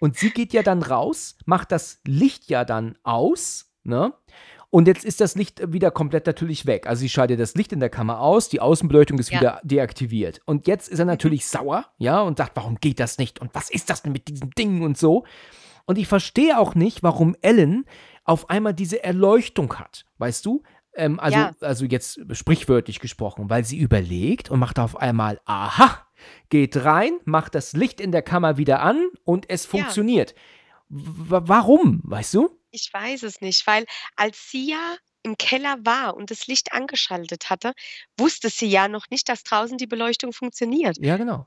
[0.00, 4.12] Und sie geht ja dann raus, macht das Licht ja dann aus, ne?
[4.70, 6.86] Und jetzt ist das Licht wieder komplett natürlich weg.
[6.86, 9.40] Also sie schaltet das Licht in der Kammer aus, die Außenbeleuchtung ist Ja.
[9.40, 10.40] wieder deaktiviert.
[10.44, 13.40] Und jetzt ist er natürlich sauer, ja, und sagt, warum geht das nicht?
[13.40, 15.24] Und was ist das denn mit diesem Ding und so?
[15.86, 17.86] Und ich verstehe auch nicht, warum Ellen
[18.28, 20.62] auf einmal diese Erleuchtung hat, weißt du?
[20.94, 21.54] Ähm, also, Ja.
[21.60, 26.06] also jetzt sprichwörtlich gesprochen, weil sie überlegt und macht auf einmal, aha,
[26.50, 29.70] geht rein, macht das Licht in der Kammer wieder an und es Ja.
[29.70, 30.34] funktioniert.
[30.88, 32.50] W warum, weißt du?
[32.70, 37.50] Ich weiß es nicht, weil als sie ja im Keller war und das Licht angeschaltet
[37.50, 37.72] hatte,
[38.18, 40.96] wusste sie ja noch nicht, dass draußen die Beleuchtung funktioniert.
[41.00, 41.46] Ja, genau.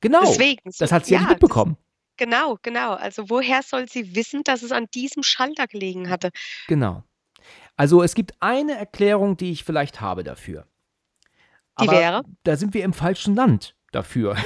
[0.00, 0.20] Genau.
[0.22, 0.70] Deswegen.
[0.78, 1.76] das hat sie ja, nicht das- mitbekommen.
[2.20, 2.92] Genau, genau.
[2.92, 6.28] Also woher soll sie wissen, dass es an diesem Schalter gelegen hatte?
[6.68, 7.02] Genau.
[7.76, 10.66] Also es gibt eine Erklärung, die ich vielleicht habe dafür.
[11.80, 12.22] Die Aber wäre?
[12.42, 14.36] Da sind wir im falschen Land dafür.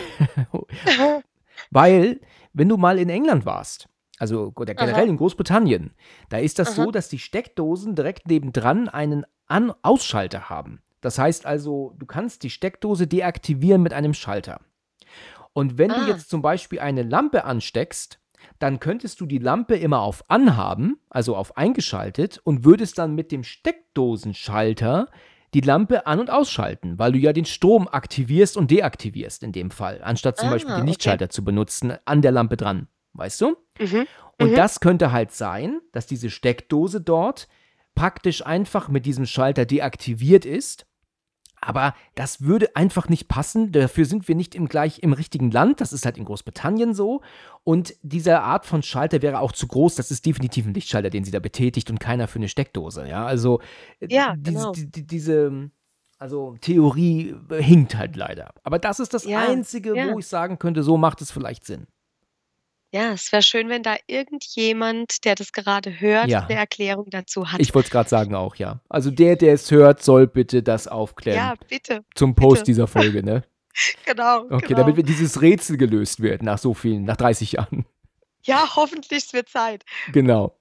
[1.72, 2.20] Weil,
[2.52, 3.88] wenn du mal in England warst,
[4.20, 5.02] also generell Aha.
[5.02, 5.94] in Großbritannien,
[6.28, 6.84] da ist das Aha.
[6.84, 10.80] so, dass die Steckdosen direkt nebendran einen An Ausschalter haben.
[11.00, 14.60] Das heißt also, du kannst die Steckdose deaktivieren mit einem Schalter.
[15.54, 16.08] Und wenn du Ah.
[16.08, 18.20] jetzt zum Beispiel eine Lampe ansteckst,
[18.58, 23.32] dann könntest du die Lampe immer auf anhaben, also auf eingeschaltet, und würdest dann mit
[23.32, 25.08] dem Steckdosenschalter
[25.54, 29.70] die Lampe an- und ausschalten, weil du ja den Strom aktivierst und deaktivierst in dem
[29.70, 30.90] Fall, anstatt zum Ah, Beispiel den okay.
[30.90, 32.88] Lichtschalter zu benutzen an der Lampe dran.
[33.12, 33.56] Weißt du?
[33.78, 34.06] Mhm.
[34.40, 34.54] Und Mhm.
[34.56, 37.46] das könnte halt sein, dass diese Steckdose dort
[37.94, 40.86] praktisch einfach mit diesem Schalter deaktiviert ist.
[41.66, 43.72] Aber das würde einfach nicht passen.
[43.72, 45.80] Dafür sind wir nicht im gleich im richtigen Land.
[45.80, 47.22] Das ist halt in Großbritannien so.
[47.64, 49.94] Und diese Art von Schalter wäre auch zu groß.
[49.94, 53.08] Das ist definitiv ein Lichtschalter, den sie da betätigt und keiner für eine Steckdose.
[53.08, 53.60] Ja, also
[54.00, 54.72] äh, Ja, diese, genau.
[54.72, 55.70] die, die, diese
[56.18, 58.54] also Theorie hinkt halt leider.
[58.62, 60.12] Aber das ist das Ja, Einzige, ja.
[60.12, 61.86] wo ich sagen könnte, so macht es vielleicht Sinn.
[62.94, 66.44] Ja, es wäre schön, wenn da irgendjemand, der das gerade hört, Ja.
[66.46, 67.58] eine Erklärung dazu hat.
[67.60, 68.78] Ich wollte es gerade sagen auch, ja.
[68.88, 71.36] Also der, der es hört, soll bitte das aufklären.
[71.36, 72.04] ja, bitte.
[72.14, 72.64] zum Post bitte.
[72.66, 73.42] dieser Folge, ne?
[74.06, 74.44] Genau.
[74.48, 74.78] Okay, genau.
[74.82, 77.84] damit wir dieses Rätsel gelöst wird nach so vielen, nach 30 Jahren.
[78.44, 79.84] ja, hoffentlich es wird Zeit.
[80.12, 80.56] Genau.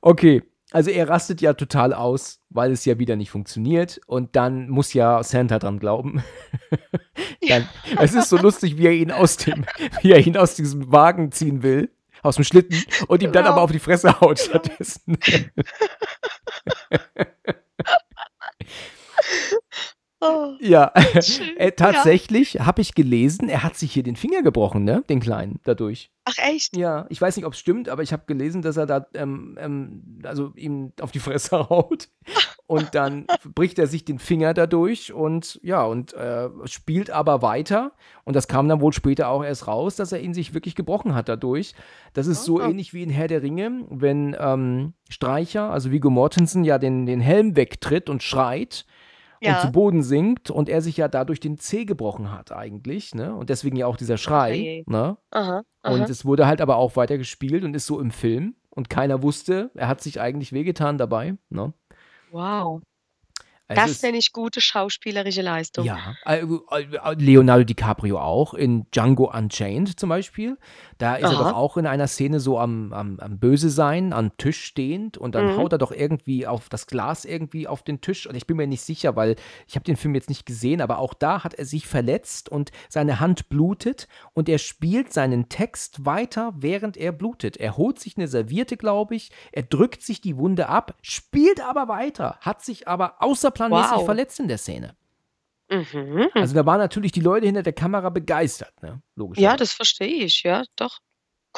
[0.00, 4.68] Okay, also er rastet ja total aus, weil es ja wieder nicht funktioniert und dann
[4.68, 6.24] muss ja Santa dran glauben.
[7.48, 7.68] dann,
[8.00, 9.64] es ist so lustig, wie er ihn aus dem,
[10.02, 11.90] wie er ihn aus diesem Wagen ziehen will,
[12.22, 13.54] aus dem Schlitten und ihm dann Genau.
[13.54, 15.18] aber auf die Fresse haut stattdessen.
[20.20, 20.92] Oh, ja,
[21.58, 25.04] äh, tatsächlich habe ich gelesen, er hat sich hier den Finger gebrochen, ne?
[25.10, 26.10] Den Kleinen, dadurch.
[26.24, 26.74] Ach echt?
[26.76, 29.56] Ja, ich weiß nicht, ob es stimmt, aber ich habe gelesen, dass er da ähm,
[29.60, 32.08] ähm, also ihm auf die Fresse haut
[32.66, 37.92] und dann bricht er sich den Finger dadurch und ja, und äh, spielt aber weiter
[38.24, 41.14] und das kam dann wohl später auch erst raus, dass er ihn sich wirklich gebrochen
[41.14, 41.74] hat dadurch.
[42.14, 42.62] Das ist so Oh.
[42.62, 47.20] ähnlich wie in Herr der Ringe, wenn ähm, Streicher, also Viggo Mortensen, ja den, den
[47.20, 48.86] Helm wegtritt und schreit
[49.46, 49.60] und Ja.
[49.60, 53.34] zu Boden sinkt und er sich ja dadurch den Zeh gebrochen hat eigentlich, ne?
[53.34, 54.84] Und deswegen ja auch dieser Schrei, je.
[54.86, 55.16] ne?
[55.30, 55.94] Aha, aha.
[55.94, 58.54] Und es wurde halt aber auch weiter gespielt und ist so im Film.
[58.70, 61.36] Und keiner wusste, er hat sich eigentlich wehgetan dabei.
[61.48, 61.72] Ne?
[62.30, 62.82] wow.
[63.68, 65.84] Also Das nenne ich gute schauspielerische Leistung.
[65.84, 70.56] Ja, äh, äh, Leonardo DiCaprio auch in Django Unchained zum Beispiel.
[70.98, 71.50] Da ist er Aha.
[71.50, 75.34] doch auch in einer Szene so am, am, am Böse sein, am Tisch stehend und
[75.34, 75.56] dann Mhm.
[75.56, 78.26] haut er doch irgendwie auf das Glas irgendwie auf den Tisch.
[78.26, 79.36] Und ich bin mir nicht sicher, weil
[79.66, 82.70] ich habe den Film jetzt nicht gesehen, aber auch da hat er sich verletzt und
[82.88, 87.56] seine Hand blutet und er spielt seinen Text weiter, während er blutet.
[87.58, 91.88] Er holt sich eine Serviette, glaube ich, er drückt sich die Wunde ab, spielt aber
[91.88, 94.04] weiter, hat sich aber außerplanmäßig Wow.
[94.06, 94.94] verletzt in der Szene.
[95.70, 96.28] Mhm.
[96.34, 99.00] Also da waren natürlich die Leute hinter der Kamera begeistert, ne?
[99.16, 99.38] Logisch.
[99.38, 100.42] ja, das verstehe ich.
[100.44, 100.98] Ja, doch.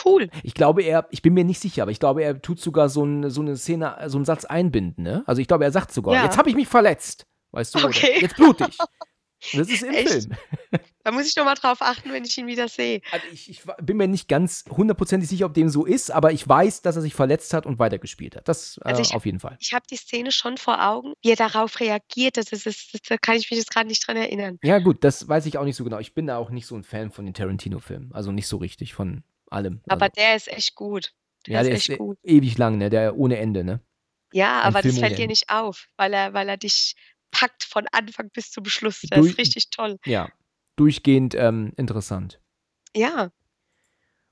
[0.05, 0.31] Cool.
[0.45, 3.05] Ich glaube, er, ich bin mir nicht sicher, aber ich glaube, er tut sogar so,
[3.05, 5.25] ein, so eine Szene, so einen Satz einbinden, ne?
[5.27, 6.25] Also ich glaube, er sagt sogar, Ja.
[6.25, 7.27] jetzt habe ich mich verletzt.
[7.51, 8.19] Weißt du, Okay.
[8.21, 8.79] jetzt blute ich.
[8.79, 8.89] Und
[9.53, 10.09] das ist im Echt?
[10.09, 10.33] Film.
[11.05, 13.01] Da muss ich noch mal drauf achten, wenn ich ihn wieder sehe.
[13.13, 16.47] Also ich, ich bin mir nicht ganz hundertprozentig sicher, ob dem so ist, aber ich
[16.47, 18.47] weiß, dass er sich verletzt hat und weitergespielt hat.
[18.47, 19.57] Das äh, Also ich- auf jeden Fall.
[19.59, 22.37] Ich habe die Szene schon vor Augen, wie er darauf reagiert.
[22.37, 24.59] Das ist, das, das, da kann ich mich jetzt gerade nicht dran erinnern.
[24.63, 25.99] Ja, gut, das weiß ich auch nicht so genau.
[25.99, 28.13] Ich bin da auch nicht so ein Fan von den Tarantino-Filmen.
[28.13, 29.81] Also nicht so richtig von, allem.
[29.89, 31.15] Aber Also, der ist echt gut.
[31.47, 32.19] Der ja, ist der echt ist gut.
[32.23, 32.91] ewig lang, ne?
[32.91, 33.81] Der ohne Ende, ne?
[34.35, 36.97] Ja, Ein aber das Film ohne fällt dir nicht auf, weil er weil er dich
[37.39, 39.01] packt von Anfang bis zum Schluss.
[39.03, 39.97] Der Durch, ist richtig toll.
[40.05, 40.29] ja,
[40.77, 42.41] durchgehend ähm, interessant.
[42.97, 43.31] Ja.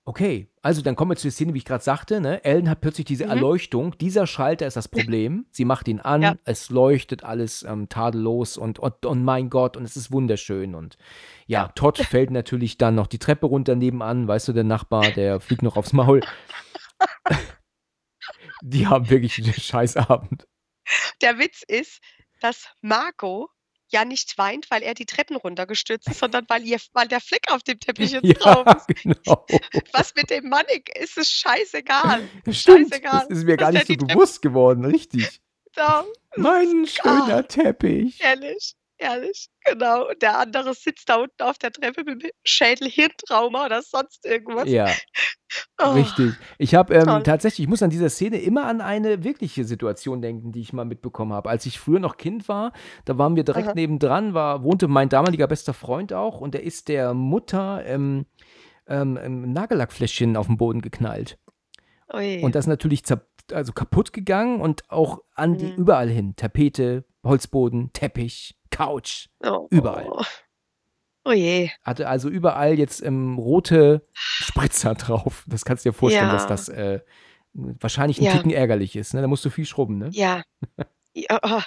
[0.08, 2.20] Okay, also dann kommen wir zu der Szene, wie ich gerade sagte.
[2.20, 2.44] Ne?
[2.44, 3.30] Ellen hat plötzlich diese Mhm.
[3.32, 3.98] Erleuchtung.
[3.98, 5.46] Dieser Schalter ist das Problem.
[5.50, 6.36] Sie macht ihn an, Ja.
[6.44, 10.76] es leuchtet alles ähm, tadellos und, und, und mein Gott, und es ist wunderschön.
[10.76, 10.96] Und
[11.48, 11.68] ja, Ja.
[11.74, 14.28] Todd fällt natürlich dann noch die Treppe runter nebenan.
[14.28, 16.20] Weißt du, der Nachbar, der fliegt noch aufs Maul.
[18.62, 20.46] Die haben wirklich einen Scheißabend.
[21.20, 22.00] Der Witz ist,
[22.40, 23.50] dass Marco
[23.88, 27.52] ja nicht weint, weil er die Treppen runtergestürzt ist, sondern weil ihr weil der Fleck
[27.52, 28.88] auf dem Teppich jetzt drauf Ja, ist.
[29.02, 29.46] genau.
[29.92, 32.28] Was mit dem Mannig ist, ist scheißegal.
[32.50, 32.90] Stimmt.
[32.90, 33.26] Scheißegal.
[33.28, 35.40] Das ist mir gar nicht so bewusst geworden, richtig.
[35.74, 36.04] da
[36.36, 38.20] Mein schöner Teppich.
[38.20, 40.08] Ehrlich, ehrlich, genau.
[40.08, 44.68] Und der andere sitzt da unten auf der Treppe mit Schädel-Hirntrauma oder sonst irgendwas.
[44.68, 44.90] Ja.
[45.80, 46.34] Oh, Richtig.
[46.58, 50.50] Ich habe ähm, tatsächlich, ich muss an dieser Szene immer an eine wirkliche Situation denken,
[50.50, 51.48] die ich mal mitbekommen habe.
[51.48, 52.72] Als ich früher noch Kind war,
[53.04, 53.74] da waren wir direkt Aha.
[53.74, 58.26] nebendran, war, wohnte mein damaliger bester Freund auch und der ist der Mutter ähm,
[58.88, 61.38] ähm, ein Nagellackfläschchen auf den Boden geknallt.
[62.12, 62.42] Ui.
[62.42, 63.02] Und das ist natürlich
[63.52, 65.76] also kaputt gegangen und auch an die Mhm.
[65.76, 66.34] überall hin.
[66.34, 69.28] Tapete, Holzboden, Teppich, Couch.
[69.44, 70.06] oh, überall.
[70.10, 70.22] Oh,
[71.24, 71.70] oh je.
[71.82, 75.44] Hatte also überall jetzt ähm, rote Spritzer drauf.
[75.46, 76.48] Das kannst du dir vorstellen, dass Ja.
[76.48, 77.00] das äh,
[77.54, 78.32] wahrscheinlich ein Ja.
[78.32, 79.14] Ticken ärgerlich ist.
[79.14, 79.22] Ne?
[79.22, 80.10] Da musst du viel schrubben, ne?
[80.12, 80.42] Ja.
[81.14, 81.60] ja oh,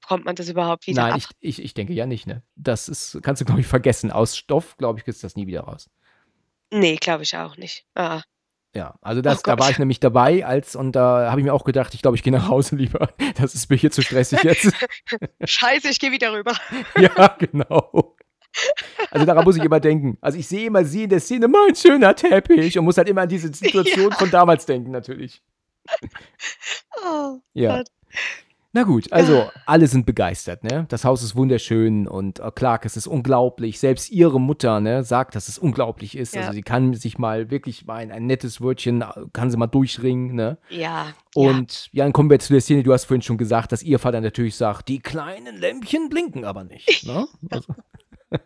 [0.00, 1.18] bekommt man das überhaupt wieder Nein, ab?
[1.18, 2.42] ich, ich, ich denke ja nicht, ne?
[2.54, 4.10] Das ist, kannst du, glaube ich, vergessen.
[4.12, 5.90] Aus Stoff, glaube ich, kriegst du das nie wieder raus.
[6.72, 7.84] Nee, glaube ich auch nicht.
[7.94, 8.22] Ah.
[8.74, 11.54] Ja, also das, Oh da war ich nämlich dabei, als und da habe ich mir
[11.54, 13.10] auch gedacht, ich glaube, ich gehe nach Hause lieber.
[13.36, 14.72] Das ist mir hier zu stressig jetzt.
[15.44, 16.52] Scheiße, ich gehe wieder rüber.
[16.98, 18.16] ja, genau.
[19.10, 20.18] Also daran muss ich immer denken.
[20.20, 23.22] Also ich sehe immer sie in der Szene, mein schöner Teppich und muss halt immer
[23.22, 25.42] an diese Situation von damals denken, natürlich.
[27.04, 27.78] Oh, Ja.
[27.78, 27.88] Gott.
[28.76, 30.84] Na gut, also alle sind begeistert, ne?
[30.88, 33.78] Das Haus ist wunderschön und äh, Clark, es ist unglaublich.
[33.78, 36.34] Selbst ihre Mutter, ne, sagt, dass es unglaublich ist.
[36.34, 36.40] Ja.
[36.40, 39.68] Also sie kann sich mal wirklich mal ein, ein nettes Wörtchen, äh, kann sie mal
[39.68, 40.58] durchringen, ne?
[40.70, 41.06] Ja.
[41.36, 42.02] Und ja.
[42.02, 44.56] dann kommen wir zu der Szene, du hast vorhin schon gesagt, dass ihr Vater natürlich
[44.56, 47.28] sagt, die kleinen Lämpchen blinken aber nicht, ne?
[47.50, 47.74] Also.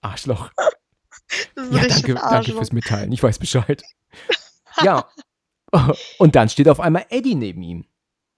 [0.00, 0.50] Arschloch.
[0.58, 1.62] ja.
[1.62, 2.56] Ja, danke, danke Arschloch.
[2.56, 3.12] fürs Mitteilen.
[3.12, 3.84] Ich weiß Bescheid.
[4.82, 5.06] ja.
[6.18, 7.86] Und dann steht auf einmal Eddie neben ihm.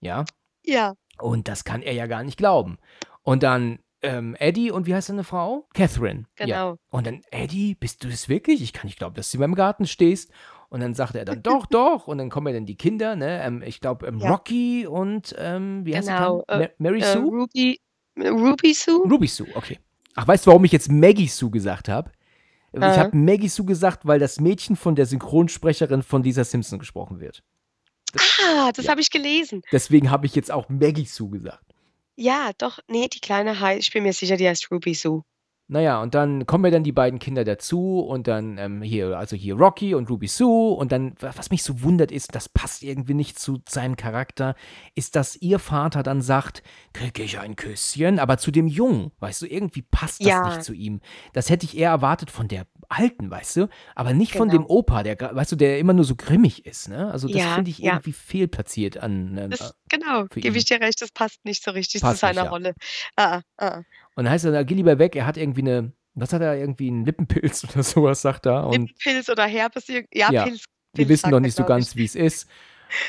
[0.01, 0.25] Ja.
[0.65, 0.95] Ja.
[1.21, 2.79] Und das kann er ja gar nicht glauben.
[3.23, 5.67] Und dann ähm, Eddie und wie heißt seine Frau?
[5.75, 6.27] Catherine.
[6.39, 6.45] Ja.
[6.47, 6.77] Genau.
[6.91, 8.63] Und dann, Eddie, bist du es wirklich?
[8.63, 10.31] Ich kann nicht glauben, dass du beim Garten stehst.
[10.69, 12.07] Und dann sagt er dann, doch, doch.
[12.07, 13.43] Und dann kommen ja dann die Kinder, ne?
[13.43, 14.31] Ähm, ich glaube, ähm, Ja.
[14.31, 16.59] Rocky und ähm, wie heißt Genau, sie?
[16.59, 17.23] Ma Mary Äh, Sue?
[17.25, 17.81] Ruby,
[18.19, 19.03] Ruby Sue?
[19.09, 19.79] Ruby Sue, okay.
[20.15, 22.13] Ach, weißt du, warum ich jetzt Maggie Sue gesagt habe?
[22.73, 22.99] Ich Äh.
[22.99, 27.43] habe Maggie Sue gesagt, weil das Mädchen von der Synchronsprecherin von Lisa Simpson gesprochen wird.
[28.45, 28.91] Ah, das Ja.
[28.93, 29.63] habe ich gelesen.
[29.73, 31.65] Deswegen habe ich jetzt auch Maggie Sue gesagt.
[32.17, 32.79] Ja, doch.
[32.89, 35.23] Nee, die Kleine heißt, ich bin mir sicher, die heißt Ruby Sue.
[35.71, 39.37] Naja, und dann kommen ja dann die beiden Kinder dazu und dann ähm, hier, also
[39.37, 42.83] hier Rocky und Ruby Sue und dann, wa- was mich so wundert ist, das passt
[42.83, 44.55] irgendwie nicht zu seinem Charakter,
[44.95, 46.63] ist, dass ihr Vater dann sagt,
[46.95, 50.45] kriege ich ein Küsschen, aber zu dem Jungen, weißt du, irgendwie passt das Ja.
[50.47, 51.03] nicht zu ihm.
[51.35, 54.75] Das hätte ich eher erwartet von der Alten, weißt du, aber nicht von dem Genau.
[54.75, 57.11] Opa, der, weißt du, der immer nur so grimmig ist, ne?
[57.13, 57.93] Also das Ja, finde ich ja.
[57.93, 62.01] irgendwie fehlplatziert an, ähm, Das, genau, gebe ich dir recht, das passt nicht so richtig
[62.01, 62.51] Passt zu seiner nicht.
[62.53, 62.75] Rolle.
[63.17, 63.83] Ah, ah.
[64.19, 66.89] Und dann heißt er, geh lieber weg, er hat irgendwie eine, was hat er, irgendwie
[66.89, 70.03] einen Lippenpilz oder sowas, sagt er, und Lippenpilz oder Herpes, ja,
[70.33, 70.65] Ja, Pilz.
[70.95, 72.51] wir wissen noch nicht so ganz, wie es ist.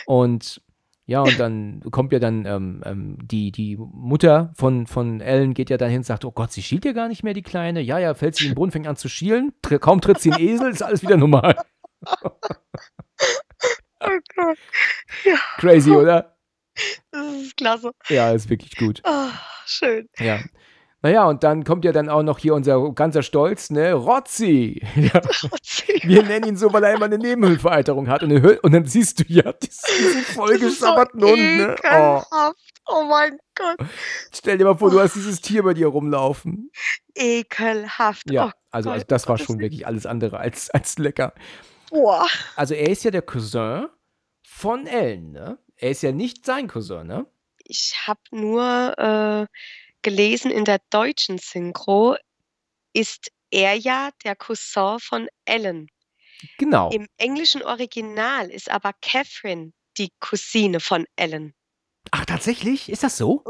[0.05, 0.61] Und
[1.07, 5.71] ja, und dann kommt ja dann ähm, ähm, die, die Mutter von, von Ellen geht
[5.71, 7.81] ja dann hin und sagt, oh Gott, sie schielt ja gar nicht mehr, die Kleine.
[7.81, 9.53] Ja, ja, fällt sie in den Brunnen, fängt an zu schielen.
[9.63, 11.55] Tr kaum tritt sie in Esel, ist alles wieder normal.
[14.01, 14.57] Oh Gott,
[15.57, 16.37] Crazy, oder?
[17.11, 17.91] das ist klasse.
[18.07, 19.01] Ja, ist wirklich gut.
[19.03, 19.31] Ah,
[19.65, 20.07] schön.
[20.19, 20.39] Ja.
[21.01, 23.93] Naja, und dann kommt ja dann auch noch hier unser ganzer Stolz, ne?
[23.93, 24.81] Rotzi.
[24.95, 25.21] Ja,
[26.03, 28.21] wir nennen ihn so, weil er immer eine Nebenhöhlenvereiterung hat.
[28.23, 31.75] Und, dann hör- und dann siehst du ja diesen, vollgeschabberten Hund, ne?
[31.77, 32.55] Oh, ekelhaft.
[32.91, 33.77] Oh mein Gott,
[34.33, 36.71] stell dir mal vor, du hast dieses Tier bei dir rumlaufen.
[37.15, 38.29] ekelhaft.
[38.31, 41.33] Ja, Oh, also, also das war schon wirklich alles andere als, als lecker.
[41.91, 42.27] boah.
[42.55, 43.87] Also er ist ja der Cousin
[44.43, 45.57] von Ellen, ne?
[45.77, 47.25] Er ist ja nicht sein Cousin, ne?
[47.63, 49.45] Ich habe nur äh,
[50.01, 52.15] gelesen, in der deutschen Synchro
[52.93, 55.87] ist er ja der Cousin von Ellen.
[56.57, 56.91] Genau.
[56.91, 61.53] Im englischen Original ist aber Catherine die Cousine von Ellen.
[62.11, 62.89] Ach, tatsächlich?
[62.89, 63.43] Ist das so?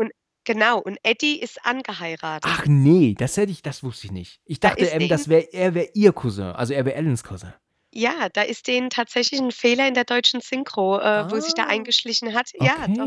[0.46, 2.50] Genau, und Eddie ist angeheiratet.
[2.52, 4.40] Ach nee, das hätte ich, das wusste ich nicht.
[4.46, 7.24] Ich Da dachte, ist ähm, das wär, er wäre ihr Cousin, also er wäre Ellens
[7.24, 7.54] Cousin.
[7.94, 11.64] Ja, da ist denen tatsächlich 'n Fehler in der deutschen Synchro, äh, wo sich da
[11.64, 11.68] Ah.
[11.68, 12.50] eingeschlichen hat.
[12.60, 13.06] Ja, doch.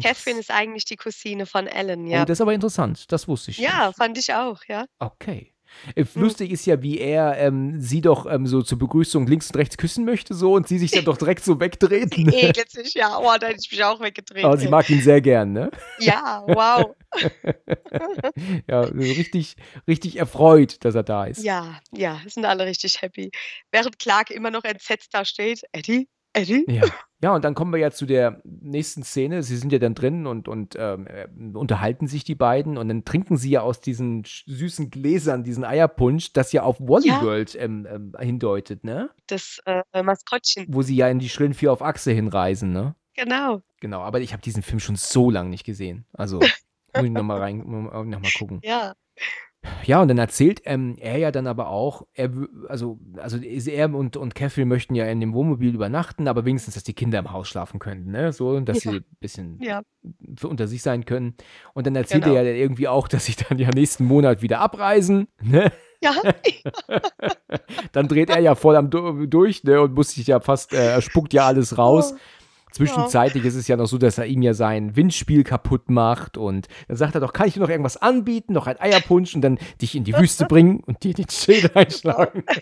[0.00, 2.24] Catherine ist eigentlich die Cousine von Alan, Oh, ja.
[2.24, 3.10] das ist aber interessant.
[3.12, 3.96] Das wusste ich Ja, nicht.
[3.96, 4.86] fand ich auch, ja.
[4.98, 5.54] Okay.
[5.94, 6.22] Äh, Mhm.
[6.22, 9.76] lustig ist ja, wie er, ähm, sie doch, ähm, so zur Begrüßung links und rechts
[9.76, 12.32] küssen möchte so und sie sich dann doch direkt so wegdreht, Sie ne?
[12.32, 13.18] ekelt sich, ja.
[13.18, 15.70] Oh, da hätte ich mich auch weggedreht, Aber sie mag ihn sehr gern, ne?
[16.00, 16.94] Ja, wow.
[18.68, 19.56] Ja, richtig
[19.86, 21.44] richtig erfreut, dass er da ist.
[21.44, 23.30] Ja, ja, sind alle richtig happy.
[23.72, 26.08] Während Clark immer noch entsetzt da steht: „Eddie?
[26.32, 26.84] Eddie?“ Ja.
[27.20, 29.42] Ja, und dann kommen wir ja zu der nächsten Szene.
[29.42, 33.04] Sie sind ja dann drin und und, ähm, äh, unterhalten sich die beiden und dann
[33.04, 37.22] trinken sie ja aus diesen süßen Gläsern diesen Eierpunsch, das ja auf Wally Ja.
[37.22, 39.10] World, ähm, ähm, hindeutet, ne?
[39.26, 40.66] Das, äh, Maskottchen.
[40.68, 42.94] Wo sie ja in die schrillen Vier auf Achse hinreisen, ne?
[43.16, 43.62] Genau.
[43.80, 46.06] Genau, aber ich habe diesen Film schon so lang nicht gesehen.
[46.12, 48.60] Also, muss ich noch mal rein noch mal gucken.
[48.64, 48.94] Ja.
[49.84, 52.30] Ja, und dann erzählt, ähm, er ja dann aber auch, er
[52.68, 56.84] also also er und und Catherine möchten ja in dem Wohnmobil übernachten, aber wenigstens, dass
[56.84, 58.92] die Kinder im Haus schlafen könnten, ne, so, dass Ja.
[58.92, 59.82] sie 'n bisschen Ja.
[60.36, 61.34] für unter sich sein können.
[61.74, 62.36] Und dann erzählt Genau.
[62.36, 65.72] er ja irgendwie auch, dass sie dann ja nächsten Monat wieder abreisen, ne?
[66.00, 66.12] Ja.
[67.92, 70.76] Dann dreht er ja voll am Du durch, ne, und muss sich ja fast äh,
[70.92, 72.14] er spuckt ja alles raus.
[72.68, 72.84] Oh.
[72.84, 72.86] Ja.
[72.86, 76.68] Zwischenzeitlich ist es ja noch so, dass er ihm ja sein Windspiel kaputt macht und
[76.88, 79.58] dann sagt er doch: „Kann ich dir noch irgendwas anbieten, noch ein Eierpunsch und dann
[79.80, 82.44] dich in die Wüste bringen und dir den Schädel einschlagen?“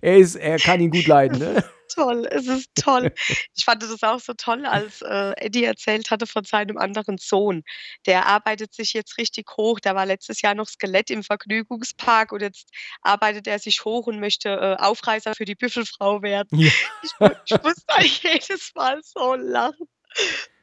[0.00, 1.64] Er ist er kann ihn gut leiden, ne?
[1.94, 3.12] Toll, es ist toll.
[3.54, 7.62] Ich fand das auch so toll, als, äh, Eddie erzählt hatte von seinem anderen Sohn.
[8.06, 9.78] Der arbeitet sich jetzt richtig hoch.
[9.80, 12.68] Der war letztes Jahr noch Skelett im Vergnügungspark und jetzt
[13.02, 16.58] arbeitet er sich hoch und möchte, äh, Aufreißer für die Büffelfrau werden.
[16.58, 16.70] Ja.
[17.02, 17.12] Ich
[17.44, 19.86] ich muss da jedes Mal so lachen.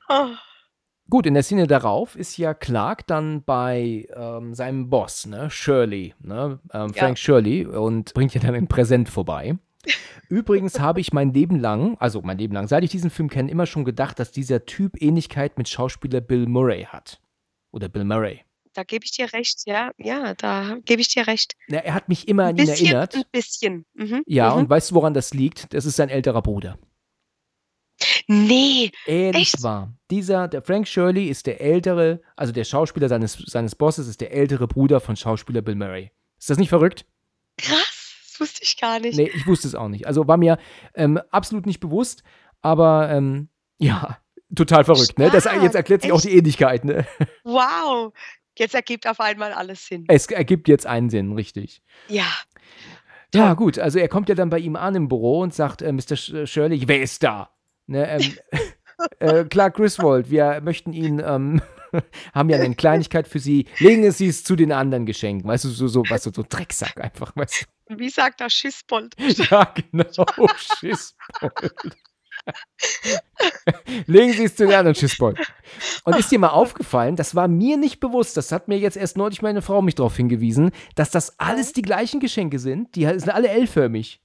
[0.10, 0.30] Oh.
[1.10, 6.14] Gut, in der Szene darauf ist ja Clark dann bei, ähm, seinem Boss, ne, Shirley,
[6.20, 7.04] ne, ähm, Ja.
[7.04, 9.58] Frank Shirley und bringt ja dann ein Präsent vorbei.
[10.30, 13.52] Übrigens habe ich mein Leben lang also mein Leben lang, seit ich diesen Film kenne,
[13.52, 17.20] immer schon gedacht, dass dieser Typ Ähnlichkeit mit Schauspieler Bill Murray hat.
[17.72, 18.42] Oder Bill Murray.
[18.74, 19.92] Da gebe ich dir recht, ja.
[19.98, 21.56] Ja, da gebe ich dir recht.
[21.68, 23.16] Na, er hat mich immer 'N an ihn bisschen, erinnert.
[23.16, 23.86] 'n bisschen.
[23.94, 24.60] Mhm, Ja, mhm.
[24.62, 25.74] und weißt du, woran das liegt?
[25.74, 26.78] Das ist sein älterer Bruder.
[28.28, 29.64] Ne, Ehrlich echt?
[29.64, 29.94] wahr.
[30.10, 34.32] Dieser der Frank Shirley ist der ältere also der Schauspieler seines seines Bosses ist der
[34.34, 36.12] ältere Bruder von Schauspieler Bill Murray.
[36.40, 37.06] Ist das nicht verrückt?
[37.58, 38.01] Krass,
[38.42, 39.18] wusste ich gar nicht.
[39.18, 40.08] Ne, ich wusste es auch nicht.
[40.08, 40.58] Also, war mir,
[40.96, 42.24] ähm, absolut nicht bewusst,
[42.62, 43.48] aber, ähm,
[43.78, 44.18] ja,
[44.56, 45.30] total verrückt, ne?
[45.32, 46.26] Das jetzt erklärt sich auch echt?
[46.26, 47.08] die Ähnlichkeit, ne?
[47.44, 48.14] Wow,
[48.58, 50.06] jetzt ergibt auf einmal alles Sinn.
[50.08, 51.82] Es ergibt jetzt einen Sinn, richtig.
[52.10, 52.28] Ja.
[53.34, 55.92] Ja, gut, also er kommt ja dann bei ihm an im Büro und sagt, äh:
[55.94, 56.18] „Mr.
[56.18, 57.50] Sh Shirley, wer ist da?“
[57.88, 58.38] Ne, ähm,
[59.20, 61.62] äh, „Clark Griswold, wir möchten Ihnen, ähm
[62.34, 63.68] haben ja 'ne Kleinigkeit für Sie.
[63.80, 67.00] Legen Sie es zu den anderen Geschenken.“ Weißt du, so so weißt du, so Drecksack
[67.02, 67.66] einfach, weißt du?
[68.00, 69.16] Wie sagt er Schissbold?
[69.50, 70.26] Ja, genau,
[70.58, 71.96] Schissbold.
[74.08, 75.38] Legen Sie es zu den anderen Schissbold.
[76.06, 79.18] Und ist dir mal aufgefallen, das war mir nicht bewusst, das hat mir jetzt erst
[79.18, 82.96] neulich meine Frau mich drauf hingewiesen, dass das alles die gleichen Geschenke sind.
[82.96, 84.22] Die sind alle L-förmig.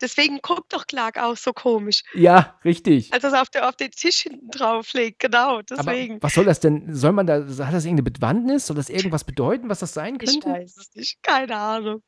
[0.00, 3.12] Deswegen guckt doch Clark auch so komisch, Ja, richtig.
[3.12, 5.18] als er's auf der auf den Tisch hinten drauf legt.
[5.18, 6.22] Genau, Aber deswegen.
[6.22, 6.94] was soll das denn?
[6.94, 8.68] Soll man da hat das irgendeine Bewandtnis?
[8.68, 10.48] Soll das irgendwas bedeuten, was das sein Ich könnte?
[10.50, 12.02] weiß es nicht, keine Ahnung.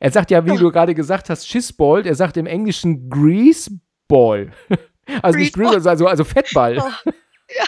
[0.00, 2.06] Er sagt ja, wie du gerade gesagt hast, Schissball.
[2.06, 4.52] Er sagt im Englischen Greaseball.
[5.22, 5.74] Also nicht Greaseball.
[5.76, 6.78] Grease, also also Fettball.
[6.80, 7.10] Oh,
[7.56, 7.64] ja.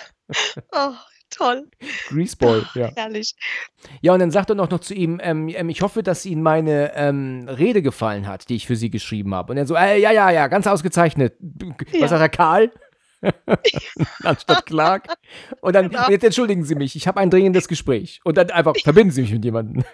[0.73, 0.93] Oh,
[1.31, 1.69] toll.
[2.09, 2.91] Greaseball, ja.
[2.97, 3.37] herrlich.
[4.01, 6.43] Ja, und dann sagt er noch noch zu ihm, ähm, ähm, ich hoffe, dass Ihnen
[6.43, 9.53] meine, ähm, Rede gefallen hat, die ich für Sie geschrieben habe.
[9.53, 12.09] Und er so: „Äh, ja, ja, ja, ganz ausgezeichnet.“ Was Ja.
[12.09, 12.29] sagt er?
[12.29, 12.73] „Karl?“
[14.25, 15.07] Anstatt Clark.
[15.61, 16.07] Und dann: Genau.
[16.07, 19.23] „Und jetzt entschuldigen Sie mich, ich habe ein dringendes Gespräch.“ Und dann einfach: „Verbinden Sie
[19.23, 19.85] mich mit jemandem.“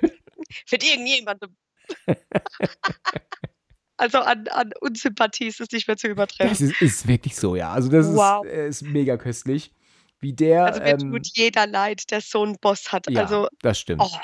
[0.72, 1.54] Mit irgendjemandem.
[4.00, 6.40] Also an an Unsympathie ist es nicht mehr zu übertreffen.
[6.42, 7.72] Das ist ist wirklich so, ja.
[7.72, 8.42] Also, das Wow.
[8.42, 9.72] ist äh, ist mega köstlich,
[10.20, 13.08] wie der, Also, mir ähm tut jeder leid, der so 'n Boss hat.
[13.08, 14.10] ja, Also, das stimmt.
[14.14, 14.18] oh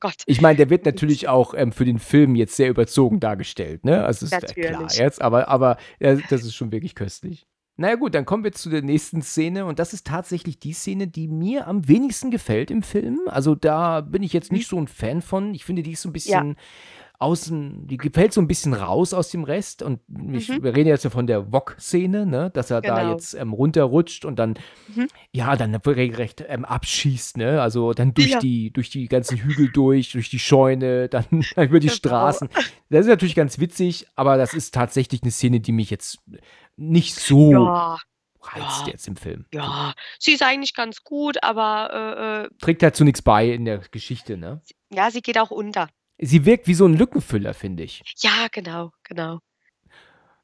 [0.00, 0.24] Gott.
[0.26, 4.04] Ich meine, der wird natürlich auch, ähm, für den Film jetzt sehr überzogen dargestellt, ne?
[4.04, 4.98] Also, ist ja klar Natürlich.
[4.98, 7.46] jetzt, aber aber, äh, das ist schon wirklich köstlich.
[7.76, 10.74] Na ja gut, dann kommen wir zu der nächsten Szene und das ist tatsächlich die
[10.74, 13.20] Szene, die mir am wenigsten gefällt im Film.
[13.26, 14.54] Also, da bin ich jetzt Mhm.
[14.54, 15.54] nicht so 'n Fan von.
[15.54, 16.44] Ich finde, die ist so 'n Ja.
[17.24, 20.00] Außen die gefällt so 'n bisschen raus aus dem Rest und
[20.32, 20.62] ich Mhm.
[20.62, 23.08] wir reden jetzt ja von der Wok-Szene, ne, dass er da Genau.
[23.10, 24.54] jetzt, ähm, runterrutscht und dann
[24.88, 25.08] Mhm.
[25.32, 27.62] ja, dann regelrecht, ähm, abschießt, ne?
[27.62, 28.38] Also, dann durch Ja.
[28.38, 31.26] die durch die ganzen Hügel durch, durch die Scheune, dann
[31.56, 31.90] über die.
[31.90, 32.48] Straßen.
[32.90, 36.18] Das ist natürlich ganz witzig, aber das ist tatsächlich 'ne Szene, die mich jetzt
[36.76, 37.98] nicht so Ja.
[38.42, 38.92] reizt Ja.
[38.92, 39.46] jetzt im Film.
[39.52, 43.64] Ja, sie ist eigentlich ganz gut, aber, äh, äh Trägt halt zu nix bei in
[43.64, 44.62] der Geschichte, ne?
[44.90, 45.88] ja, sie geht auch unter.
[46.18, 48.02] Sie wirkt wie so ein Lückenfüller, finde ich.
[48.18, 49.40] Ja, genau, genau.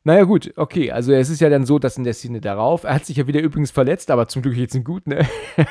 [0.02, 0.90] Na ja, gut, okay.
[0.90, 3.26] Also, es ist ja dann so, dass in der Szene darauf er hat sich ja
[3.26, 5.26] wieder übrigens verletzt, aber zum Glück geht's ihm gut, ne?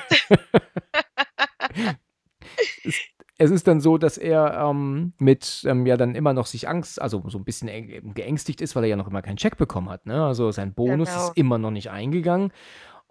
[2.84, 2.96] Es
[3.42, 7.02] es ist dann so, dass er, ähm, mit, ähm, ja dann immer noch sich Angst
[7.02, 7.68] also, so ein bisschen
[8.14, 10.26] geängstigt ist, weil er ja noch immer keinen Check bekommen hat, ne?
[10.26, 11.28] Also, sein Bonus Genau.
[11.28, 12.52] ist immer noch nicht eingegangen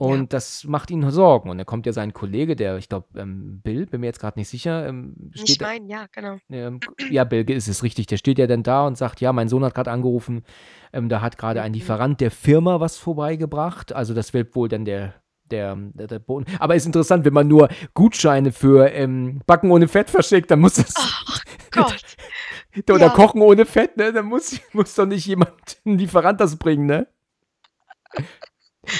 [0.01, 0.07] Ja.
[0.07, 1.51] und das macht ihn Sorgen.
[1.51, 4.39] Und dann kommt ja sein Kollege, der ich glaube, ähm, Bill, bin mir jetzt gerade
[4.39, 6.39] nicht sicher, ähm, Ich steht meine, ja, genau.
[6.51, 6.79] ähm,
[7.11, 8.07] ja, Bill ist es richtig.
[8.07, 10.45] Der steht ja dann da und sagt, ja, mein Sohn hat gerade angerufen,
[10.93, 11.75] ähm, da hat gerade ein Mhm.
[11.75, 13.93] Lieferant der Firma was vorbeigebracht.
[13.93, 15.15] Also das wird wohl dann der,
[15.51, 16.47] der, der, der Boden.
[16.61, 20.75] Aber ist interessant, wenn man nur Gutscheine für ähm, Backen ohne Fett verschickt, dann muss
[20.75, 20.95] das.
[20.97, 21.43] Ach
[21.73, 21.97] Gott.
[22.89, 23.09] Oder ja.
[23.09, 24.12] Kochen ohne Fett, ne?
[24.12, 25.53] Dann muss, muss doch nicht jemand,
[25.85, 27.09] ein Lieferant das bringen, ne?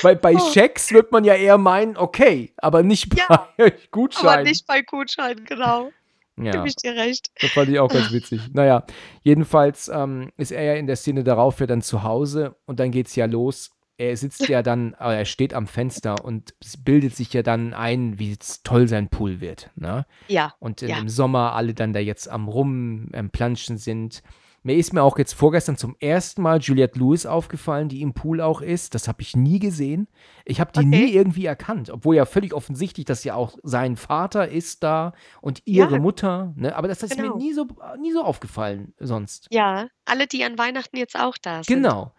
[0.03, 0.53] Weil bei Oh.
[0.53, 4.45] Schecks wird man ja eher meinen, okay, aber nicht bei Ja, Aber Gutscheinen.
[4.45, 5.91] nicht bei Gutscheinen, genau.
[6.37, 6.53] ja.
[6.53, 7.31] Gebe ich dir recht.
[7.41, 8.41] Das fand ich auch ganz witzig.
[8.53, 8.85] Naja,
[9.23, 12.91] jedenfalls ähm, ist er ja in der Szene darauf ja dann zu Hause und dann
[12.91, 13.71] geht's ja los.
[14.01, 17.75] Er sitzt ja dann, äh, er steht am Fenster und es bildet sich ja dann
[17.75, 19.71] ein, wie toll sein Pool wird.
[19.75, 20.07] Ne?
[20.29, 20.99] Ja, Und Ja.
[21.01, 24.23] im Sommer alle dann da jetzt am Rum, am Planschen sind.
[24.69, 28.43] Mir ist mir auch jetzt vorgestern zum ersten Mal Juliette Lewis aufgefallen, die im Pool
[28.43, 28.95] auch ist.
[28.95, 30.09] Das habe ich nie gesehen.
[30.45, 30.89] Ich habe die Okay.
[30.89, 35.63] nie irgendwie erkannt, obwohl ja völlig offensichtlich, dass ja auch sein Vater ist da und
[35.65, 35.99] ihre Ja.
[36.03, 36.53] Mutter.
[36.55, 36.77] Ne?
[36.77, 37.37] Aber das ist Genau.
[37.37, 37.67] mir nie so,
[37.99, 39.47] nie so aufgefallen sonst.
[39.51, 39.89] ja.
[40.05, 41.77] Alle, die an Weihnachten jetzt auch da sind.
[41.77, 42.13] Genau.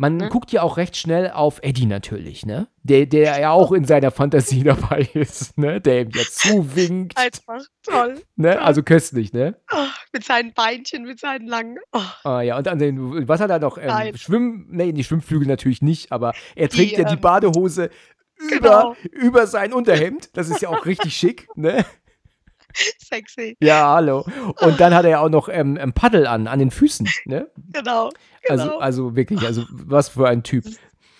[0.00, 0.28] Man Ne?
[0.28, 2.68] guckt ja auch recht schnell auf Eddie natürlich, ne?
[2.84, 5.80] Der, der ja auch in seiner Fantasie dabei ist, ne?
[5.80, 7.16] Der ihm ja zuwinkt.
[7.18, 8.22] Einfach toll.
[8.36, 8.60] Ne?
[8.62, 9.60] Also köstlich, ne?
[9.72, 9.76] Oh,
[10.12, 11.78] mit seinen Beinchen, mit seinen langen.
[11.92, 13.76] Oh, Ah, ja, und an den, was hat er noch?
[13.76, 14.16] Ähm.
[14.16, 17.90] Schwimm, nee, die Schwimmflügel natürlich nicht, aber er Die, trägt ja die ähm, Badehose
[18.48, 18.94] genau.
[19.02, 20.30] über, über sein Unterhemd.
[20.36, 21.84] Das ist ja auch richtig schick, ne?
[22.98, 23.56] sexy.
[23.60, 24.26] Ja, hallo.
[24.60, 27.50] Und dann hat er ja auch noch ähm, ein Paddel an, an den Füßen, ne?
[27.72, 28.10] Genau.
[28.10, 28.10] genau.
[28.48, 30.64] Also, also wirklich, also was für ein Typ.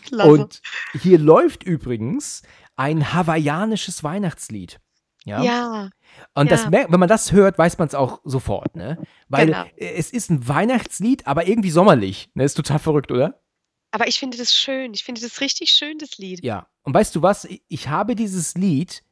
[0.07, 0.31] Klasse.
[0.31, 0.63] Und
[1.01, 2.43] hier läuft übrigens
[2.77, 4.81] ein hawaiianisches Weihnachtslied.
[5.25, 5.43] Ja.
[5.43, 5.91] ja,
[6.35, 6.71] Und das ja.
[6.71, 8.97] merkt, wenn man das hört, weiß man es auch sofort, ne?
[9.29, 9.65] Weil Genau.
[9.77, 12.31] äh, es ist ein Weihnachtslied, aber irgendwie sommerlich.
[12.35, 12.45] Ne?
[12.45, 13.39] Ist total verrückt, oder?
[13.91, 14.93] aber ich finde das schön.
[14.95, 16.45] Ich finde das richtig schön, das Lied.
[16.45, 16.69] Ja.
[16.83, 17.49] Und weißt du was?
[17.69, 19.03] Ich habe dieses Lied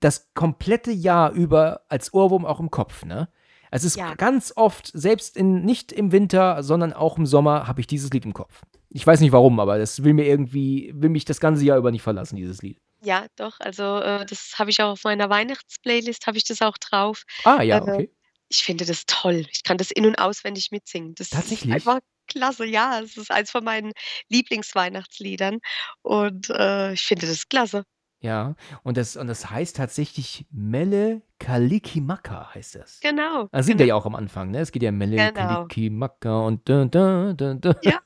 [0.00, 3.28] das komplette Jahr über als Ohrwurm auch im Kopf, ne?
[3.70, 4.14] Es ist Ja.
[4.14, 8.24] ganz oft, selbst in, nicht im Winter, sondern auch im Sommer, habe ich dieses Lied
[8.24, 8.62] im Kopf.
[8.88, 11.90] Ich weiß nicht warum, aber das will mir irgendwie, will mich das ganze Jahr über
[11.90, 12.80] nicht verlassen, dieses Lied.
[13.02, 13.60] Ja, doch.
[13.60, 17.24] Also äh, das habe ich auch auf meiner Weihnachtsplaylist, habe ich das auch drauf.
[17.44, 18.10] Ah, ja, Äh, okay.
[18.48, 19.44] Ich finde das toll.
[19.52, 21.14] Ich kann das in- und auswendig mitsingen.
[21.16, 21.68] Das Tatsächlich?
[21.68, 22.64] ist einfach klasse.
[22.64, 23.92] Ja, es ist eins von meinen
[24.30, 25.58] Lieblingsweihnachtsliedern.
[26.02, 27.84] Und äh, ich finde das klasse.
[28.20, 28.56] Ja.
[28.82, 32.98] Und das, und das heißt tatsächlich Mele Kalikimaka heißt das.
[33.00, 33.48] Genau.
[33.52, 33.84] Da singt genau.
[33.84, 34.58] er ja auch am Anfang, ne?
[34.58, 35.66] Es geht ja Mele Genau.
[35.66, 37.76] Kalikimaka und da, da, da, da.
[37.82, 38.00] Ja,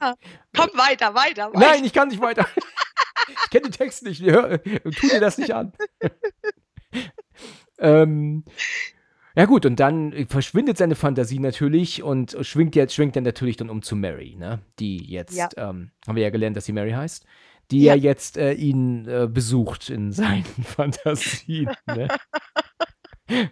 [0.55, 1.59] komm weiter, weiter, weiter.
[1.59, 2.47] Nein, ich kann nicht weiter.
[3.45, 4.21] Ich kenne den Text nicht.
[4.23, 5.73] Hör, tu dir das nicht an.
[7.79, 8.45] ähm,
[9.35, 13.71] ja gut, und dann verschwindet seine Fantasie natürlich und schwingt jetzt schwingt dann natürlich dann
[13.71, 14.61] um zu Mary, ne?
[14.79, 15.49] Die jetzt, Ja.
[15.57, 17.25] ähm, haben wir ja gelernt, dass sie Mary heißt,
[17.73, 17.95] die Ja.
[17.95, 22.09] ja, jetzt äh, ihn äh, besucht in seinen Fantasien, ne?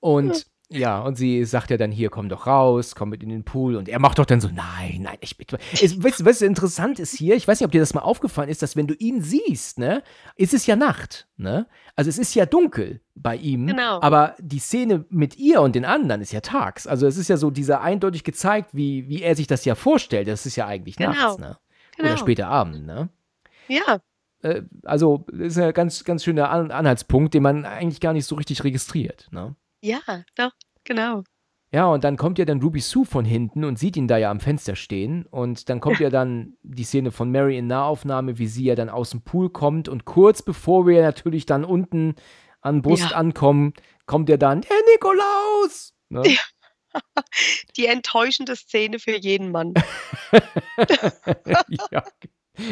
[0.00, 3.44] Und ja, und sie sagt ja dann hier, komm doch raus, komm mit in den
[3.44, 3.76] Pool.
[3.76, 5.46] Und er macht doch dann so, nein, nein, ich bin.
[5.80, 7.36] Es, weißt du, was interessant ist hier?
[7.36, 10.02] Ich weiß nicht, ob dir das mal aufgefallen ist, dass wenn du ihn siehst, ne,
[10.36, 11.68] ist es ja Nacht, ne?
[11.96, 13.66] Also es ist ja dunkel bei ihm.
[13.68, 14.00] Genau.
[14.00, 16.86] Aber die Szene mit ihr und den anderen ist ja tags.
[16.86, 20.26] Also es ist ja so dieser eindeutig gezeigt, wie, wie er sich das ja vorstellt.
[20.26, 21.10] Das ist ja eigentlich Genau.
[21.12, 21.56] nachts, ne?
[21.98, 22.16] Oder Genau.
[22.20, 23.08] später Abend, ne?
[23.68, 23.98] Ja,
[24.42, 28.12] Äh, also, das ist ja ein ganz, ganz schöner An Anhaltspunkt, den man eigentlich gar
[28.12, 29.54] nicht so richtig registriert, ne?
[29.82, 30.00] ja,
[30.36, 30.52] doch,
[30.84, 31.22] genau.
[31.72, 34.30] Ja, und dann kommt ja dann Ruby Sue von hinten und sieht ihn da ja
[34.30, 35.26] am Fenster stehen.
[35.26, 38.88] Und dann kommt ja, dann die Szene von Mary in Nahaufnahme, wie sie ja dann
[38.88, 39.88] aus dem Pool kommt.
[39.88, 42.14] Und kurz bevor wir natürlich dann unten
[42.60, 43.16] an Brust Ja.
[43.16, 43.72] ankommen,
[44.06, 45.94] kommt ja dann der Nikolaus.
[46.10, 46.22] Ne?
[46.26, 46.40] Ja.
[47.76, 49.74] Die enttäuschende Szene für jeden Mann.
[51.90, 52.04] ja.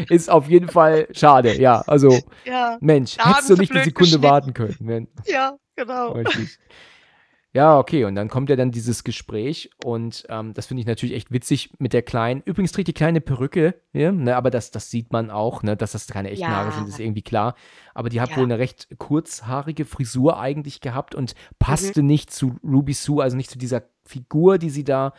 [0.09, 1.81] Ist auf jeden Fall schade, ja.
[1.87, 5.09] Also, Ja, Mensch, hättest du nicht eine Sekunde warten können.
[5.27, 6.13] Ja, genau.
[6.13, 6.59] Richtig.
[7.55, 11.15] Ja, okay, und dann kommt ja dann dieses Gespräch und ähm, das finde ich natürlich
[11.15, 12.41] echt witzig mit der Kleinen.
[12.47, 15.93] Übrigens trägt die kleine Perücke, ja, ne, aber das, das sieht man auch, ne, dass
[15.93, 16.57] das keine echten Ja.
[16.57, 17.55] Haare sind, ist irgendwie klar.
[17.93, 18.37] Aber die hat Ja.
[18.39, 21.49] wohl eine recht kurzhaarige Frisur eigentlich gehabt und Mhm.
[21.59, 25.13] passte nicht zu Ruby Sue, also nicht zu dieser Figur, die sie da.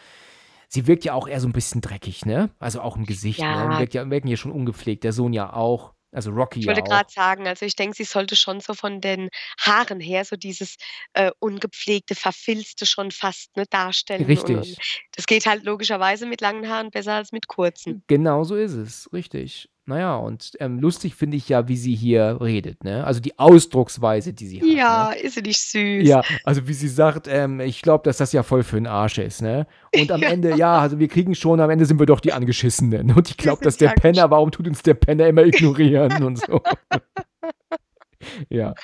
[0.70, 2.50] Sie wirkt ja auch eher so ein bisschen dreckig, ne?
[2.58, 3.68] Also auch im Gesicht, Ja.
[3.68, 3.78] ne?
[3.78, 5.93] Wirkt ja, wirken ja schon ungepflegt, der Sohn ja auch.
[6.14, 9.30] Also Rocky Ich wollte gerade sagen, also ich denke, sie sollte schon so von den
[9.60, 10.78] Haaren her so dieses,
[11.14, 14.78] äh, ungepflegte, verfilzte schon fast, ne, darstellen und und Richtig.
[15.16, 17.98] das geht halt logischerweise mit langen Haaren besser als mit kurzen.
[18.08, 19.70] Genau so ist es, richtig.
[19.88, 23.04] Na ja, und, ähm, lustig finde ich ja, wie sie hier redet, ne?
[23.06, 25.08] Also die Ausdrucksweise, die sie hat, ne?
[25.08, 26.10] Ja, ist sie nicht süß?
[26.10, 29.20] Ja, also wie sie sagt, ähm, ich glaube, dass das ja voll für 'n Arsch
[29.20, 29.68] ist, ne?
[29.92, 30.34] Und am Ja.
[30.34, 33.12] Ende, ja, also wir kriegen schon am Ende sind wir doch die Angeschissenen.
[33.14, 36.62] Und ich glaube, dass der Penner warum tut uns der Penner immer ignorieren und so.
[38.50, 38.76] Ja.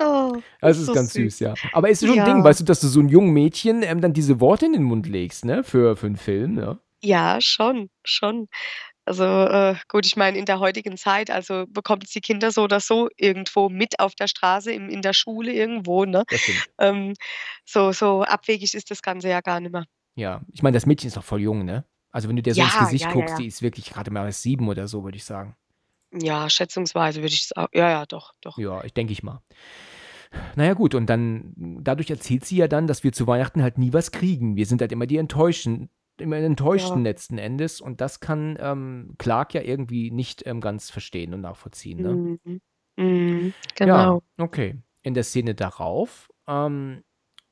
[0.00, 1.14] Oh, Das ist so ganz süß.
[1.14, 1.58] süß, ja.
[1.72, 2.44] Aber ist schon 'n Ding, Ja.
[2.44, 5.06] weißt du, dass du so 'n jungen Mädchen, ähm, dann diese Worte in den Mund
[5.08, 6.78] legst, ne, für für 'n Film, ja?
[7.02, 8.48] Ja, schon, schon.
[9.06, 12.80] Also, äh, gut, ich meine, in der heutigen Zeit, also bekommt die Kinder so oder
[12.80, 16.24] so irgendwo mit auf der Straße, im in der Schule irgendwo, ne?
[16.78, 17.14] Ähm,
[17.64, 19.84] so so abwegig ist das Ganze ja gar nicht mehr.
[20.14, 21.84] Ja, ich meine, das Mädchen ist noch voll jung, ne?
[22.10, 23.36] Also, wenn du der so ins Ja, Gesicht ja, guckst, ja.
[23.38, 25.56] die ist wirklich grade mal 7 oder so, würde ich sagen.
[26.12, 28.58] Ja, schätzungsweise würde ich es au ja, ja, doch, doch.
[28.58, 29.42] Ja, ich denke ich mal.
[30.56, 31.52] Na ja, gut, und dann
[31.82, 34.56] dadurch erzählt sie ja dann, dass wir zu Weihnachten halt nie was kriegen.
[34.56, 35.88] Wir sind halt immer die Enttäuschen
[36.20, 37.10] immer Enttäuschten Ja.
[37.10, 42.00] letzten Endes und das kann, ähm, Clark ja irgendwie nicht, ähm, ganz verstehen und nachvollziehen,
[42.00, 42.20] ne?
[42.46, 42.60] Mhm.
[42.96, 43.54] Mhm.
[43.82, 44.22] Ja, Genau.
[44.38, 44.76] okay.
[45.02, 47.02] In der Szene darauf, ähm,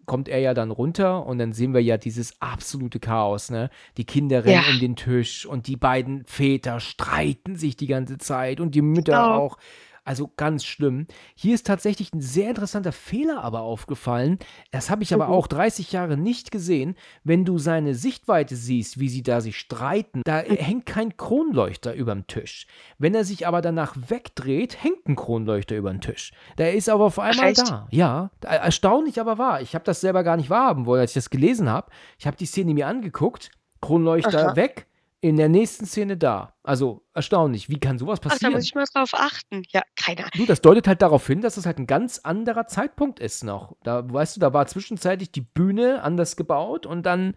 [0.07, 3.70] kommt er ja dann runter und dann sehen wir ja dieses absolute Chaos, ne?
[3.97, 4.69] Die Kinder rennen Ja.
[4.70, 9.12] um den Tisch und die beiden Väter streiten sich die ganze Zeit und die Mütter
[9.19, 9.36] Genau.
[9.36, 9.57] auch.
[10.06, 11.06] Also ganz schlimm.
[11.35, 14.39] Hier ist tatsächlich 'n sehr interessanter Fehler aber aufgefallen.
[14.70, 15.32] Das habe ich aber Mhm.
[15.32, 16.94] auch 30 Jahre nicht gesehen.
[17.24, 20.56] Wenn du seine Sichtweite siehst, wie sie da sich streiten, da Mhm.
[20.56, 22.66] hängt kein Kronleuchter überm Tisch.
[22.98, 26.32] Wenn er sich aber danach wegdreht, hängt 'n Kronleuchter übern Tisch.
[26.59, 27.59] Der ist aber auf einmal echt?
[27.66, 27.89] da.
[27.90, 29.62] Ja, er erstaunlich, aber wahr.
[29.62, 31.90] Ich habe das selber gar nicht wahrhaben wollen, als ich das gelesen habe.
[32.18, 33.51] Ich habe die Szene mir angeguckt,
[33.81, 34.56] Kronleuchter Aha.
[34.56, 34.86] weg,
[35.24, 36.55] in der nächsten Szene da.
[36.62, 37.70] Also erstaunlich.
[37.70, 38.60] Wie kann so was Ach, da muss passieren?
[38.60, 39.62] ich mal drauf achten.
[39.70, 43.20] Ja, keine Du, das deutet halt darauf hin, dass es halt 'n ganz anderer Zeitpunkt
[43.20, 43.74] ist noch.
[43.84, 47.34] Da weißt du, da war zwischenzeitlich die Bühne anders gebaut und dann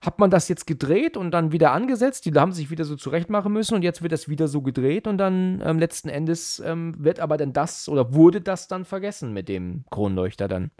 [0.00, 2.24] hat man das jetzt gedreht und dann wieder angesetzt.
[2.26, 5.18] Die haben sich wieder so zurechtmachen müssen und jetzt wird das wieder so gedreht und
[5.18, 9.48] dann, ähm, letzten Endes, ähm, wird aber dann das oder wurde das dann vergessen mit
[9.48, 10.70] dem Kronleuchter dann.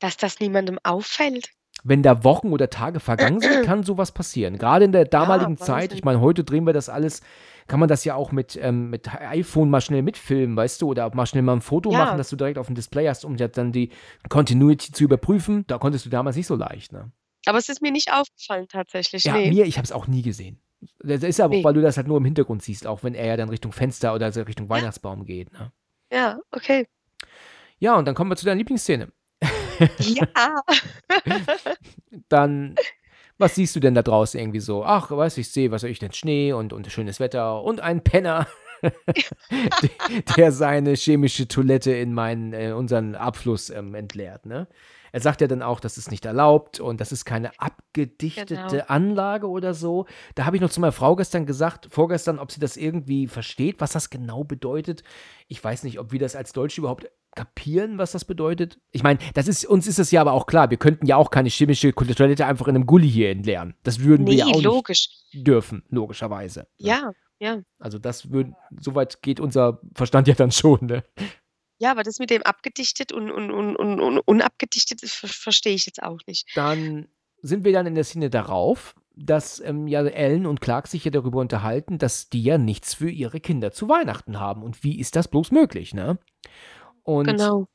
[0.00, 1.50] Dass das niemandem auffällt?
[1.84, 4.58] Wenn da Wochen oder Tage vergangen sind, kann so was passieren.
[4.58, 7.22] Grade in der damaligen Ja, Zeit, ich meine, heute drehen wir das alles
[7.68, 11.14] kann man das ja auch mit, ähm, mit iPhone mal schnell mitfilmen, weißt du, oder
[11.14, 11.98] mal schnell mal 'n Foto Ja.
[11.98, 13.90] machen, dass du direkt auf'm Display hast, um ja dann die
[14.30, 15.64] Continuity zu überprüfen.
[15.66, 17.12] Da konntest du damals nicht so leicht, ne?
[17.44, 19.50] Aber es ist mir nicht aufgefallen tatsächlich, Ja, ne.
[19.50, 20.58] mir ich habe es auch nie gesehen.
[21.00, 21.64] Das ist aber auch, Ne.
[21.64, 24.14] weil du das halt nur im Hintergrund siehst, auch wenn er ja dann Richtung Fenster
[24.14, 25.70] oder so Richtung Weihnachtsbaum geht, ne?
[26.10, 26.86] Ja, okay.
[27.78, 29.12] Ja, und dann kommen wir zu deiner Lieblingsszene.
[29.98, 30.62] Ja.
[32.28, 32.74] Dann
[33.38, 34.84] was siehst du denn da draußen irgendwie so?
[34.84, 37.80] Ach, weißt du, ich sehe, was weiß ich denn, Schnee und und schönes Wetter und
[37.80, 38.48] einen Penner,
[38.82, 39.90] de
[40.36, 44.66] der seine chemische Toilette in meinen äh, unseren Abfluss, ähm, entleert, ne?
[45.10, 48.84] Er sagt ja dann auch, das ist nicht erlaubt und das ist keine abgedichtete Genau.
[48.88, 50.04] Anlage oder so.
[50.34, 53.80] Da habe ich noch zu meiner Frau gestern gesagt vorgestern, ob sie das irgendwie versteht,
[53.80, 55.02] was das genau bedeutet.
[55.46, 58.80] Ich weiß nicht, ob wir das als Deutsche überhaupt kapieren, was das bedeutet.
[58.90, 61.30] Ich meine, das ist uns ist es ja aber auch klar, wir könnten ja auch
[61.30, 63.74] keine chemische Toilette einfach in 'nem Gully hier entleeren.
[63.84, 65.08] Das würden wir ja auch logisch.
[65.32, 66.88] nicht dürfen, logischerweise, ne?
[66.88, 67.60] Ja, ja.
[67.78, 68.48] Also, das würd
[68.80, 71.04] so weit geht unser Verstand ja dann schon, ne?
[71.78, 76.18] Ja, aber das mit dem abgedichtet und und und und unabgedichtet, verstehe ich jetzt auch
[76.26, 76.48] nicht.
[76.56, 77.06] Dann
[77.40, 81.12] sind wir dann in der Szene darauf, dass, ähm, ja Ellen und Clark sich ja
[81.12, 85.14] darüber unterhalten, dass die ja nichts für ihre Kinder zu Weihnachten haben und wie ist
[85.14, 86.18] das bloß möglich, ne?
[87.08, 87.66] Und Genau.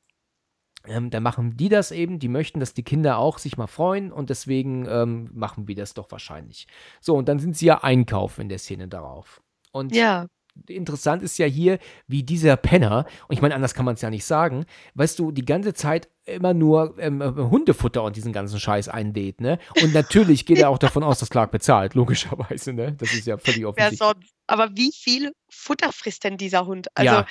[0.85, 4.11] ähm, dann machen die das eben, die möchten, dass die Kinder auch sich mal freuen
[4.11, 6.67] und deswegen, ähm, machen wir das doch wahrscheinlich.
[7.01, 9.41] So, und dann sind sie ja einkaufen in der Szene darauf.
[9.71, 10.27] Und Ja.
[10.67, 14.23] interessant ist ja hier, wie dieser Penner und ich meine, anders kann man's ja nicht
[14.25, 18.87] sagen, weißt du, die ganze Zeit immer nur, ähm, äh, Hundefutter und diesen ganzen Scheiß
[18.87, 19.57] einlädt, ne?
[19.79, 22.91] Und natürlich geht er auch davon aus, dass Clark bezahlt, logischerweise, ne?
[22.99, 23.99] Das ist ja völlig offensichtlich.
[24.45, 26.87] Aber wie viel Futter frisst denn dieser Hund?
[26.93, 27.25] Also, Ja.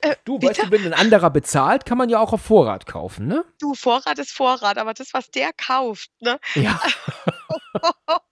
[0.00, 0.62] Äh, Du, weißt bitte?
[0.62, 3.44] du, wenn 'n anderer bezahlt, kann man ja auch auf Vorrat kaufen, ne?
[3.60, 6.38] Du, Vorrat ist Vorrat, aber das, was der kauft, ne?
[6.54, 6.78] Ja.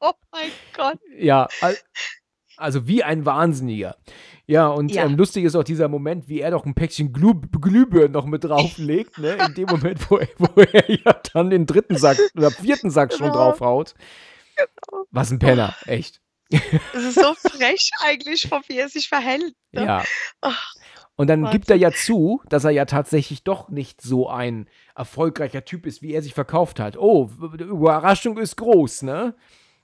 [0.03, 0.99] Oh mein Gott.
[1.19, 1.79] Ja, al
[2.57, 3.97] also wie ein Wahnsinniger.
[4.47, 5.05] Ja, und, Ja.
[5.07, 8.45] ähm, lustig ist auch dieser Moment, wie er doch 'n Päckchen Glüh Glühbirnen noch mit
[8.45, 9.37] drauflegt, ne?
[9.39, 11.97] In dem Moment, wo er wo er ja dann den 3.
[11.97, 12.91] Sack oder 4.
[12.91, 13.39] Sack schon Genau.
[13.39, 13.95] draufhaut.
[14.57, 15.07] Genau.
[15.13, 16.21] Was 'n Penner, echt.
[16.93, 19.87] Es ist so frech eigentlich, von wie er sich verhält, ne?
[19.87, 20.09] Ja.
[20.41, 20.73] Ach,
[21.17, 25.65] Und dann gibt er ja zu, dass er ja tatsächlich doch nicht so ein erfolgreicher
[25.65, 26.99] Typ ist, wie er sich verkauft hat.
[26.99, 29.17] Oh, Überraschung ist groß, ne?
[29.17, 29.35] Ne?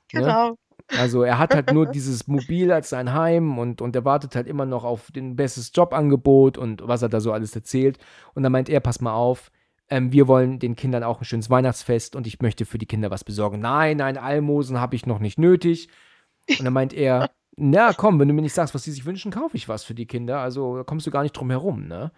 [0.09, 0.59] Genau.
[0.98, 4.46] Also er hat halt nur dieses Mobil als sein Heim und, und er wartet halt
[4.46, 7.98] immer noch auf den bestes Jobangebot und was er da so alles erzählt.
[8.34, 9.50] Und dann meint er, pass mal auf,
[9.88, 13.10] ähm, wir wollen den Kindern auch ein schönes Weihnachtsfest und ich möchte für die Kinder
[13.10, 13.60] was besorgen.
[13.60, 15.88] Nein, nein, Almosen habe ich noch nicht nötig.
[16.48, 19.31] Und dann meint er, na komm, wenn du mir nicht sagst, was sie sich wünschen,
[19.31, 20.39] kaufe ich was für die Kinder.
[20.41, 22.12] Also da kommst du gar nicht drum herum, ne?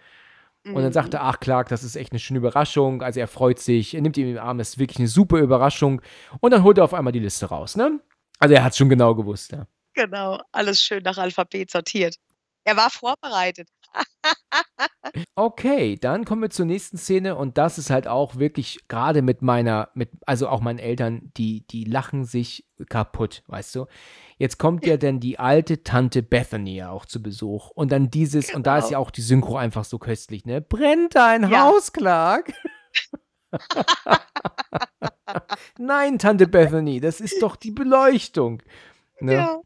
[0.66, 3.02] Und dann sagt er, ach Clark, das ist echt eine schöne Überraschung.
[3.02, 6.01] Also er freut sich, er nimmt ihn den Arm, das ist wirklich eine super Überraschung.
[6.40, 8.01] Und dann holt er auf einmal die Liste raus, ne?
[8.39, 9.66] Also er hat es schon genau gewusst, ja.
[9.93, 12.16] Genau, alles schön nach Alphabet sortiert.
[12.65, 13.69] Er war vorbereitet.
[15.36, 19.42] Okay, dann kommen wir zur nächsten Szene und das ist halt auch wirklich gerade mit
[19.42, 23.86] meiner, mit, also auch meinen Eltern, die, die lachen sich kaputt, weißt du.
[24.38, 28.52] Jetzt kommt ja dann die alte Tante Bethany ja auch zu Besuch und dann dieses,
[28.54, 28.92] und da ist Genau.
[28.92, 30.60] ja auch die Synchro einfach so köstlich, ne?
[30.60, 31.64] Brennt dein Ja.
[31.64, 32.52] Haus, Clark?
[35.78, 38.62] Nein, Tante Bethany, das ist doch die Beleuchtung.
[39.20, 39.34] Ne?
[39.34, 39.60] Ja,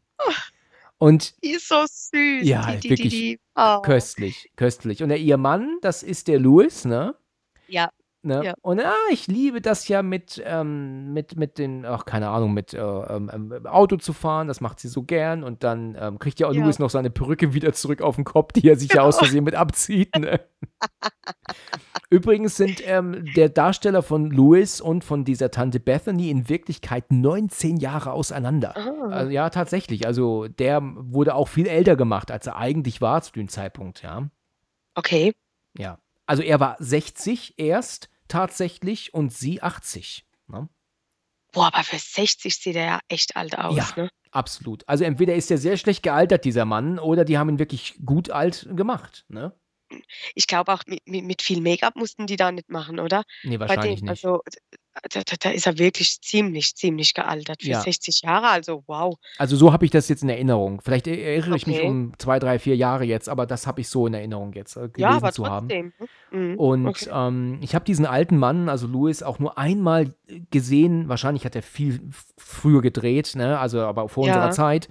[0.99, 2.47] Und die ist so süß.
[2.47, 3.39] Ja, die, die, wirklich die.
[3.55, 3.81] Oh.
[3.81, 5.01] köstlich, köstlich.
[5.01, 7.15] Und der ihr Mann, das ist der Louis, ne?
[7.67, 7.89] Ja,
[8.21, 8.43] Ne?
[8.43, 8.53] Ja.
[8.61, 12.73] Und ah, ich liebe das ja mit, ähm, mit, mit den, ach, keine Ahnung, mit
[12.73, 14.47] äh, ähm, ähm, Auto zu fahren.
[14.49, 15.43] Das macht sie so gern.
[15.43, 16.61] Und dann ähm, kriegt ja auch Ja.
[16.63, 19.25] Louis noch seine Perücke wieder zurück auf den Kopf, die er sich ja aus Genau.
[19.25, 20.15] Versehen mit abzieht.
[20.17, 20.41] Ne?
[22.09, 27.77] Übrigens sind ähm, der Darsteller von Louis und von dieser Tante Bethany in Wirklichkeit 19
[27.77, 28.75] Jahre auseinander.
[28.75, 29.09] Ah.
[29.11, 30.05] Also, ja, tatsächlich.
[30.07, 34.27] Also der wurde auch viel älter gemacht, als er eigentlich war zu dem Zeitpunkt, ja.
[34.95, 35.33] Okay.
[35.77, 35.99] Ja.
[36.29, 40.27] Also er war 60 erst tatsächlich und sie 80.
[40.45, 40.69] Ne?
[41.51, 43.91] Boah, aber für 60 sieht er ja echt alt aus, Ja.
[43.95, 44.09] ne?
[44.29, 44.87] Absolut.
[44.87, 48.29] Also entweder ist er sehr schlecht gealtert, dieser Mann, oder die haben ihn wirklich gut
[48.29, 49.25] alt gemacht.
[49.27, 49.59] Ne?
[50.35, 53.23] Ich glaube auch, mit, mit, viel Make-up mussten die da nicht machen, oder?
[53.41, 54.23] Nee, wahrscheinlich dem, nicht.
[54.23, 54.43] also
[55.11, 57.81] da, da, da ist er wirklich ziemlich, ziemlich gealtert für Ja.
[57.81, 58.47] 60 Jahre.
[58.49, 59.15] Also wow.
[59.37, 60.81] Also so habe ich das jetzt in Erinnerung.
[60.83, 61.87] Vielleicht er- erinnere ich mich Okay.
[61.87, 64.89] um zwei, drei, vier Jahre jetzt, aber das habe ich so in Erinnerung jetzt äh,
[64.89, 65.69] gelesen Ja, aber zu haben.
[65.69, 65.93] trotzdem.
[66.31, 66.55] Mhm.
[66.59, 67.09] Und Okay.
[67.13, 70.13] ähm, ich habe diesen alten Mann, also Louis, auch nur einmal
[70.51, 71.07] gesehen.
[71.07, 72.01] Wahrscheinlich hat er viel
[72.37, 73.59] früher gedreht, ne?
[73.59, 74.35] also aber vor Ja.
[74.35, 74.89] unserer Zeit.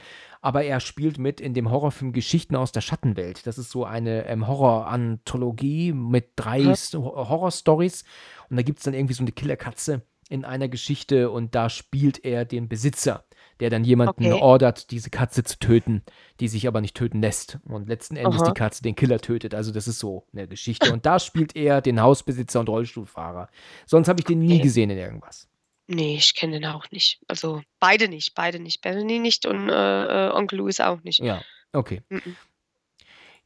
[0.49, 3.47] Aber er spielt mit in dem Horrorfilm Geschichten aus der Schattenwelt.
[3.47, 6.75] Das ist so eine ähm, Horror-Anthologie mit drei.
[6.75, 8.05] Sto- Horror-Stories.
[8.49, 10.01] Und da gibt es dann irgendwie so eine Killerkatze
[10.31, 13.25] in einer Geschichte und da spielt er den Besitzer,
[13.61, 14.41] der dann jemanden Okay.
[14.41, 16.03] ordert, diese Katze zu töten,
[16.41, 17.59] die sich aber nicht töten lässt.
[17.67, 18.49] Und letzten Endes Aha.
[18.51, 19.55] die Katze den Killer tötet.
[19.55, 20.93] Also das ist so eine Geschichte.
[20.95, 23.49] Und da spielt er den Hausbesitzer und Rollstuhlfahrer.
[23.85, 24.63] Sonst habe ich den nie Okay.
[24.63, 25.47] gesehen in irgendwas.
[25.89, 27.19] Nee, ich kenne den auch nicht.
[27.29, 28.83] Also beide nicht, beide nicht.
[28.83, 31.19] Bethany nicht und äh, äh, Onkel Louis auch nicht.
[31.21, 31.41] Ja,
[31.73, 32.03] okay.
[32.11, 32.37] Mhm.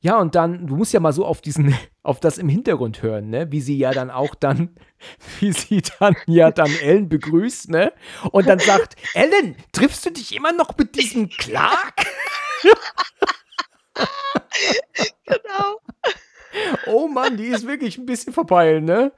[0.01, 3.31] Ja, und dann, du musst ja mal so auf diesen, auf das im Hintergrund hören,
[3.31, 3.53] ne?
[3.53, 4.75] Wie sie ja dann auch dann,
[5.41, 7.93] wie sie dann ja dann Ellen begrüßt, ne?
[8.33, 12.05] Und dann sagt, Ellen, triffst du dich immer noch mit diesem Clark?
[15.25, 15.81] Genau.
[16.87, 19.13] Oh Mann, die ist wirklich ein bisschen verpeilt, ne?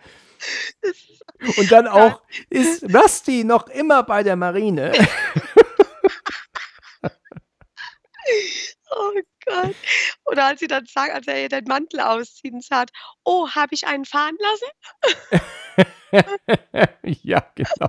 [1.56, 4.92] Und dann auch, ist Rusty noch immer bei der Marine?
[8.90, 9.12] oh
[9.46, 9.74] Gott.
[10.26, 12.90] Oder als sie dann sagt, als er ihr den Mantel auszieht und sagt,
[13.24, 14.66] oh, habe ich einen fahren lassen?
[17.22, 17.88] ja, genau.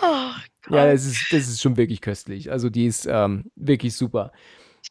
[0.00, 0.32] Oh
[0.62, 0.76] Gott.
[0.76, 2.50] Ja, das ist, das ist schon wirklich köstlich.
[2.50, 4.32] Also die ist ähm, wirklich super.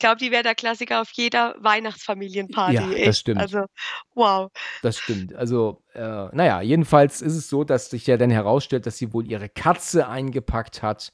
[0.01, 2.73] Ich glaube, die wäre der Klassiker auf jeder Weihnachtsfamilienparty.
[2.73, 3.39] Ja, das stimmt.
[3.39, 3.65] Also,
[4.15, 4.49] wow.
[4.81, 5.35] Das stimmt.
[5.35, 5.99] Also, äh,
[6.35, 10.07] naja, jedenfalls ist es so, dass sich ja dann herausstellt, dass sie wohl ihre Katze
[10.07, 11.13] eingepackt hat.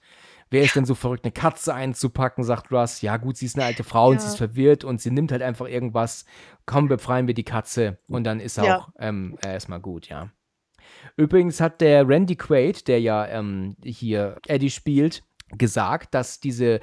[0.50, 3.02] Wer ist denn so verrückt, eine Katze einzupacken, sagt Russ.
[3.02, 4.32] Ja, gut, sie ist eine alte Frau und sie Ja.
[4.32, 6.24] ist verwirrt und sie nimmt halt einfach irgendwas.
[6.66, 8.78] Komm, befreien wir die Katze und dann ist Ja.
[8.78, 10.30] auch ähm, erstmal gut, ja.
[11.18, 15.24] Übrigens hat der Randy Quaid, der ja ähm, hier Eddie spielt,
[15.58, 16.80] gesagt, dass diese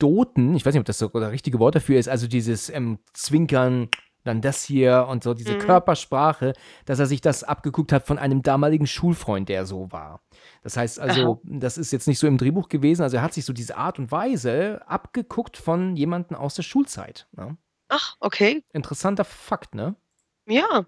[0.00, 2.98] Anekdoten, ich weiß nicht, ob das so das richtige Wort dafür ist, also dieses ähm,
[3.12, 3.88] Zwinkern,
[4.24, 5.60] dann das hier und so, diese Mhm.
[5.60, 6.52] Körpersprache,
[6.84, 10.20] dass er sich das abgeguckt hat von einem damaligen Schulfreund, der so war.
[10.62, 13.44] Das heißt also, das ist jetzt nicht so im Drehbuch gewesen, also er hat sich
[13.44, 17.28] so diese Art und Weise abgeguckt von jemandem aus der Schulzeit.
[17.32, 17.56] Ne?
[17.88, 18.62] Ach, okay.
[18.72, 19.96] Interessanter Fakt, ne?
[20.46, 20.84] Ja.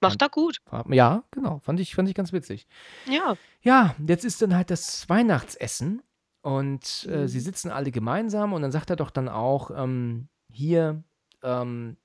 [0.00, 0.58] Macht er gut.
[0.88, 2.66] Ja, genau, fand ich, fand ich ganz witzig.
[3.08, 3.36] Ja.
[3.60, 6.02] Ja, jetzt ist dann halt das Weihnachtsessen
[6.42, 7.28] und äh, Mhm.
[7.28, 11.02] sie sitzen alle gemeinsam und dann sagt er doch dann auch, ähm, hier,
[11.42, 11.96] ähm,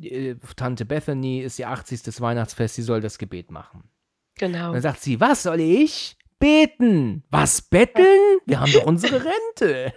[0.00, 2.20] äh, Tante Bethany ist ihr 80.
[2.20, 3.90] Weihnachtsfest, sie soll das Gebet machen.
[4.38, 4.68] Genau.
[4.68, 6.16] Und dann sagt sie, was soll ich?
[6.38, 7.24] Beten.
[7.30, 8.38] Was betteln?
[8.46, 9.24] Wir haben doch unsere
[9.58, 9.92] Rente.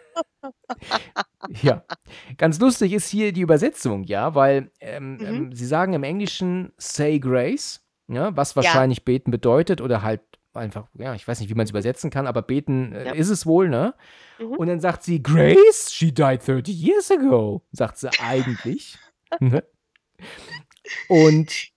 [1.62, 1.84] ja,
[2.38, 5.26] ganz lustig ist hier die Übersetzung, ja, weil ähm, Mhm.
[5.26, 10.22] ähm, sie sagen im Englischen say grace, ja, was wahrscheinlich beten bedeutet oder halt
[10.54, 13.12] einfach, ja, ich weiß nicht, wie man es übersetzen kann, aber beten äh, Ja.
[13.14, 13.94] ist es wohl, ne?
[14.40, 14.52] Mhm.
[14.58, 18.98] Und dann sagt sie, Grace, she died 30 years ago, sagt sie eigentlich.
[19.40, 19.64] ne?
[21.08, 21.70] Und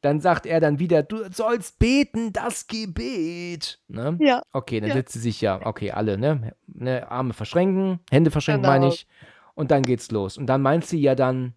[0.00, 3.80] dann sagt er dann wieder, du sollst beten, das Gebet.
[3.88, 4.16] Ne?
[4.20, 4.42] Ja.
[4.52, 4.94] Okay, dann Ja.
[4.96, 6.56] setzt sie sich ja, okay, alle, ne?
[6.66, 7.08] ne?
[7.10, 8.94] Arme verschränken, Hände verschränken, meine Genau.
[8.94, 9.06] ich.
[9.54, 10.38] Und dann geht's los.
[10.38, 11.54] Und dann meint sie ja dann,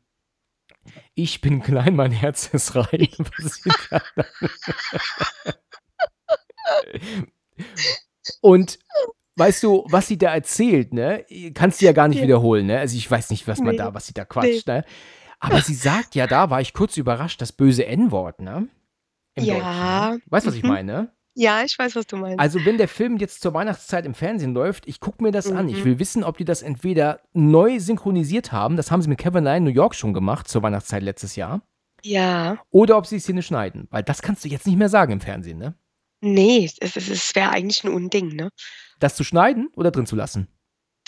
[1.16, 3.08] ich bin klein, mein Herz ist rein.
[8.42, 8.80] Und
[9.36, 11.26] weißt du, was sie da erzählt, ne?
[11.54, 12.24] Kannst du ja gar nicht Ja.
[12.24, 12.80] wiederholen, ne?
[12.80, 13.78] Also ich weiß nicht, was man Nee.
[13.78, 14.84] da, was sie da quatscht, ne?
[15.40, 18.68] Aber sie sagt ja, da war ich kurz überrascht, das böse N-Wort, ne?
[19.36, 19.54] Im Ja.
[19.54, 20.22] Deutschen, ne?
[20.28, 20.70] Weißt du, was ich Mhm.
[20.70, 20.92] meine?
[20.94, 21.12] ne?
[21.38, 22.40] Ja, ich weiß, was du meinst.
[22.40, 25.68] Also, wenn der Film jetzt zur Weihnachtszeit im Fernsehen läuft, ich gucke mir das an.
[25.68, 25.84] Ich Mhm.
[25.86, 29.66] will wissen, ob die das entweder neu synchronisiert haben, das haben sie mit Kevin Allein
[29.66, 31.62] New York schon gemacht, zur Weihnachtszeit letztes Jahr,
[32.04, 32.58] ja.
[32.72, 33.90] oder ob sie die Szene schneiden.
[33.92, 35.76] Weil das kannst du jetzt nicht mehr sagen im Fernsehen, ne?
[36.22, 38.50] Nee, es, es, es wäre eigentlich ein Unding, ne?
[39.00, 40.48] Das zu schneiden oder drin zu lassen?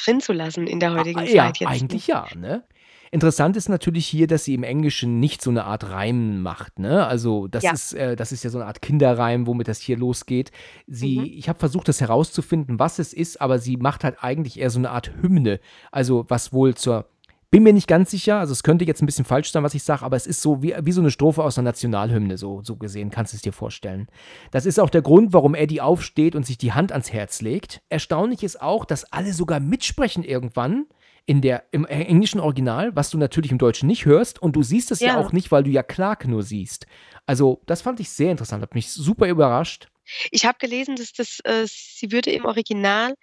[0.03, 1.61] Drin zu lassen in der heutigen Ah, ja, Zeit jetzt.
[1.61, 1.67] ne?
[1.69, 2.63] eigentlich ja, ne?
[3.09, 7.07] Interessant ist natürlich hier, dass sie im Englischen nicht so eine Art Reim macht, ne?
[7.07, 7.71] Also das Ja.
[7.71, 10.51] ist, äh, das ist ja so eine Art Kinderreim, womit das hier losgeht.
[10.87, 11.23] Sie, Mhm.
[11.37, 14.79] ich habe versucht, das herauszufinden, was es ist, aber sie macht halt eigentlich eher so
[14.79, 15.61] eine Art Hymne.
[15.89, 17.09] Also was wohl zur,
[17.49, 19.83] bin mir nicht ganz sicher, also es könnte jetzt ein bisschen falsch sein, was ich
[19.83, 22.75] sage, aber es ist so wie, wie so eine Strophe aus einer Nationalhymne, so, so
[22.75, 24.07] gesehen, kannst du es dir vorstellen.
[24.51, 27.81] Das ist auch der Grund, warum Eddie aufsteht und sich die Hand ans Herz legt.
[27.89, 30.87] Erstaunlich ist auch, dass alle sogar mitsprechen irgendwann
[31.25, 34.91] in der, im englischen Original, was du natürlich im Deutschen nicht hörst und du siehst
[34.91, 35.17] es ja, Ja.
[35.17, 36.85] auch nicht, weil du ja Clark nur siehst.
[37.25, 39.89] Also, das fand ich sehr interessant, hat mich super überrascht.
[40.31, 43.13] Ich habe gelesen, dass das, äh, sie würde im Original,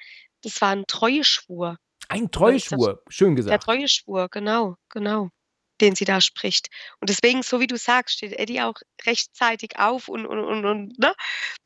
[0.43, 1.79] das war ein Treueschwur.
[2.09, 3.65] Ein Treuschwur, schön Der gesagt.
[3.65, 5.31] Treueschwur, genau, genau,
[5.81, 6.69] den sie da spricht.
[7.01, 8.75] Und deswegen, so wie du sagst, steht Eddie auch
[9.07, 11.13] rechtzeitig auf und, und, und, und ne?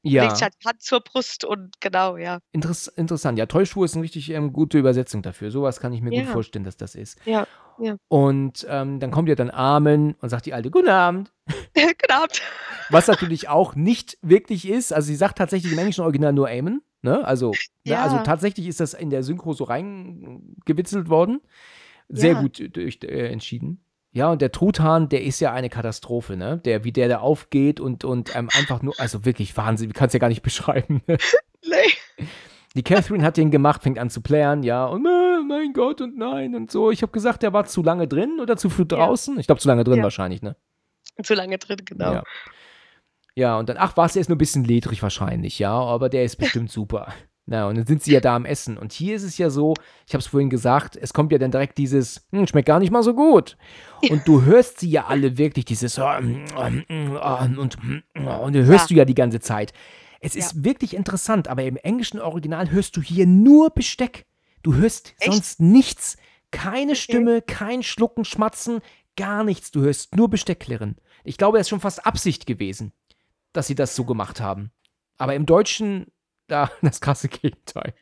[0.03, 2.39] Ja, legt halt Hand zur Brust und genau, ja.
[2.53, 3.39] interess interessant.
[3.39, 5.51] Ja, Treuschwur ist eine richtig ähm, gute Übersetzung dafür.
[5.51, 6.33] Sowas kann ich mir gut Ja.
[6.33, 7.19] vorstellen, dass das ist.
[7.25, 7.47] Ja,
[7.79, 7.97] ja.
[8.09, 11.33] Und ähm, dann kommt ja dann Amen und sagt die Alte, Guten Abend.
[11.75, 12.25] genau.
[12.91, 14.93] Was natürlich auch nicht wirklich ist.
[14.93, 16.83] Also sie sagt tatsächlich im englischen Original nur Amen.
[17.03, 17.25] Ne?
[17.25, 17.57] Also, ne?
[17.85, 18.03] Ja.
[18.03, 21.41] also tatsächlich ist das in der Synchro so reingewitzelt worden.
[22.09, 23.85] Sehr gut durch, äh, entschieden.
[24.19, 26.59] Ja, und der Truthahn, der ist ja eine Katastrophe, ne?
[26.65, 30.09] Der, wie der da aufgeht und, und ähm, einfach nur, also wirklich Wahnsinn, ich kann
[30.09, 31.03] es ja gar nicht beschreiben.
[31.07, 31.19] Ne?
[31.65, 32.27] Nee.
[32.75, 36.19] Die Catherine hat den gemacht, fängt an zu plären, ja, und äh, mein Gott und
[36.19, 36.91] nein und so.
[36.91, 38.97] Ich habe gesagt, der war zu lange drin oder zu früh Ja.
[38.97, 39.39] draußen.
[39.39, 40.03] Ich glaube, zu lange drin Ja.
[40.03, 40.57] wahrscheinlich, ne?
[41.23, 42.15] Zu lange drin, genau.
[42.15, 42.23] Ja.
[43.37, 46.25] Ja, und dann, ach was, der ist nur ein bisschen ledrig wahrscheinlich, ja, aber der
[46.25, 47.13] ist bestimmt super.
[47.51, 48.77] Na, und dann sind sie ja da am Essen.
[48.77, 49.73] Und hier ist es ja so,
[50.07, 52.91] ich habe es vorhin gesagt, es kommt ja dann direkt dieses, hm, schmeckt gar nicht
[52.91, 53.57] mal so gut.
[54.11, 58.67] Und du hörst sie ja alle wirklich, dieses, ähm, ähm, ähm, und, ähm, und du
[58.67, 58.95] hörst Ja.
[58.95, 59.73] du ja die ganze Zeit.
[60.21, 60.41] Es Ja.
[60.41, 64.27] ist wirklich interessant, aber im englischen Original hörst du hier nur Besteck.
[64.63, 65.33] Du hörst Echt?
[65.33, 66.19] sonst nichts.
[66.51, 68.81] Keine Stimme, kein Schlucken, Schmatzen,
[69.17, 69.71] gar nichts.
[69.71, 70.97] Du hörst nur Besteckklirren.
[71.25, 72.93] Ich glaube, das ist schon fast Absicht gewesen,
[73.55, 74.71] dass sie das so gemacht haben.
[75.17, 76.09] Aber im Deutschen,
[76.49, 77.95] da, das krasse Gegenteil.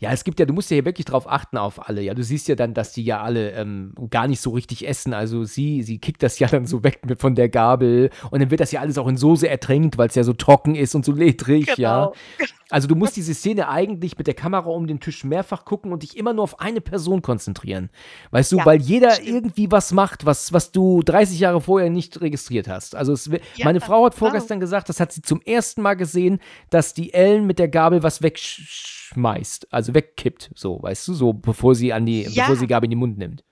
[0.00, 2.02] Ja, es gibt ja, du musst ja hier wirklich drauf achten auf alle.
[2.02, 5.14] Ja, du siehst ja dann, dass die ja alle ähm, gar nicht so richtig essen.
[5.14, 8.50] Also sie, sie kickt das ja dann so weg mit von der Gabel und dann
[8.50, 11.04] wird das ja alles auch in Soße ertränkt, weil es ja so trocken ist und
[11.04, 12.12] so ledrig, ja.
[12.38, 12.48] Genau.
[12.70, 16.02] Also du musst diese Szene eigentlich mit der Kamera um den Tisch mehrfach gucken und
[16.02, 17.90] dich immer nur auf eine Person konzentrieren.
[18.30, 19.28] Weißt du, Ja, weil jeder stimmt.
[19.28, 22.96] irgendwie was macht, was, was du 30 Jahre vorher nicht registriert hast.
[22.96, 24.30] Also es, Ja, meine Frau hat genau.
[24.30, 26.40] vorgestern gesagt, das hat sie zum ersten Mal gesehen,
[26.70, 31.74] dass die Ellen mit der Gabel was wegschmeißt, also wegkippt, so, weißt du, so bevor
[31.74, 32.44] sie an die, Ja.
[32.44, 33.44] bevor sie Gabel in den Mund nimmt.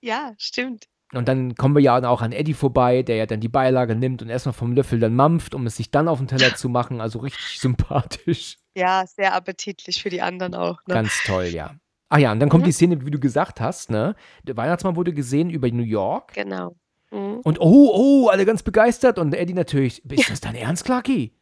[0.00, 0.86] Ja, stimmt.
[1.14, 4.20] Und dann kommen wir ja auch an Eddie vorbei, der ja dann die Beilage nimmt
[4.20, 7.00] und erstmal vom Löffel dann mampft, um es sich dann auf den Teller zu machen.
[7.00, 8.58] Also richtig sympathisch.
[8.74, 10.78] Ja, sehr appetitlich für die anderen auch.
[10.86, 10.94] Ne?
[10.94, 11.74] Ganz toll, ja.
[12.10, 12.66] Ach ja, und dann kommt Mhm.
[12.66, 14.14] die Szene, wie du gesagt hast, ne?
[14.42, 16.34] Der Weihnachtsmann wurde gesehen über New York.
[16.34, 16.76] Genau.
[17.10, 17.40] Mhm.
[17.42, 19.18] Und oh, oh, alle ganz begeistert.
[19.18, 21.32] Und Eddie natürlich, ist das dein Ernst, Clarky?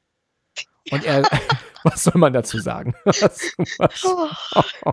[0.91, 1.23] Und er,
[1.85, 2.95] was soll man dazu sagen?
[3.05, 4.29] Was, was, Oh,
[4.85, 4.93] oh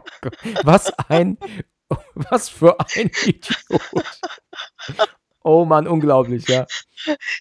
[0.63, 1.37] was ein,
[2.15, 3.65] was für ein Idiot.
[5.45, 6.65] Oh Mann, unglaublich, ja.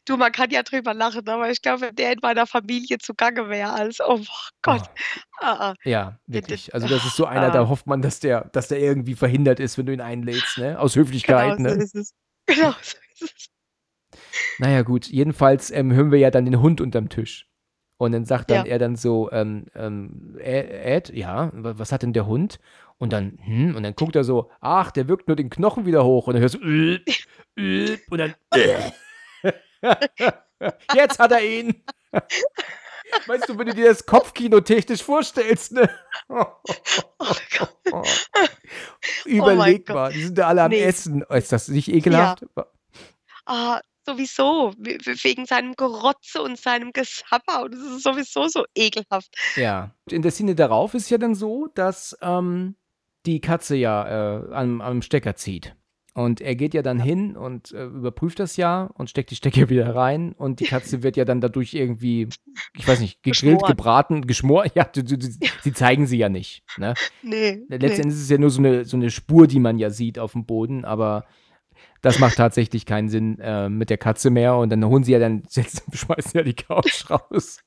[0.07, 3.49] du, man kann ja drüber lachen, aber ich glaube, wenn der in meiner Familie zugange
[3.49, 4.21] wäre, als, oh
[4.63, 4.83] Gott.
[5.41, 5.75] Ah, ah.
[5.85, 6.75] Ja, wirklich.
[6.75, 7.51] Also das ist so einer, Ah.
[7.51, 10.79] da hofft man, dass der, dass der irgendwie verhindert ist, wenn du ihn einlädst, ne?
[10.81, 11.83] Aus Höflichkeit, Genau, so ne?
[11.83, 12.15] ist es.
[12.47, 13.49] Genau, so ist es.
[14.59, 15.07] Naja, gut.
[15.07, 17.47] Jedenfalls ähm, hören wir ja dann den Hund unterm Tisch.
[18.03, 18.73] Und dann sagt dann Ja.
[18.73, 22.59] er dann so, ähm, ähm, Ed, ja, wa- was hat denn der Hund?
[22.99, 26.05] Und dann, hm, und dann guckt er so, ach, der wirkt nur den Knochen wieder
[26.05, 26.27] hoch.
[26.27, 27.01] Und dann hörst du, äh,
[27.57, 28.91] äh, und dann, äh.
[30.97, 31.81] jetzt hat er ihn.
[33.27, 35.89] Weißt du, wenn du dir das Kopfkino technisch vorstellst, ne?
[39.27, 39.95] Überleg Gott.
[39.95, 40.83] mal, die sind da alle am Nee.
[40.83, 41.23] Essen.
[41.31, 42.45] Ist das nicht ekelhaft?
[43.47, 49.35] Ah, sowieso, we wegen seinem Gerotze und seinem Gesapper und das ist sowieso so ekelhaft.
[49.57, 49.95] Ja.
[50.11, 52.77] In der Szene darauf ist ja dann so, dass ähm,
[53.27, 55.77] die Katze ja äh, am, am Stecker zieht.
[56.15, 59.69] Und er geht ja dann hin und äh, überprüft das ja und steckt die Stecker
[59.71, 60.33] wieder rein.
[60.33, 62.29] Und die Katze wird ja dann dadurch irgendwie,
[62.77, 63.71] ich weiß nicht, gegrillt, Geschmoren.
[63.71, 64.73] gebraten, geschmort.
[64.75, 66.65] Ja, sie, sie, sie zeigen sie ja nicht.
[66.77, 66.95] Ne?
[67.23, 67.77] Nee, nee.
[67.77, 70.33] Letztendlich ist es ja nur so eine, so eine Spur, die man ja sieht auf
[70.33, 71.25] dem Boden, aber
[72.03, 74.57] das macht tatsächlich keinen Sinn äh, mit der Katze mehr.
[74.57, 77.61] Und dann holen sie ja dann, jetzt schmeißen ja die Couch raus.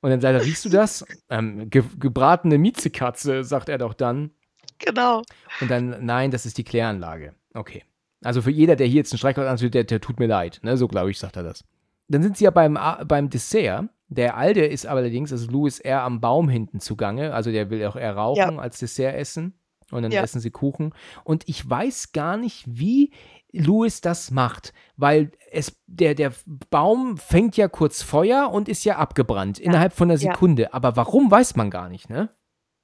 [0.00, 1.04] Und dann sagt er, riechst du das?
[1.30, 4.32] Ähm, ge gebratene Miezekatze, sagt er doch dann.
[4.78, 5.22] Genau.
[5.60, 7.34] Und dann, nein, das ist die Kläranlage.
[7.54, 7.84] Okay.
[8.22, 10.60] Also für jeder, der hier jetzt einen Streichholz anzündet, der, der tut mir leid.
[10.62, 10.76] Ne?
[10.76, 11.64] So, glaube ich, sagt er das.
[12.08, 13.88] Dann sind sie ja beim, beim Dessert.
[14.08, 17.32] Der Alte ist allerdings, also Louis, eher am Baum hinten zugange.
[17.32, 19.54] Also der will auch eher rauchen als Dessert essen.
[19.90, 20.22] Und dann Ja.
[20.22, 20.94] essen sie Kuchen.
[21.24, 23.12] Und ich weiß gar nicht, wie
[23.52, 24.72] Louis das macht.
[24.96, 26.32] Weil es, der, der
[26.70, 29.58] Baum fängt ja kurz Feuer und ist ja abgebrannt.
[29.58, 30.32] Innerhalb von einer Ja.
[30.32, 30.74] Sekunde.
[30.74, 32.34] Aber warum, weiß man gar nicht, ne?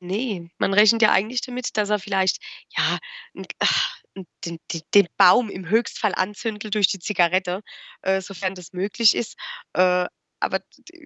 [0.02, 2.38] Nee, man rechnet ja eigentlich damit, dass er vielleicht,
[2.76, 2.98] ja,
[3.58, 4.00] ach,
[4.44, 7.60] den den den Baum im Höchstfall anzündet durch die Zigarette,
[8.02, 9.36] äh, sofern das möglich ist.
[9.74, 10.06] Äh,
[10.40, 10.60] aber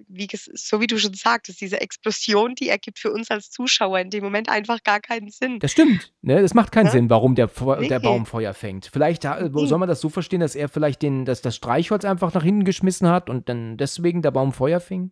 [0.07, 4.09] wie so wie du schon sagtest, diese Explosion, die ergibt für uns als Zuschauer in
[4.09, 5.59] dem Moment einfach gar keinen Sinn.
[5.59, 6.11] Das stimmt.
[6.21, 6.41] Ne?
[6.41, 6.91] Das macht keinen Ne?
[6.91, 8.05] Sinn, warum der, Feu- der Nee.
[8.05, 8.87] Baum Feuer fängt.
[8.91, 9.49] Vielleicht Nee.
[9.67, 12.63] soll man das so verstehen, dass er vielleicht den, dass das Streichholz einfach nach hinten
[12.65, 15.11] geschmissen hat und dann deswegen der Baum Feuer fing?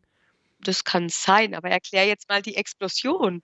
[0.62, 3.42] Das kann sein, aber erklär jetzt mal die Explosion.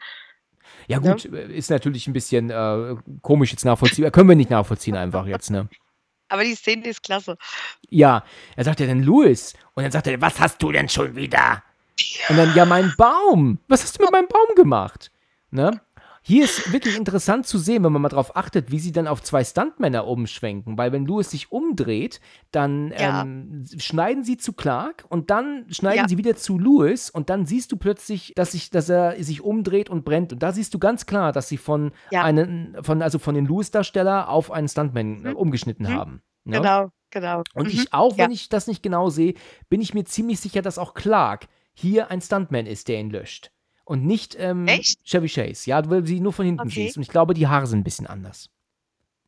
[0.87, 1.11] Ja, Ne?
[1.11, 4.11] gut, äh, ist natürlich ein bisschen äh, komisch jetzt nachvollziehbar.
[4.11, 5.67] Können wir nicht nachvollziehen einfach jetzt, ne?
[6.29, 7.37] Aber die Szene ist klasse.
[7.89, 8.23] Ja,
[8.55, 9.53] er sagt ja dann Louis.
[9.73, 11.63] Und dann sagt er, was hast du denn schon wieder?
[12.29, 13.59] Und dann, ja, mein Baum.
[13.67, 15.11] Was hast du mit meinem Baum gemacht?
[15.51, 15.81] Ne?
[16.29, 19.23] Hier ist wirklich interessant zu sehen, wenn man mal darauf achtet, wie sie dann auf
[19.23, 20.77] zwei Stuntmänner umschwenken.
[20.77, 23.23] Weil wenn Louis sich umdreht, dann Ja.
[23.23, 26.07] ähm, schneiden sie zu Clark und dann schneiden Ja.
[26.07, 29.89] sie wieder zu Louis und dann siehst du plötzlich, dass, sich, dass er sich umdreht
[29.89, 30.31] und brennt.
[30.31, 32.21] Und da siehst du ganz klar, dass sie von, Ja.
[32.23, 35.35] einen, von, also von den Louis-Darsteller auf einen Stuntman äh, Mhm.
[35.35, 35.89] umgeschnitten Mhm.
[35.95, 36.21] haben.
[36.43, 36.57] Ne?
[36.57, 37.41] Genau, genau.
[37.55, 37.79] Und Mhm.
[37.79, 39.33] ich auch, wenn ich das nicht genau sehe,
[39.67, 43.49] bin ich mir ziemlich sicher, dass auch Clark hier ein Stuntman ist, der ihn löscht.
[43.89, 44.67] Und nicht ähm?
[45.03, 45.67] Chevy Chase.
[45.67, 46.85] Ja, weil du sie nur von hinten Okay.
[46.85, 46.97] siehst.
[46.97, 48.49] Und ich glaube, die Haare sind ein bisschen anders.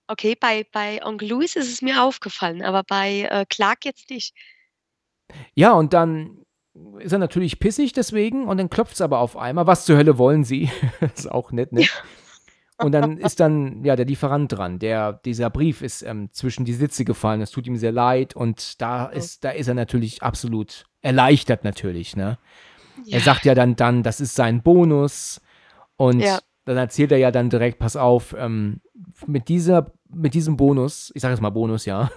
[0.05, 4.35] Okay, bei bei Onkel Louis ist es mir aufgefallen, aber bei, äh, Clark jetzt nicht.
[5.55, 6.43] Ja, und dann
[6.99, 9.65] ist er natürlich pissig deswegen und dann klopft es aber auf einmal.
[9.65, 10.69] Was zur Hölle wollen sie?
[11.15, 11.85] ist auch nett, ne?
[12.77, 14.77] Und dann ist dann ja der Lieferant dran.
[14.79, 17.41] Der, dieser Brief ist ähm, zwischen die Sitze gefallen.
[17.41, 19.15] Es tut ihm sehr leid und da Oh.
[19.17, 22.37] ist, da ist er natürlich absolut erleichtert natürlich, ne?
[23.05, 23.17] Ja.
[23.17, 25.41] Er sagt ja dann, dann, das ist sein Bonus.
[25.97, 26.39] Und Ja.
[26.65, 28.81] dann erzählt er ja dann direkt, pass auf, ähm,
[29.27, 32.09] mit, dieser, mit diesem Bonus, ich sage jetzt mal Bonus, ja,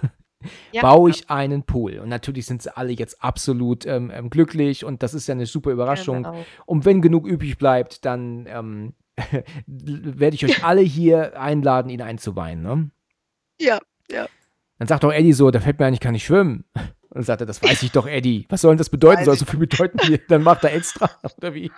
[0.71, 1.15] Ja, baue ja.
[1.15, 1.99] ich einen Pool.
[1.99, 5.45] Und natürlich sind sie alle jetzt absolut ähm, ähm, glücklich und das ist ja eine
[5.47, 6.27] super Überraschung.
[6.65, 8.93] Und wenn genug übrig bleibt, dann ähm,
[9.65, 12.61] werde ich euch alle hier einladen, ihn einzuweihen.
[12.61, 12.91] Ne?
[13.59, 13.79] Ja,
[14.77, 16.65] Dann sagt doch Eddie so, da fällt mir eigentlich, kann ich schwimmen.
[17.15, 18.45] Und dann sagt er, das weiß ich doch, Eddie.
[18.49, 19.19] Was soll denn das bedeuten?
[19.19, 19.97] Weiß Soll so viel bedeuten?
[20.05, 20.17] Hier?
[20.27, 21.71] Dann macht er extra, oder wie?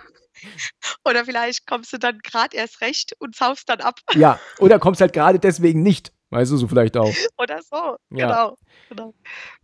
[1.04, 5.00] oder vielleicht kommst du dann grad erst recht und saufst dann ab Ja, oder kommst
[5.00, 6.12] halt gerade deswegen nicht.
[6.30, 7.14] Weißt du, so vielleicht auch.
[7.38, 7.96] oder so.
[8.10, 8.26] Ja.
[8.26, 8.58] Genau,
[8.88, 9.14] genau.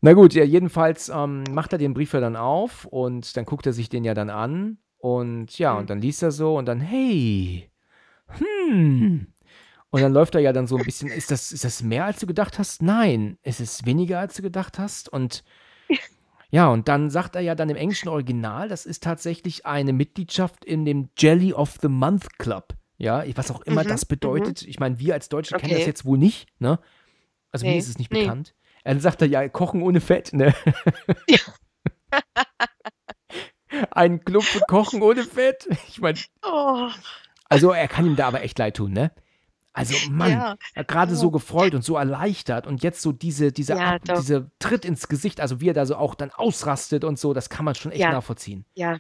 [0.01, 3.67] Na gut, ja, jedenfalls ähm, macht er den Brief ja dann auf und dann guckt
[3.67, 5.79] er sich den ja dann an und ja, Mhm.
[5.81, 7.69] und dann liest er so und dann, hey,
[8.29, 9.27] hm.
[9.91, 12.19] Und dann läuft er ja dann so ein bisschen, ist das, ist das mehr als
[12.21, 12.83] du gedacht hast?
[12.83, 13.39] Nein.
[13.43, 15.09] Ist es weniger als du gedacht hast?
[15.09, 15.45] Und
[16.55, 20.65] ja, und dann sagt er ja dann im englischen Original, das ist tatsächlich eine Mitgliedschaft
[20.65, 22.75] in dem Jelly of the Month Club.
[22.97, 24.63] Ja, was auch immer Mhm, das bedeutet.
[24.63, 25.91] Ich meine, wir als Deutsche kennen das Okay.
[25.91, 26.79] jetzt wohl nicht, ne?
[27.51, 28.21] Also mir Nee, ist es nicht nee.
[28.21, 28.55] bekannt.
[28.85, 30.55] Dann sagt er ja, kochen ohne Fett, ne?
[33.91, 35.67] Ein Club für Kochen ohne Fett.
[35.89, 36.89] Ich meine, Oh,
[37.49, 39.11] also er kann ihm da aber echt leid tun, ne?
[39.75, 40.57] Also Mann, ja.
[40.75, 44.51] er gerade so gefreut und so erleichtert und jetzt so diese, diese, Ja, Ab, diese
[44.61, 47.65] Tritt ins Gesicht, also wie er da so auch dann ausrastet und so, das kann
[47.65, 48.13] man schon echt Ja.
[48.13, 48.65] nachvollziehen.
[48.75, 48.99] Ja.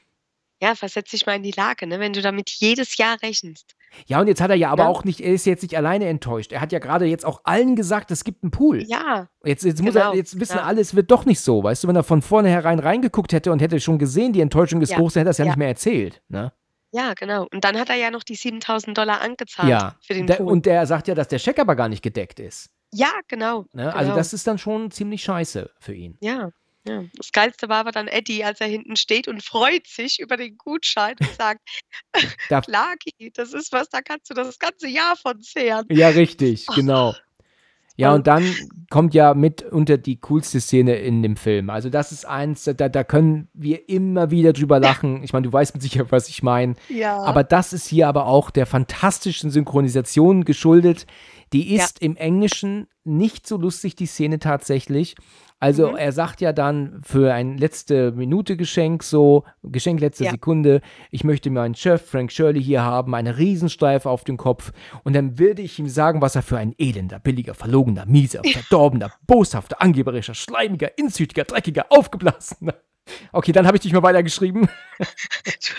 [0.60, 3.74] Ja, versetz dich mal in die Lage, ne, wenn du damit jedes Jahr rechnest.
[4.06, 6.52] Ja, und jetzt hat er ja aber auch nicht, er ist jetzt nicht alleine enttäuscht.
[6.52, 8.82] Er hat ja gerade jetzt auch allen gesagt, es gibt einen Pool.
[8.82, 11.84] Ja, Jetzt, jetzt muss er, Genau, jetzt wissen alle, es wird doch nicht so, weißt
[11.84, 15.14] du, wenn er von vornherein reingeguckt hätte und hätte schon gesehen, die Enttäuschung ist groß,
[15.14, 15.50] dann hätte er es ja, ja.
[15.50, 16.52] nicht mehr erzählt, ne?
[16.94, 17.46] Ja, genau.
[17.52, 20.52] Und dann hat er ja noch die 7.000 Dollar angezahlt Ja, für den der, Pool.
[20.52, 22.70] und der sagt ja, dass der Scheck aber gar nicht gedeckt ist.
[22.92, 23.66] ja, genau.
[23.72, 23.92] Ne?
[23.92, 24.16] Also genau.
[24.16, 26.16] das ist dann schon ziemlich scheiße für ihn.
[26.20, 26.50] Ja.
[26.86, 30.36] Ja, das Geilste war aber dann Eddie, als er hinten steht und freut sich über
[30.36, 31.60] den Gutschein und sagt:
[32.48, 36.66] Da „Laki, das ist was, da kannst du das ganze Jahr von zehren.“ Ja, richtig,
[36.68, 36.74] Ach.
[36.76, 37.14] genau.
[37.96, 38.44] Ja, und dann
[38.90, 41.70] kommt ja mitunter die coolste Szene in dem Film.
[41.70, 45.22] Also, das ist eins, da da können wir immer wieder drüber lachen.
[45.22, 46.74] Ich meine, du weißt mit Sicherheit, was ich meine.
[46.88, 47.18] Ja.
[47.18, 51.06] Aber das ist hier aber auch der fantastischen Synchronisation geschuldet.
[51.52, 51.84] Die Ja.
[51.84, 55.14] ist im Englischen nicht so lustig, die Szene tatsächlich.
[55.60, 55.96] Also Mhm.
[55.96, 60.30] er sagt ja dann für ein letzte Minute Geschenk so, Geschenk letzte Ja.
[60.32, 64.72] Sekunde, ich möchte meinen Chef Frank Shirley hier haben, eine Riesenstreife auf dem Kopf
[65.04, 69.12] und dann würde ich ihm sagen, was er für ein elender, billiger, verlogener, mieser, verdorbener,
[69.26, 72.74] boshafter, angeberischer, schleimiger, inzüchtiger, dreckiger, aufgeblasener.
[73.32, 74.68] Okay, dann habe ich dich mal weitergeschrieben.
[74.98, 75.74] Das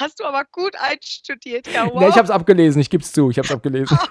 [0.00, 2.00] hast du aber gut einstudiert, ja, wow.
[2.00, 3.98] Ne, ich habe es abgelesen, ich gebe es zu, ich habe es abgelesen.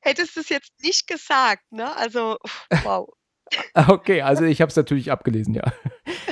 [0.00, 1.94] Hättest du es jetzt nicht gesagt, ne?
[1.96, 2.38] Also,
[2.82, 3.08] wow.
[3.74, 5.64] Okay, also ich habe es natürlich abgelesen, ja.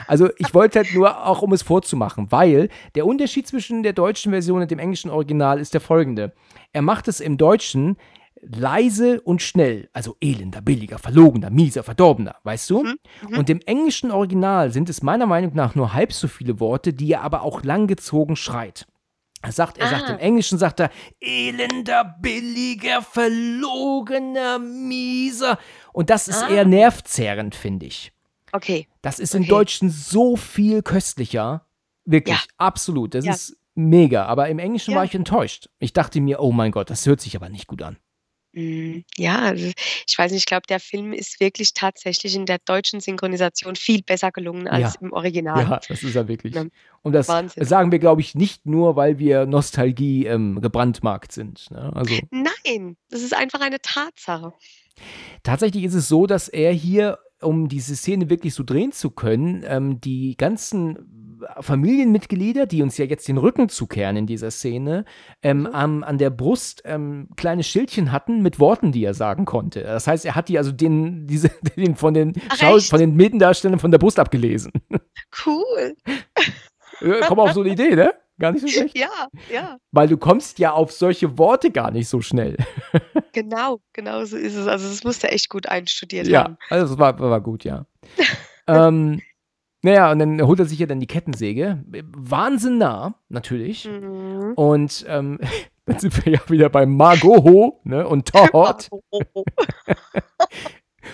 [0.07, 4.33] Also ich wollte halt nur auch, um es vorzumachen, weil der Unterschied zwischen der deutschen
[4.33, 6.33] Version und dem englischen Original ist der folgende.
[6.73, 7.97] Er macht es im Deutschen
[8.41, 12.83] leise und schnell, also elender, billiger, verlogener, mieser, verdorbener, weißt du?
[12.83, 12.99] Mhm,
[13.29, 13.39] mhm.
[13.39, 17.13] Und im englischen Original sind es meiner Meinung nach nur halb so viele Worte, die
[17.13, 18.87] er aber auch langgezogen schreit.
[19.43, 20.13] Er sagt, er sagt Ah.
[20.15, 20.91] im Englischen sagt er
[21.21, 25.59] elender, billiger, verlogener, mieser.
[25.93, 26.49] Und das ist Ah.
[26.49, 28.13] eher nervzehrend, finde ich.
[28.53, 28.87] Okay.
[29.03, 29.51] Das ist im Okay.
[29.51, 31.67] Deutschen so viel köstlicher.
[32.05, 32.43] Wirklich, Ja.
[32.59, 33.15] absolut.
[33.15, 33.33] Das Ja.
[33.33, 34.27] ist mega.
[34.27, 34.99] Aber im Englischen Ja.
[34.99, 35.69] war ich enttäuscht.
[35.79, 37.97] Ich dachte mir, oh mein Gott, das hört sich aber nicht gut an.
[38.55, 39.71] Hm, ja, also,
[40.07, 44.03] ich weiß nicht, ich glaube, der Film ist wirklich tatsächlich in der deutschen Synchronisation viel
[44.03, 45.01] besser gelungen als Ja.
[45.01, 45.63] im Original.
[45.63, 46.55] Ja, das ist er wirklich.
[46.55, 46.65] Ja.
[47.03, 47.65] Und das Wahnsinn.
[47.65, 51.71] sagen wir, glaube ich, nicht nur, weil wir Nostalgie ähm, gebrandmarkt sind.
[51.71, 51.91] Ne?
[51.95, 54.53] Also Nein, das ist einfach eine Tatsache.
[55.43, 59.65] tatsächlich ist es so, dass er hier, um diese Szene wirklich so drehen zu können,
[59.67, 61.22] ähm, die ganzen
[61.61, 65.05] Familienmitglieder, die uns ja jetzt den Rücken zukehren in dieser Szene,
[65.43, 65.67] ähm, Mhm.
[65.67, 69.83] am, an der Brust ähm, kleine Schildchen hatten mit Worten, die er sagen konnte.
[69.83, 72.91] Das heißt, er hat die also den, diese, den von den Ach, Schau echt?
[72.91, 74.73] von den Nebendarstellern von der Brust abgelesen.
[75.47, 75.95] Cool.
[77.27, 78.13] Komm auf so eine Idee, ne?
[78.39, 78.97] Gar nicht so schlecht.
[78.97, 79.09] Ja,
[79.53, 82.57] ja, Weil du kommst ja auf solche Worte gar nicht so schnell.
[83.33, 84.67] genau, genau so ist es.
[84.67, 86.57] Also, das musst du echt gut einstudiert Ja, haben.
[86.71, 87.87] also es war, war gut, ja.
[88.67, 89.21] ähm,
[89.83, 91.85] naja, und dann holt er sich ja dann die Kettensäge.
[92.17, 93.89] Wahnsinn nah, natürlich.
[93.89, 94.53] Mhm.
[94.55, 95.39] Und ähm,
[95.87, 98.89] dann sind wir ja wieder bei Margot ne, und Todd.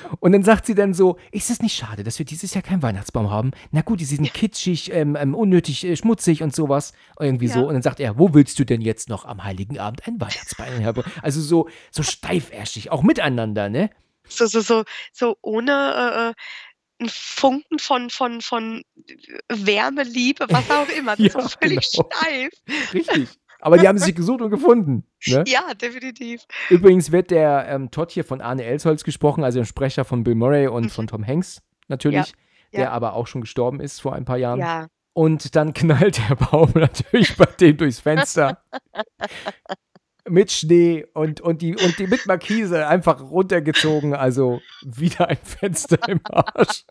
[0.20, 2.82] Und dann sagt sie dann so, ist es nicht schade, dass wir dieses Jahr keinen
[2.82, 3.52] Weihnachtsbaum haben?
[3.70, 4.32] Na gut, die sind Ja.
[4.32, 6.92] kitschig, ähm, ähm, unnötig, äh, schmutzig und sowas.
[7.18, 7.60] Irgendwie so.
[7.60, 7.66] Ja.
[7.66, 10.84] Und dann sagt er, wo willst du denn jetzt noch am Heiligen Abend einen Weihnachtsbaum
[10.84, 11.02] haben?
[11.22, 13.90] Also so, so steifärschig, auch miteinander, ne?
[14.30, 16.40] So, so, so, so ohne äh,
[17.00, 18.82] einen Funken von, von, von
[19.48, 21.16] Wärme, Liebe, was auch immer.
[21.16, 22.08] Das ist Ja, so völlig genau.
[22.12, 22.52] steif.
[22.92, 23.28] Richtig.
[23.60, 25.04] Aber die haben sich gesucht und gefunden.
[25.26, 25.42] Ne?
[25.46, 26.42] Ja, definitiv.
[26.70, 30.34] Übrigens wird der ähm, Todd hier von Arne Elsholz gesprochen, also dem Sprecher von Bill
[30.36, 30.90] Murray und Mhm.
[30.90, 32.28] von Tom Hanks natürlich,
[32.72, 32.80] ja.
[32.80, 34.60] der aber auch schon gestorben ist vor ein paar Jahren.
[34.60, 34.86] Ja.
[35.12, 38.62] Und dann knallt der Baum natürlich bei dem durchs Fenster.
[40.30, 44.14] Mit Schnee und, und, die, und die mit Markise einfach runtergezogen.
[44.14, 46.84] Also wieder ein Fenster im Arsch.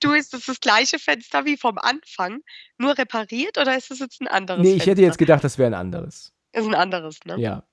[0.00, 2.40] Du, ist das das gleiche Fenster wie vom Anfang,
[2.78, 5.18] nur repariert oder ist das jetzt ein anderes Nee, ich hätte jetzt Fenster?
[5.18, 6.32] gedacht, das wäre ein anderes.
[6.52, 7.38] Ist ein anderes, ne?
[7.38, 7.64] Ja.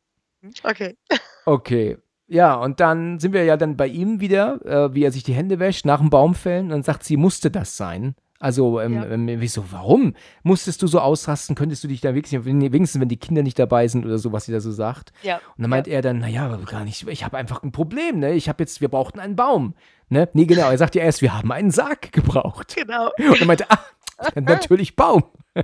[0.64, 0.98] Okay.
[1.45, 1.98] Okay.
[2.28, 5.34] Ja, und dann sind wir ja dann bei ihm wieder, äh, wie er sich die
[5.34, 6.72] Hände wäscht, nach dem Baumfällen.
[6.72, 8.16] Und sagt sie, musste das sein?
[8.39, 9.05] Also, ähm, Ja.
[9.05, 10.14] ähm, wieso, warum?
[10.43, 11.55] Musstest du so ausrasten?
[11.55, 14.45] Könntest du dich da wirklich, wenigstens wenn die Kinder nicht dabei sind oder so, was
[14.45, 15.11] sie da so sagt?
[15.23, 15.38] Ja.
[15.57, 18.34] Und dann meint er dann, naja, gar nicht, ich habe einfach ein Problem, ne?
[18.34, 19.73] Ich habe jetzt, wir brauchten einen Baum.
[20.09, 20.30] Ne?
[20.34, 22.76] Nee, genau, er sagt ja erst, wir haben einen Sarg gebraucht.
[22.76, 23.11] Genau.
[23.18, 23.80] Und dann meinte er,
[24.19, 25.23] ah, natürlich Baum.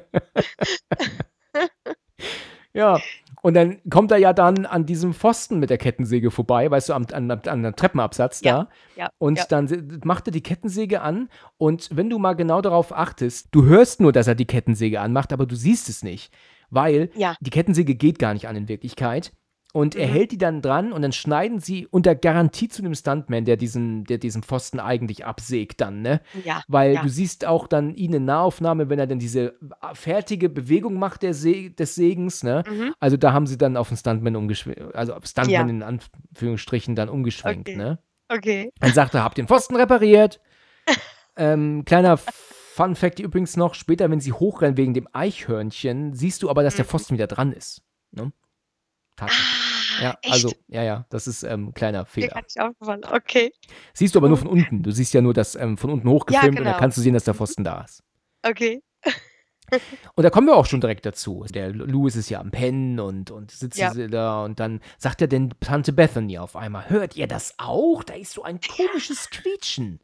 [2.73, 2.99] ja,
[3.43, 6.93] und dann kommt er ja dann an diesem Pfosten mit der Kettensäge vorbei, weißt du,
[6.93, 8.69] am, an, an einem Treppenabsatz Ja, da.
[8.95, 9.09] Ja.
[9.17, 9.45] Und ja.
[9.49, 13.99] dann macht er die Kettensäge an und wenn du mal genau darauf achtest, du hörst
[13.99, 16.33] nur, dass er die Kettensäge anmacht, aber du siehst es nicht,
[16.69, 17.35] weil Ja.
[17.41, 19.33] die Kettensäge geht gar nicht an in Wirklichkeit.
[19.75, 20.11] Und er Mhm.
[20.11, 24.03] hält die dann dran und dann schneiden sie unter Garantie zu dem Stuntman, der diesen,
[24.03, 26.21] der diesen Pfosten eigentlich absägt dann, ne?
[26.45, 26.61] Ja.
[26.67, 27.01] Weil ja.
[27.01, 29.55] du siehst auch dann ihn in Nahaufnahme, wenn er dann diese
[29.93, 32.63] fertige Bewegung macht der Se des Segens, ne?
[32.69, 32.93] Mhm.
[32.99, 35.61] Also da haben sie dann auf den Stuntman umgeschwenkt, also auf Stuntman Ja.
[35.67, 37.75] in Anführungsstrichen dann umgeschwenkt, Okay.
[37.77, 37.97] ne?
[38.29, 38.71] Okay.
[38.79, 40.39] Dann sagt er, hab den Pfosten repariert.
[41.35, 46.49] ähm, kleiner Fun Fact übrigens noch, später, wenn sie hochrennen wegen dem Eichhörnchen, siehst du
[46.51, 46.89] aber, dass der Mhm.
[46.89, 47.81] Pfosten wieder dran ist.
[48.11, 48.31] Ne?
[49.15, 49.62] Tatsächlich.
[50.01, 50.33] Ja, echt?
[50.33, 52.27] also, ja, ja, das ist ähm, ein kleiner Mir Fehler.
[52.29, 53.01] gar nicht aufgefallen.
[53.11, 53.51] Okay,
[53.93, 54.83] Siehst du aber nur von unten.
[54.83, 56.77] Du siehst ja nur das ähm, von unten Ja, hochgefilmt und dann genau.
[56.79, 58.03] kannst du sehen, dass der Pfosten da ist.
[58.43, 58.81] Okay.
[60.15, 61.45] Und da kommen wir auch schon direkt dazu.
[61.51, 63.91] Der Louis ist ja am Pennen und, und sitzt Ja.
[63.93, 68.03] da und dann sagt er denn Tante Bethany auf einmal, hört ihr das auch?
[68.03, 69.99] Da ist so ein komisches Quietschen.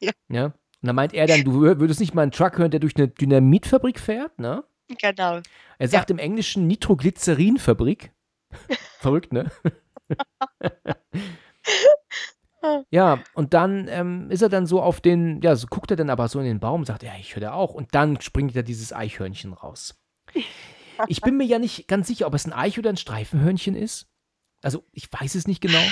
[0.00, 0.10] Ja.
[0.28, 0.44] ja.
[0.46, 2.96] Und dann meint er dann, du wür- würdest nicht mal einen Truck hören, der durch
[2.96, 4.64] eine Dynamitfabrik fährt, ne?
[5.00, 5.40] Genau.
[5.78, 8.10] Er sagt im Englischen Nitroglycerinfabrik.
[8.98, 9.50] Verrückt, ne?
[12.90, 16.10] ja, und dann ähm, ist er dann so auf den, ja, so guckt er dann
[16.10, 17.74] aber so in den Baum, sagt, ja, ich höre da auch.
[17.74, 20.00] Und dann springt da dieses Eichhörnchen raus.
[21.08, 24.08] Ich bin mir ja nicht ganz sicher, ob es ein Eich oder ein Streifenhörnchen ist.
[24.62, 25.82] Also, ich weiß es nicht genau.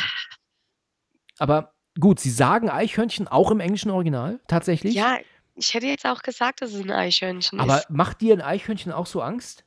[1.39, 4.95] Aber gut, sie sagen Eichhörnchen auch im englischen Original, tatsächlich.
[4.95, 5.19] Ja,
[5.55, 7.91] ich hätte jetzt auch gesagt, dass es ein Eichhörnchen aber ist.
[7.91, 9.65] macht dir ein Eichhörnchen auch so Angst?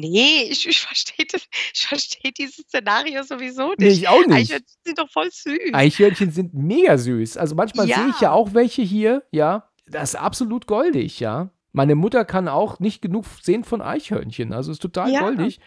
[0.00, 1.26] Nee, ich, ich verstehe
[1.74, 3.98] verstehe dieses Szenario sowieso Nee, nicht.
[3.98, 4.32] ich auch nicht.
[4.52, 5.58] Eichhörnchen sind doch voll süß.
[5.72, 7.36] Eichhörnchen sind mega süß.
[7.36, 7.96] Also manchmal Ja.
[7.96, 9.68] sehe ich ja auch welche hier, ja.
[9.88, 11.50] Das ist absolut goldig, ja.
[11.72, 14.52] Meine Mutter kann auch nicht genug sehen von Eichhörnchen.
[14.52, 15.20] Also ist total Ja.
[15.20, 15.60] goldig.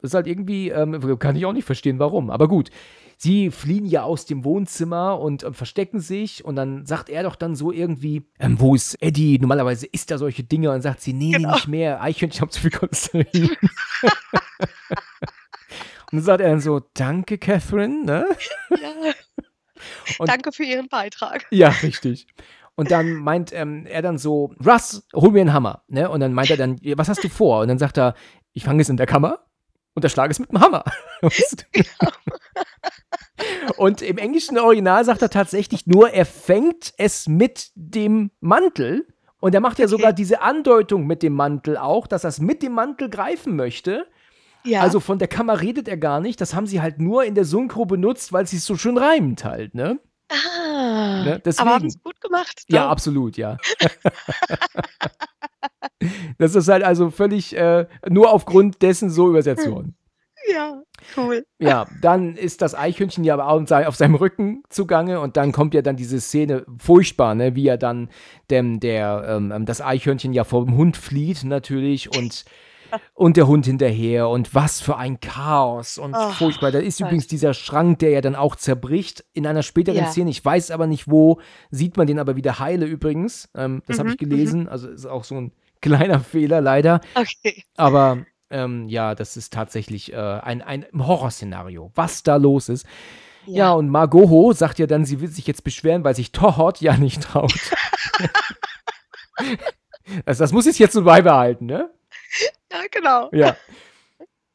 [0.00, 2.30] Das ist halt irgendwie, ähm, kann ich auch nicht verstehen, warum.
[2.30, 2.70] Aber gut.
[3.22, 7.36] Sie fliehen ja aus dem Wohnzimmer und äh, verstecken sich und dann sagt er doch
[7.36, 9.38] dann so irgendwie, ähm, wo ist Eddie?
[9.38, 11.52] Normalerweise isst er solche Dinge und sagt sie, nee, nee, Genau.
[11.54, 12.02] nicht mehr.
[12.02, 13.26] Eichhörnchen haben zu viel Cholesterin.
[16.10, 18.26] und dann sagt er dann so, danke, Catherine, ne?
[18.70, 18.90] Ja.
[20.18, 21.46] Und- Danke für Ihren Beitrag.
[21.50, 22.26] Ja, richtig.
[22.74, 25.84] Und dann meint ähm, er dann so, Russ, hol mir einen Hammer.
[25.86, 26.08] Ne?
[26.10, 27.60] Und dann meint er dann, "Ja, was hast du vor?
[27.62, 28.14] Und dann sagt er,
[28.52, 29.44] ich fange es in der Kammer
[29.94, 30.82] und erschlage es mit dem Hammer.
[31.22, 31.28] Du?
[33.76, 39.06] Und im englischen Original sagt er tatsächlich nur, er fängt es mit dem Mantel.
[39.40, 39.90] Und er macht ja Okay.
[39.90, 44.06] sogar diese Andeutung mit dem Mantel auch, dass er es mit dem Mantel greifen möchte.
[44.64, 44.82] Ja.
[44.82, 46.40] Also von der Kammer redet er gar nicht.
[46.40, 49.44] Das haben sie halt nur in der Synchro benutzt, weil sie es so schön reimt
[49.44, 49.98] halt, ne?
[50.30, 51.68] ah, ne, deswegen.
[51.68, 52.62] aber haben es gut gemacht.
[52.68, 52.90] Ja, doch.
[52.90, 53.56] absolut, ja.
[56.38, 59.96] das ist halt also völlig äh, nur aufgrund dessen so übersetzt worden.
[60.50, 60.82] Ja,
[61.16, 61.44] cool.
[61.58, 65.96] Ja, dann ist das Eichhörnchen ja auf seinem Rücken zugange und dann kommt ja dann
[65.96, 68.08] diese Szene furchtbar, ne, wie er dann
[68.50, 72.44] dem, der, ähm, das Eichhörnchen ja vom Hund flieht natürlich und
[73.14, 76.70] und der Hund hinterher und was für ein Chaos und Oh, furchtbar.
[76.72, 77.06] Da ist Gott.
[77.06, 80.06] übrigens dieser Schrank, der ja dann auch zerbricht in einer späteren Ja.
[80.06, 80.28] Szene.
[80.28, 81.40] Ich weiß aber nicht wo,
[81.70, 83.48] sieht man den aber wieder heile übrigens.
[83.56, 87.00] Ähm, das habe Mhm, ich gelesen, also ist auch so ein kleiner Fehler leider.
[87.14, 87.64] Okay.
[87.76, 92.86] Aber ähm, ja, das ist tatsächlich äh, ein, ein Horrorszenario, was da los ist.
[93.44, 93.72] Ja.
[93.72, 97.24] und Margoho sagt ja dann, sie will sich jetzt beschweren, weil sich Tohot ja nicht
[97.24, 97.52] traut.
[100.24, 101.90] also das muss ich jetzt so beibehalten, ne?
[102.70, 103.30] ja, genau.
[103.32, 103.56] Ja.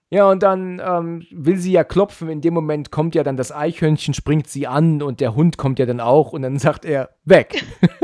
[0.10, 2.30] Ja, und dann ähm, will sie ja klopfen.
[2.30, 5.80] In dem Moment kommt ja dann das Eichhörnchen, springt sie an und der Hund kommt
[5.80, 7.62] ja dann auch und dann sagt er, weg.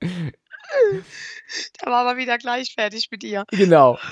[1.80, 3.44] Da war aber wieder gleich fertig mit ihr.
[3.50, 3.98] Genau.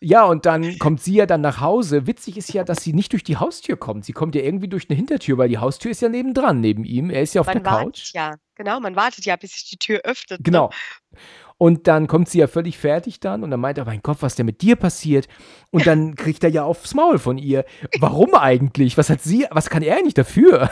[0.00, 2.06] Ja, und dann kommt sie ja dann nach Hause.
[2.06, 4.06] Witzig ist ja, dass sie nicht durch die Haustür kommt.
[4.06, 7.10] Sie kommt ja irgendwie durch eine Hintertür, weil die Haustür ist ja nebendran, neben ihm.
[7.10, 8.14] Er ist ja auf Man der wartet Couch.
[8.14, 8.34] ja.
[8.54, 10.40] Genau, man wartet ja, bis sich die Tür öffnet.
[10.40, 10.44] ne?
[10.44, 10.70] Genau.
[11.58, 14.34] Und dann kommt sie ja völlig fertig dann und dann meint er, mein Gott, was
[14.34, 15.28] denn mit dir passiert?
[15.70, 17.66] Und dann kriegt er ja aufs Maul von ihr.
[18.00, 18.96] Warum eigentlich?
[18.96, 20.70] Was hat sie, was kann er eigentlich dafür?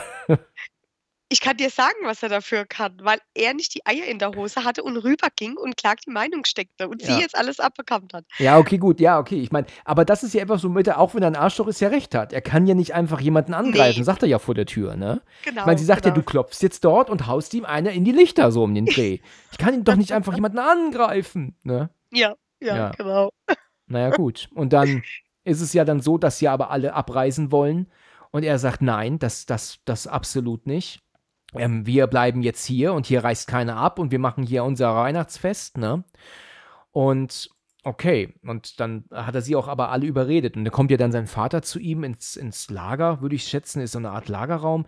[1.31, 4.31] Ich kann dir sagen, was er dafür kann, weil er nicht die Eier in der
[4.31, 7.15] Hose hatte und rüberging und Clark die Meinung steckte und Ja.
[7.15, 8.25] sie jetzt alles abbekommen hat.
[8.39, 9.39] Ja, okay, gut, ja, okay.
[9.39, 11.67] Ich meine, aber das ist ja einfach so mit, er, auch wenn er ein Arschloch
[11.67, 12.33] ist, ja recht hat.
[12.33, 14.03] Er kann ja nicht einfach jemanden angreifen, Nee.
[14.05, 15.21] sagt er ja vor der Tür, ne?
[15.45, 15.61] Genau.
[15.61, 16.21] Ich meine, sie sagt ja, genau.
[16.23, 19.19] du klopfst jetzt dort und haust ihm eine in die Lichter so um den Dreh.
[19.51, 21.91] Ich kann ihn doch nicht einfach jemanden angreifen, ne?
[22.11, 22.89] Ja, ja, Ja.
[22.97, 23.29] genau.
[23.91, 24.49] Naja, gut.
[24.55, 25.03] Und dann
[25.43, 27.87] ist es ja dann so, dass sie aber alle abreisen wollen.
[28.31, 30.99] Und er sagt, nein, das, das, das absolut nicht.
[31.55, 34.95] Ähm, wir bleiben jetzt hier und hier reist keiner ab und wir machen hier unser
[34.95, 36.03] Weihnachtsfest, ne?
[36.91, 37.49] Und
[37.83, 40.55] okay, und dann hat er sie auch aber alle überredet.
[40.57, 43.81] Und dann kommt ja dann sein Vater zu ihm ins, ins Lager, würde ich schätzen,
[43.81, 44.85] ist so eine Art Lagerraum.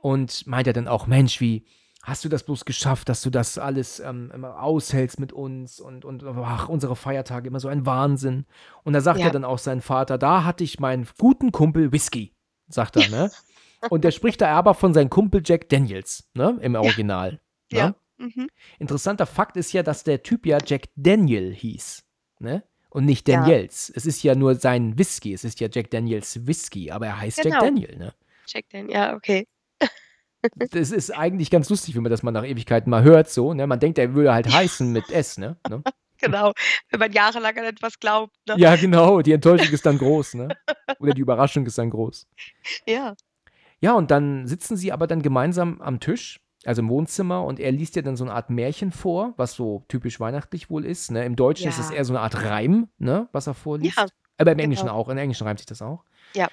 [0.00, 1.66] Und meint er dann auch, Mensch, wie
[2.04, 6.04] hast du das bloß geschafft, dass du das alles ähm, immer aushältst mit uns und,
[6.04, 8.46] und ach, unsere Feiertage immer so ein Wahnsinn.
[8.84, 9.26] Und da sagt Ja.
[9.26, 12.32] er dann auch sein Vater, da hatte ich meinen guten Kumpel Whisky,
[12.68, 13.30] sagt er, ne?
[13.90, 16.58] Und der spricht da aber von seinem Kumpel Jack Daniels, ne?
[16.60, 17.40] Im Original.
[17.72, 17.78] Ne?
[17.78, 17.94] Ja.
[18.18, 18.48] Mhm.
[18.78, 22.04] Interessanter Fakt ist ja, dass der Typ ja Jack Daniel hieß,
[22.40, 22.62] ne?
[22.90, 23.40] Und nicht Ja.
[23.40, 23.92] Daniels.
[23.94, 25.34] Es ist ja nur sein Whisky.
[25.34, 27.60] Es ist ja Jack Daniels Whisky, aber er heißt Jack Genau.
[27.60, 28.14] Daniel, ne?
[28.46, 29.46] Check den, ja, okay.
[30.70, 33.66] Das ist eigentlich ganz lustig, wenn man das mal nach Ewigkeiten mal hört, so, ne?
[33.66, 35.56] Man denkt, er würde halt heißen mit S, ne?
[35.68, 35.82] ne?
[36.18, 36.52] Genau,
[36.90, 38.54] wenn man jahrelang an etwas glaubt, ne?
[38.56, 40.48] Ja, genau, die Enttäuschung ist dann groß, ne?
[41.00, 42.26] Oder die Überraschung ist dann groß.
[42.86, 43.14] Ja.
[43.80, 47.72] Ja, und dann sitzen sie aber dann gemeinsam am Tisch, also im Wohnzimmer, und er
[47.72, 51.10] liest ja dann so eine Art Märchen vor, was so typisch weihnachtlich wohl ist.
[51.10, 51.24] Ne?
[51.24, 51.96] Im Deutschen ist es Ja.
[51.96, 53.28] eher so eine Art Reim, ne?
[53.32, 53.98] was er vorliest.
[53.98, 54.06] Ja,
[54.38, 54.98] Aber im Englischen genau.
[54.98, 55.08] auch.
[55.08, 56.04] In Englischen reimt sich das auch.
[56.34, 56.48] Ja.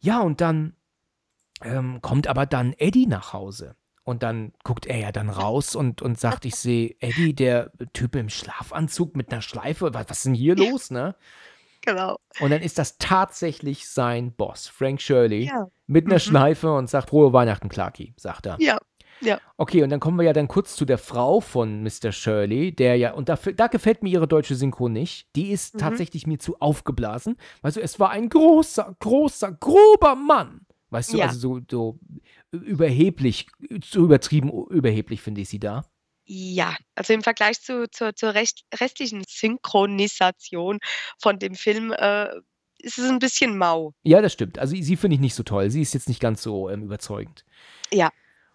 [0.00, 0.74] Ja, und dann
[1.62, 3.74] ähm, kommt aber dann Eddie nach Hause.
[4.04, 8.14] Und dann guckt er ja dann raus und, und sagt, ich sehe Eddie, der Typ
[8.16, 9.94] im Schlafanzug mit einer Schleife.
[9.94, 11.14] Was, was ist denn hier los, ne?
[11.84, 12.16] Genau.
[12.40, 15.66] Und dann ist das tatsächlich sein Boss, Frank Shirley, Ja.
[15.86, 16.20] mit einer Mhm.
[16.20, 18.56] Schleife und sagt, frohe Weihnachten, Clarky, sagt er.
[18.60, 18.78] Ja.
[19.56, 22.12] Okay, und dann kommen wir ja dann kurz zu der Frau von Mr.
[22.12, 25.28] Shirley, der ja, und dafür, da gefällt mir ihre deutsche Synchro nicht.
[25.34, 25.78] Die ist Mhm.
[25.78, 27.36] tatsächlich mir zu aufgeblasen.
[27.62, 30.66] Weißt du, es war ein großer, großer, grober Mann.
[30.90, 31.26] Weißt du, Ja.
[31.26, 31.98] also so, so
[32.52, 33.46] überheblich,
[33.82, 35.84] zu übertrieben überheblich finde ich sie da.
[36.26, 40.78] Ja, also im Vergleich zu, zur, zur restlichen Synchronisation
[41.20, 42.28] von dem Film äh,
[42.78, 43.92] ist es ein bisschen mau.
[44.02, 44.58] Ja, das stimmt.
[44.58, 45.70] Also sie finde ich nicht so toll.
[45.70, 47.44] Sie ist jetzt nicht ganz so ähm, überzeugend.
[47.92, 48.10] Ja.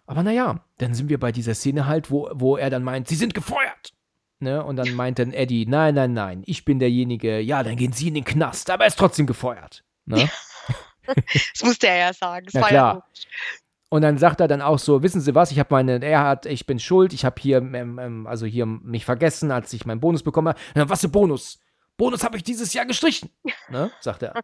[0.06, 3.14] Aber naja, dann sind wir bei dieser Szene halt, wo, wo er dann meint, sie
[3.14, 3.92] sind gefeuert.
[4.40, 4.64] Ne?
[4.64, 8.08] Und dann meint dann Eddie, nein, nein, nein, ich bin derjenige, ja, dann gehen sie
[8.08, 9.84] in den Knast, aber er ist trotzdem gefeuert.
[10.06, 10.28] Ne?
[11.06, 12.44] Das musste er ja sagen.
[12.44, 12.94] Das Na war klar.
[12.94, 13.26] ja
[13.92, 16.46] Und dann sagt er dann auch so, wissen Sie was, ich habe meine, er hat,
[16.46, 20.00] ich bin schuld, ich habe hier, ähm, ähm, also hier mich vergessen, als ich meinen
[20.00, 20.60] Bonus bekommen habe.
[20.76, 21.58] Na, Was für Bonus?
[21.96, 23.28] Bonus habe ich dieses Jahr gestrichen,
[23.68, 23.90] ne?
[24.00, 24.40] sagt er.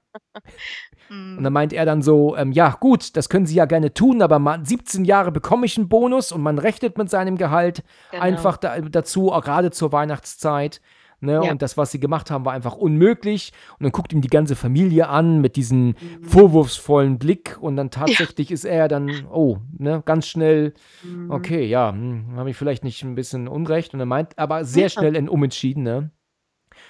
[1.09, 4.20] Und dann meint er dann so, ähm, ja gut, das können Sie ja gerne tun,
[4.20, 8.23] aber man, 17 Jahre bekomme ich einen Bonus und man rechnet mit seinem Gehalt genau.
[8.24, 10.82] einfach da, dazu, auch gerade zur Weihnachtszeit.
[11.20, 11.32] Ne?
[11.32, 11.51] Ja.
[11.51, 13.52] Und das, was sie gemacht haben, war einfach unmöglich.
[13.78, 15.94] Und dann guckt ihm die ganze Familie an mit diesem Mhm.
[16.22, 17.90] vorwurfsvollen Blick und dann
[18.36, 21.30] tatsächlich ist er dann, oh, ne, ganz schnell, Mhm.
[21.30, 23.94] okay, ja, hm, habe ich vielleicht nicht ein bisschen Unrecht.
[23.94, 24.88] Und er meint, aber sehr Ja.
[24.90, 26.10] schnell ein Unentschieden, ne?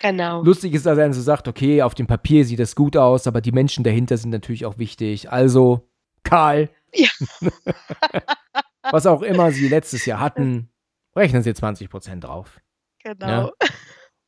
[0.02, 0.42] Genau.
[0.42, 3.26] Lustig ist, dass er dann so sagt, okay, auf dem Papier sieht das gut aus,
[3.28, 5.30] aber die Menschen dahinter sind natürlich auch wichtig.
[5.30, 5.88] Also,
[6.24, 7.08] Karl, Ja.
[8.90, 10.68] was auch immer sie letztes Jahr hatten,
[11.14, 12.60] rechnen sie 20% drauf.
[13.02, 13.52] Genau.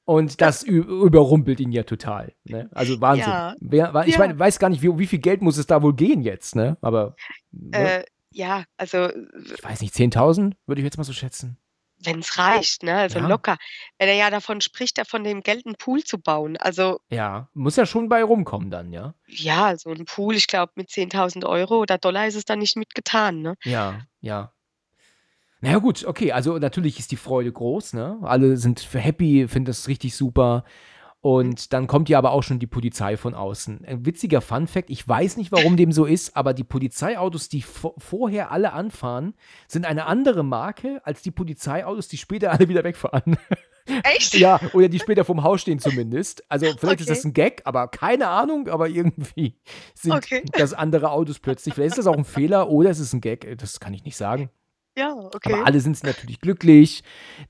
[0.09, 2.32] Und das überrumpelt ihn ja total.
[2.44, 2.70] Ne?
[2.72, 3.28] Also Wahnsinn.
[3.30, 3.55] Ja.
[3.60, 4.18] Wer, ich Ja.
[4.20, 6.78] mein, weiß gar nicht, wie, wie viel Geld muss es da wohl gehen jetzt, ne?
[6.80, 7.14] Aber
[7.52, 7.98] ne?
[8.01, 11.59] Äh, ja, also ich weiß nicht, 10.000 würde ich jetzt mal so schätzen.
[12.05, 12.94] wenn es reicht, ne?
[12.94, 13.26] Also Ja.
[13.28, 13.56] locker.
[13.98, 16.56] Wenn er ja davon spricht, da von dem Geld einen Pool zu bauen.
[16.56, 19.14] Also Ja, muss ja schon bei rumkommen dann, ja.
[19.26, 22.76] ja, so ein Pool, ich glaube, mit 10.000 Euro oder Dollar ist es dann nicht
[22.76, 23.56] mitgetan, ne?
[23.64, 24.52] Ja, ja.
[25.60, 26.32] Naja, gut, okay.
[26.32, 28.18] Also, natürlich ist die Freude groß, ne?
[28.22, 30.64] Alle sind für happy, finden das richtig super.
[31.20, 33.85] Und dann kommt ja aber auch schon die Polizei von außen.
[33.85, 37.94] Ein witziger Fun-Fact: Ich weiß nicht, warum dem so ist, aber die Polizeiautos, die vo-
[37.98, 39.35] vorher alle anfahren,
[39.66, 43.36] sind eine andere Marke als die Polizeiautos, die später alle wieder wegfahren.
[44.05, 44.35] Echt?
[44.35, 46.44] ja, oder die später vorm Haus stehen zumindest.
[46.48, 47.16] Also, vielleicht ist Okay.
[47.16, 49.56] das ein Gag, aber keine Ahnung, aber irgendwie
[49.94, 50.44] sind Okay.
[50.52, 51.74] das andere Autos plötzlich.
[51.74, 54.16] Vielleicht ist das auch ein Fehler oder es ist ein Gag, das kann ich nicht
[54.16, 54.51] sagen.
[54.98, 55.52] Ja, okay.
[55.54, 57.02] Aber alle sind natürlich glücklich.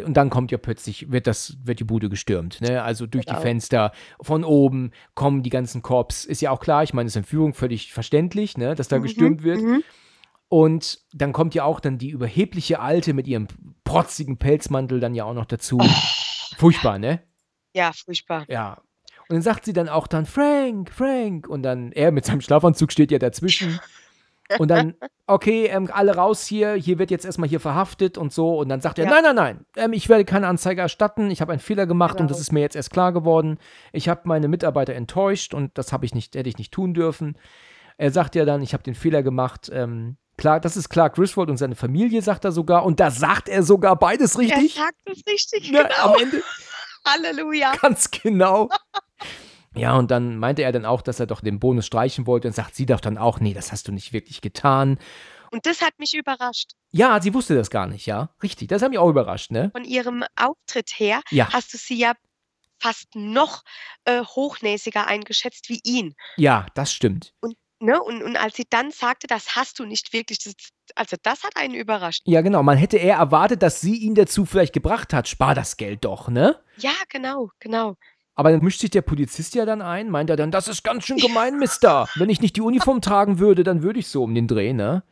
[0.04, 2.60] Und dann kommt ja plötzlich, wird das, wird die Bude gestürmt.
[2.60, 2.82] Ne?
[2.82, 3.38] Also durch Genau.
[3.38, 6.24] die Fenster von oben kommen die ganzen Korps.
[6.24, 8.74] Ist ja auch klar, ich meine, es ist in Führung völlig verständlich, ne?
[8.74, 9.60] dass da Mhm, gestürmt wird.
[9.62, 9.82] mhm.
[10.50, 13.48] Und dann kommt ja auch dann die überhebliche Alte mit ihrem
[13.84, 15.78] protzigen Pelzmantel dann ja auch noch dazu.
[16.56, 17.22] Furchtbar, ne?
[17.74, 18.44] Ja, furchtbar.
[18.48, 18.78] Ja.
[19.28, 21.46] Und dann sagt sie dann auch dann, Frank, Frank.
[21.48, 23.78] Und dann er mit seinem Schlafanzug steht ja dazwischen.
[24.58, 24.94] Und dann,
[25.26, 28.58] okay, ähm, alle raus hier, hier wird jetzt erstmal hier verhaftet und so.
[28.58, 29.10] Und dann sagt er, Ja.
[29.10, 32.18] nein, nein, nein, ähm, ich werde keine Anzeige erstatten, ich habe einen Fehler gemacht und
[32.26, 32.28] Genau.
[32.30, 33.58] das ist mir jetzt erst klar geworden.
[33.92, 37.36] Ich habe meine Mitarbeiter enttäuscht und das habe ich nicht, hätte ich nicht tun dürfen.
[37.98, 39.70] Er sagt ja dann, ich habe den Fehler gemacht.
[39.72, 42.84] Ähm, klar, das ist Clark Griswold und seine Familie, sagt er sogar.
[42.86, 44.76] Und da sagt er sogar beides richtig.
[44.78, 46.14] Er sagt es richtig, Ne, genau.
[46.14, 46.42] Am Ende
[47.04, 47.72] Halleluja.
[47.80, 48.68] Ganz genau.
[49.78, 52.55] Ja, und dann meinte er dann auch, dass er doch den Bonus streichen wollte und
[52.55, 54.98] sagt sie doch dann auch, nee, das hast du nicht wirklich getan.
[55.50, 56.72] Und das hat mich überrascht.
[56.90, 58.30] Ja, sie wusste das gar nicht, ja.
[58.42, 59.70] Richtig, das hat mich auch überrascht, ne?
[59.72, 62.12] Von ihrem Auftritt her Ja, hast du sie ja
[62.80, 63.62] fast noch
[64.05, 66.14] äh, hochnäsiger eingeschätzt wie ihn.
[66.36, 67.32] ja, das stimmt.
[67.80, 68.02] Ne?
[68.02, 70.55] Und, und als sie dann sagte, das hast du nicht wirklich, das,
[70.96, 72.22] also das hat einen überrascht.
[72.24, 72.62] Ja, genau.
[72.64, 76.28] Man hätte eher erwartet, dass sie ihn dazu vielleicht gebracht hat, spar das Geld doch,
[76.28, 76.60] ne?
[76.78, 77.94] Ja, genau, genau.
[78.39, 81.05] Aber dann mischt sich der Polizist ja dann ein, meint er dann, das ist ganz
[81.05, 82.09] schön gemein, Mister.
[82.15, 85.02] Wenn ich nicht die Uniform tragen würde, dann würde ich so um den Dreh, ne?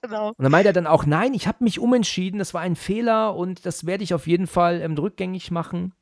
[0.00, 0.28] genau.
[0.28, 3.36] Und dann meint er dann auch, nein, ich habe mich umentschieden, das war ein Fehler
[3.36, 5.92] und das werde ich auf jeden Fall ähm, rückgängig machen.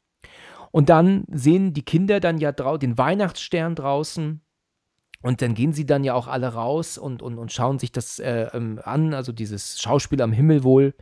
[0.71, 4.41] Und dann sehen die Kinder dann ja drau den Weihnachtsstern draußen
[5.23, 8.21] und dann gehen sie dann ja auch alle raus und, und, und schauen sich das
[8.21, 10.95] äh, ähm, an, also dieses Schauspiel am Himmel wohl.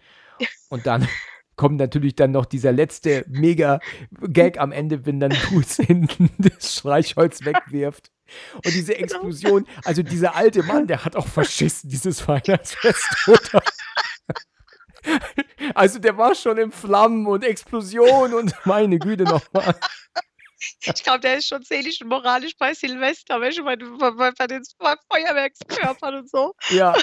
[0.70, 1.07] Und dann
[1.59, 3.80] kommt natürlich dann noch dieser letzte mega
[4.22, 8.10] Gag am Ende, wenn dann Bruce hinten das Streichholz wegwirft.
[8.55, 9.05] Und diese Genau.
[9.05, 13.62] Explosion, also dieser alte Mann, der hat auch verschissen, dieses Weihnachtsfest, oder?
[15.74, 19.74] Also der war schon in Flammen und Explosion und meine Güte nochmal.
[20.82, 24.47] Ich glaube, der ist schon seelisch und moralisch bei Silvester, weißt du, bei, bei, bei
[24.47, 26.55] den Feuerwerkskörpern und so.
[26.70, 26.94] Ja,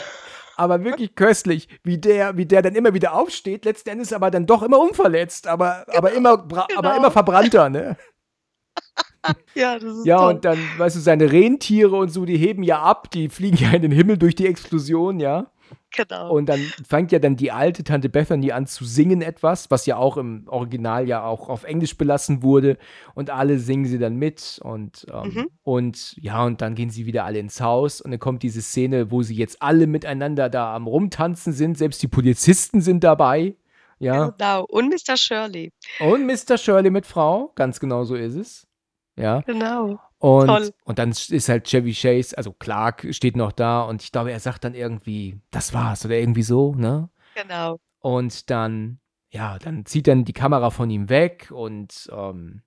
[0.58, 4.46] aber wirklich köstlich, wie der, wie der dann immer wieder aufsteht, letzten Endes aber dann
[4.46, 6.98] doch immer unverletzt, aber, aber, immer, bra- aber genau.
[6.98, 7.98] immer verbrannter, ne?
[9.56, 10.36] Ja, das ist Ja, toll.
[10.36, 13.72] und dann, weißt du, seine Rentiere und so, die heben ja ab, die fliegen ja
[13.72, 15.48] in den Himmel durch die Explosion, ja.
[15.96, 16.32] Genau.
[16.32, 19.98] Und dann fängt ja dann die alte Tante Bethany an zu singen etwas, was ja
[19.98, 22.78] auch im Original ja auch auf Englisch belassen wurde.
[23.14, 24.60] Und alle singen sie dann mit.
[24.64, 25.48] Und, ähm, Mhm.
[25.64, 28.02] und ja, und dann gehen sie wieder alle ins Haus.
[28.02, 31.78] Und dann kommt diese Szene, wo sie jetzt alle miteinander da am Rumtanzen sind.
[31.78, 33.56] Selbst die Polizisten sind dabei.
[34.00, 34.30] Ja.
[34.30, 34.66] Genau.
[34.66, 35.16] Und Mr.
[35.16, 35.72] Shirley.
[36.02, 36.58] Und Mr.
[36.58, 37.52] Shirley mit Frau.
[37.56, 38.68] Ganz genau so ist es.
[39.18, 39.40] Ja.
[39.42, 40.00] Genau.
[40.26, 40.74] Und, Toll.
[40.86, 44.40] und dann ist halt Chevy Chase, also Clark steht noch da und ich glaube, er
[44.40, 47.12] sagt dann irgendwie, das war's oder irgendwie so, ne?
[47.36, 47.78] Genau.
[48.00, 48.98] Und dann,
[49.30, 52.64] ja, dann zieht dann die Kamera von ihm weg und ähm,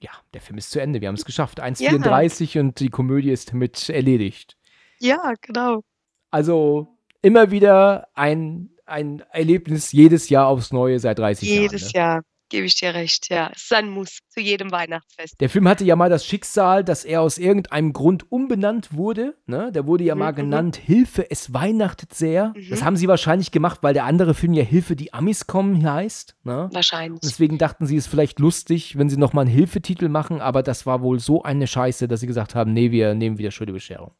[0.00, 1.02] ja, der Film ist zu Ende.
[1.02, 1.62] Wir haben es geschafft.
[1.62, 4.56] 1,34 und die Komödie ist damit erledigt.
[4.98, 5.82] Ja, genau.
[6.30, 11.92] Also immer wieder ein, ein Erlebnis jedes Jahr aufs Neue seit 30 Jedes Jahren.
[11.92, 12.14] Ne?
[12.14, 12.22] Jahr.
[12.48, 13.50] Gebe ich dir recht, ja.
[13.54, 15.40] Es ist ein Muss zu jedem Weihnachtsfest.
[15.40, 19.36] Der Film hatte ja mal das Schicksal, dass er aus irgendeinem Grund umbenannt wurde.
[19.46, 19.72] Ne?
[19.72, 20.36] Der wurde ja Mhm, mal mhm.
[20.36, 22.52] genannt Hilfe, es weihnachtet sehr.
[22.56, 22.70] Mhm.
[22.70, 26.36] Das haben sie wahrscheinlich gemacht, weil der andere Film ja Hilfe, die Amis kommen heißt.
[26.44, 26.68] Ne?
[26.72, 27.20] Wahrscheinlich.
[27.22, 30.86] Deswegen dachten sie, es ist vielleicht lustig, wenn sie nochmal einen Hilfetitel machen, aber das
[30.86, 34.12] war wohl so eine Scheiße, dass sie gesagt haben, nee, wir nehmen wieder Schöne Bescherung.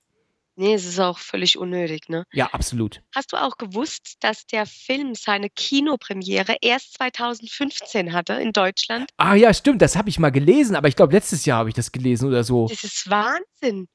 [0.59, 2.25] Nee, es ist auch völlig unnötig, ne?
[2.33, 3.03] Ja, absolut.
[3.15, 9.11] Hast du auch gewusst, dass der Film seine Kinopremiere erst 2015 hatte in Deutschland?
[9.19, 11.75] Ah ja, stimmt, das habe ich mal gelesen, aber ich glaube, letztes Jahr habe ich
[11.75, 12.69] das gelesen oder so.
[12.69, 13.89] Das ist Wahnsinn.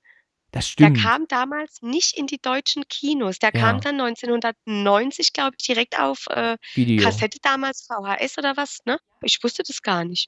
[0.51, 1.01] Das Der stimmt.
[1.01, 3.39] kam damals nicht in die deutschen Kinos.
[3.39, 3.59] Der Ja.
[3.61, 6.57] kam dann 1990, glaube ich, direkt auf äh.
[7.01, 8.99] Kassette damals, VHS oder was, ne?
[9.23, 10.27] Ich wusste das gar nicht.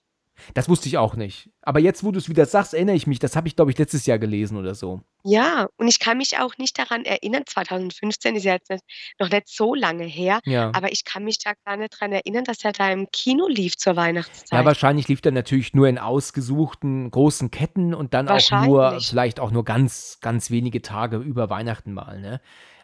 [0.53, 1.49] Das wusste ich auch nicht.
[1.61, 3.19] Aber jetzt, wo du es wieder sagst, erinnere ich mich.
[3.19, 5.01] Das habe ich, glaube ich, letztes Jahr gelesen oder so.
[5.23, 8.83] Ja, und ich kann mich auch nicht daran erinnern, 2015 ist ja jetzt nicht,
[9.19, 10.71] noch nicht so lange her, Ja.
[10.73, 13.77] aber ich kann mich da gar nicht daran erinnern, dass er da im Kino lief
[13.77, 14.59] zur Weihnachtszeit.
[14.59, 19.39] Ja, wahrscheinlich lief der natürlich nur in ausgesuchten großen Ketten und dann auch nur, vielleicht
[19.39, 22.41] auch nur ganz, ganz wenige Tage über Weihnachten mal, ne?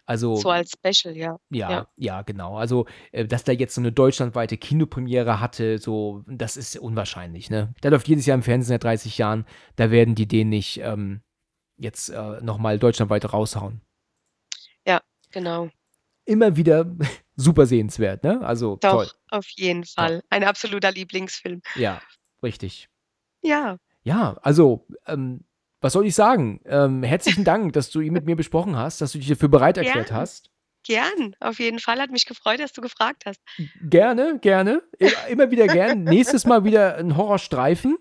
[0.10, 1.40] Also, so als Special, ja.
[1.50, 1.88] ja, ja.
[1.96, 2.58] ja, genau.
[2.58, 7.74] Also, äh, dass der jetzt so eine deutschlandweite Kinopremiere hatte, so, das ist unwahrscheinlich, ne?
[7.84, 9.46] Der läuft jedes Jahr im Fernsehen seit 30 Jahren.
[9.76, 11.22] Da werden die den nicht ähm,
[11.78, 13.82] jetzt äh, nochmal deutschlandweit raushauen.
[15.32, 15.70] Genau.
[16.26, 16.86] Immer wieder
[17.36, 18.42] super sehenswert, ne?
[18.42, 19.12] Also, Doch, toll.
[19.30, 20.24] auf jeden Fall.
[20.30, 21.62] Ein absoluter Lieblingsfilm.
[21.76, 22.02] Ja,
[22.44, 22.90] richtig.
[23.42, 25.44] Ja, Ja, also, ähm,
[25.82, 26.60] was soll ich sagen?
[26.66, 29.78] Ähm, herzlichen Dank, dass du ihn mit mir besprochen hast, dass du dich dafür bereit
[29.78, 30.22] erklärt Gerne.
[30.22, 30.50] hast.
[30.86, 31.36] gern.
[31.40, 32.00] Auf jeden Fall.
[32.00, 33.42] Hat mich gefreut, dass du gefragt hast.
[33.82, 34.82] Gerne, gerne.
[35.30, 36.04] Immer wieder gern.
[36.04, 37.98] Nächstes Mal wieder ein Horrorstreifen.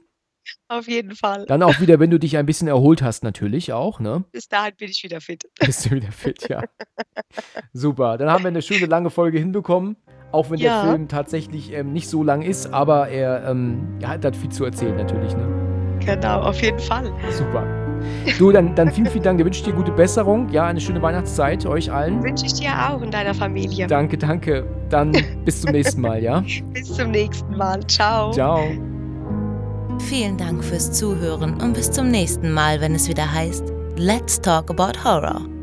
[0.68, 1.44] Auf jeden Fall.
[1.46, 4.24] Dann auch wieder, wenn du dich ein bisschen erholt hast, natürlich auch, ne?
[4.32, 5.44] Bis dahin bin ich wieder fit.
[5.60, 6.62] Bist du wieder fit, ja.
[7.74, 8.16] Super.
[8.16, 9.96] Dann haben wir eine schöne lange Folge hinbekommen.
[10.32, 10.82] Auch wenn Ja.
[10.82, 14.64] der Film tatsächlich ähm, nicht so lang ist, aber er, ähm, hat hat viel zu
[14.64, 15.67] erzählen, natürlich, ne?
[16.08, 17.12] Genau, auf jeden Fall.
[17.30, 17.66] Super.
[18.38, 19.38] Du, dann, dann vielen, vielen Dank.
[19.38, 20.48] Da wünsche ich dir gute Besserung.
[20.50, 22.22] Ja, eine schöne Weihnachtszeit euch allen.
[22.22, 23.86] Wünsche ich dir auch und deiner Familie.
[23.86, 24.64] Danke, danke.
[24.88, 25.12] Dann
[25.44, 26.42] bis zum nächsten Mal, ja?
[26.72, 27.84] Bis zum nächsten Mal.
[27.86, 28.30] Ciao.
[28.30, 28.60] Ciao.
[29.98, 33.64] Vielen Dank fürs Zuhören und bis zum nächsten Mal, wenn es wieder heißt
[33.96, 35.57] Let's Talk About Horror.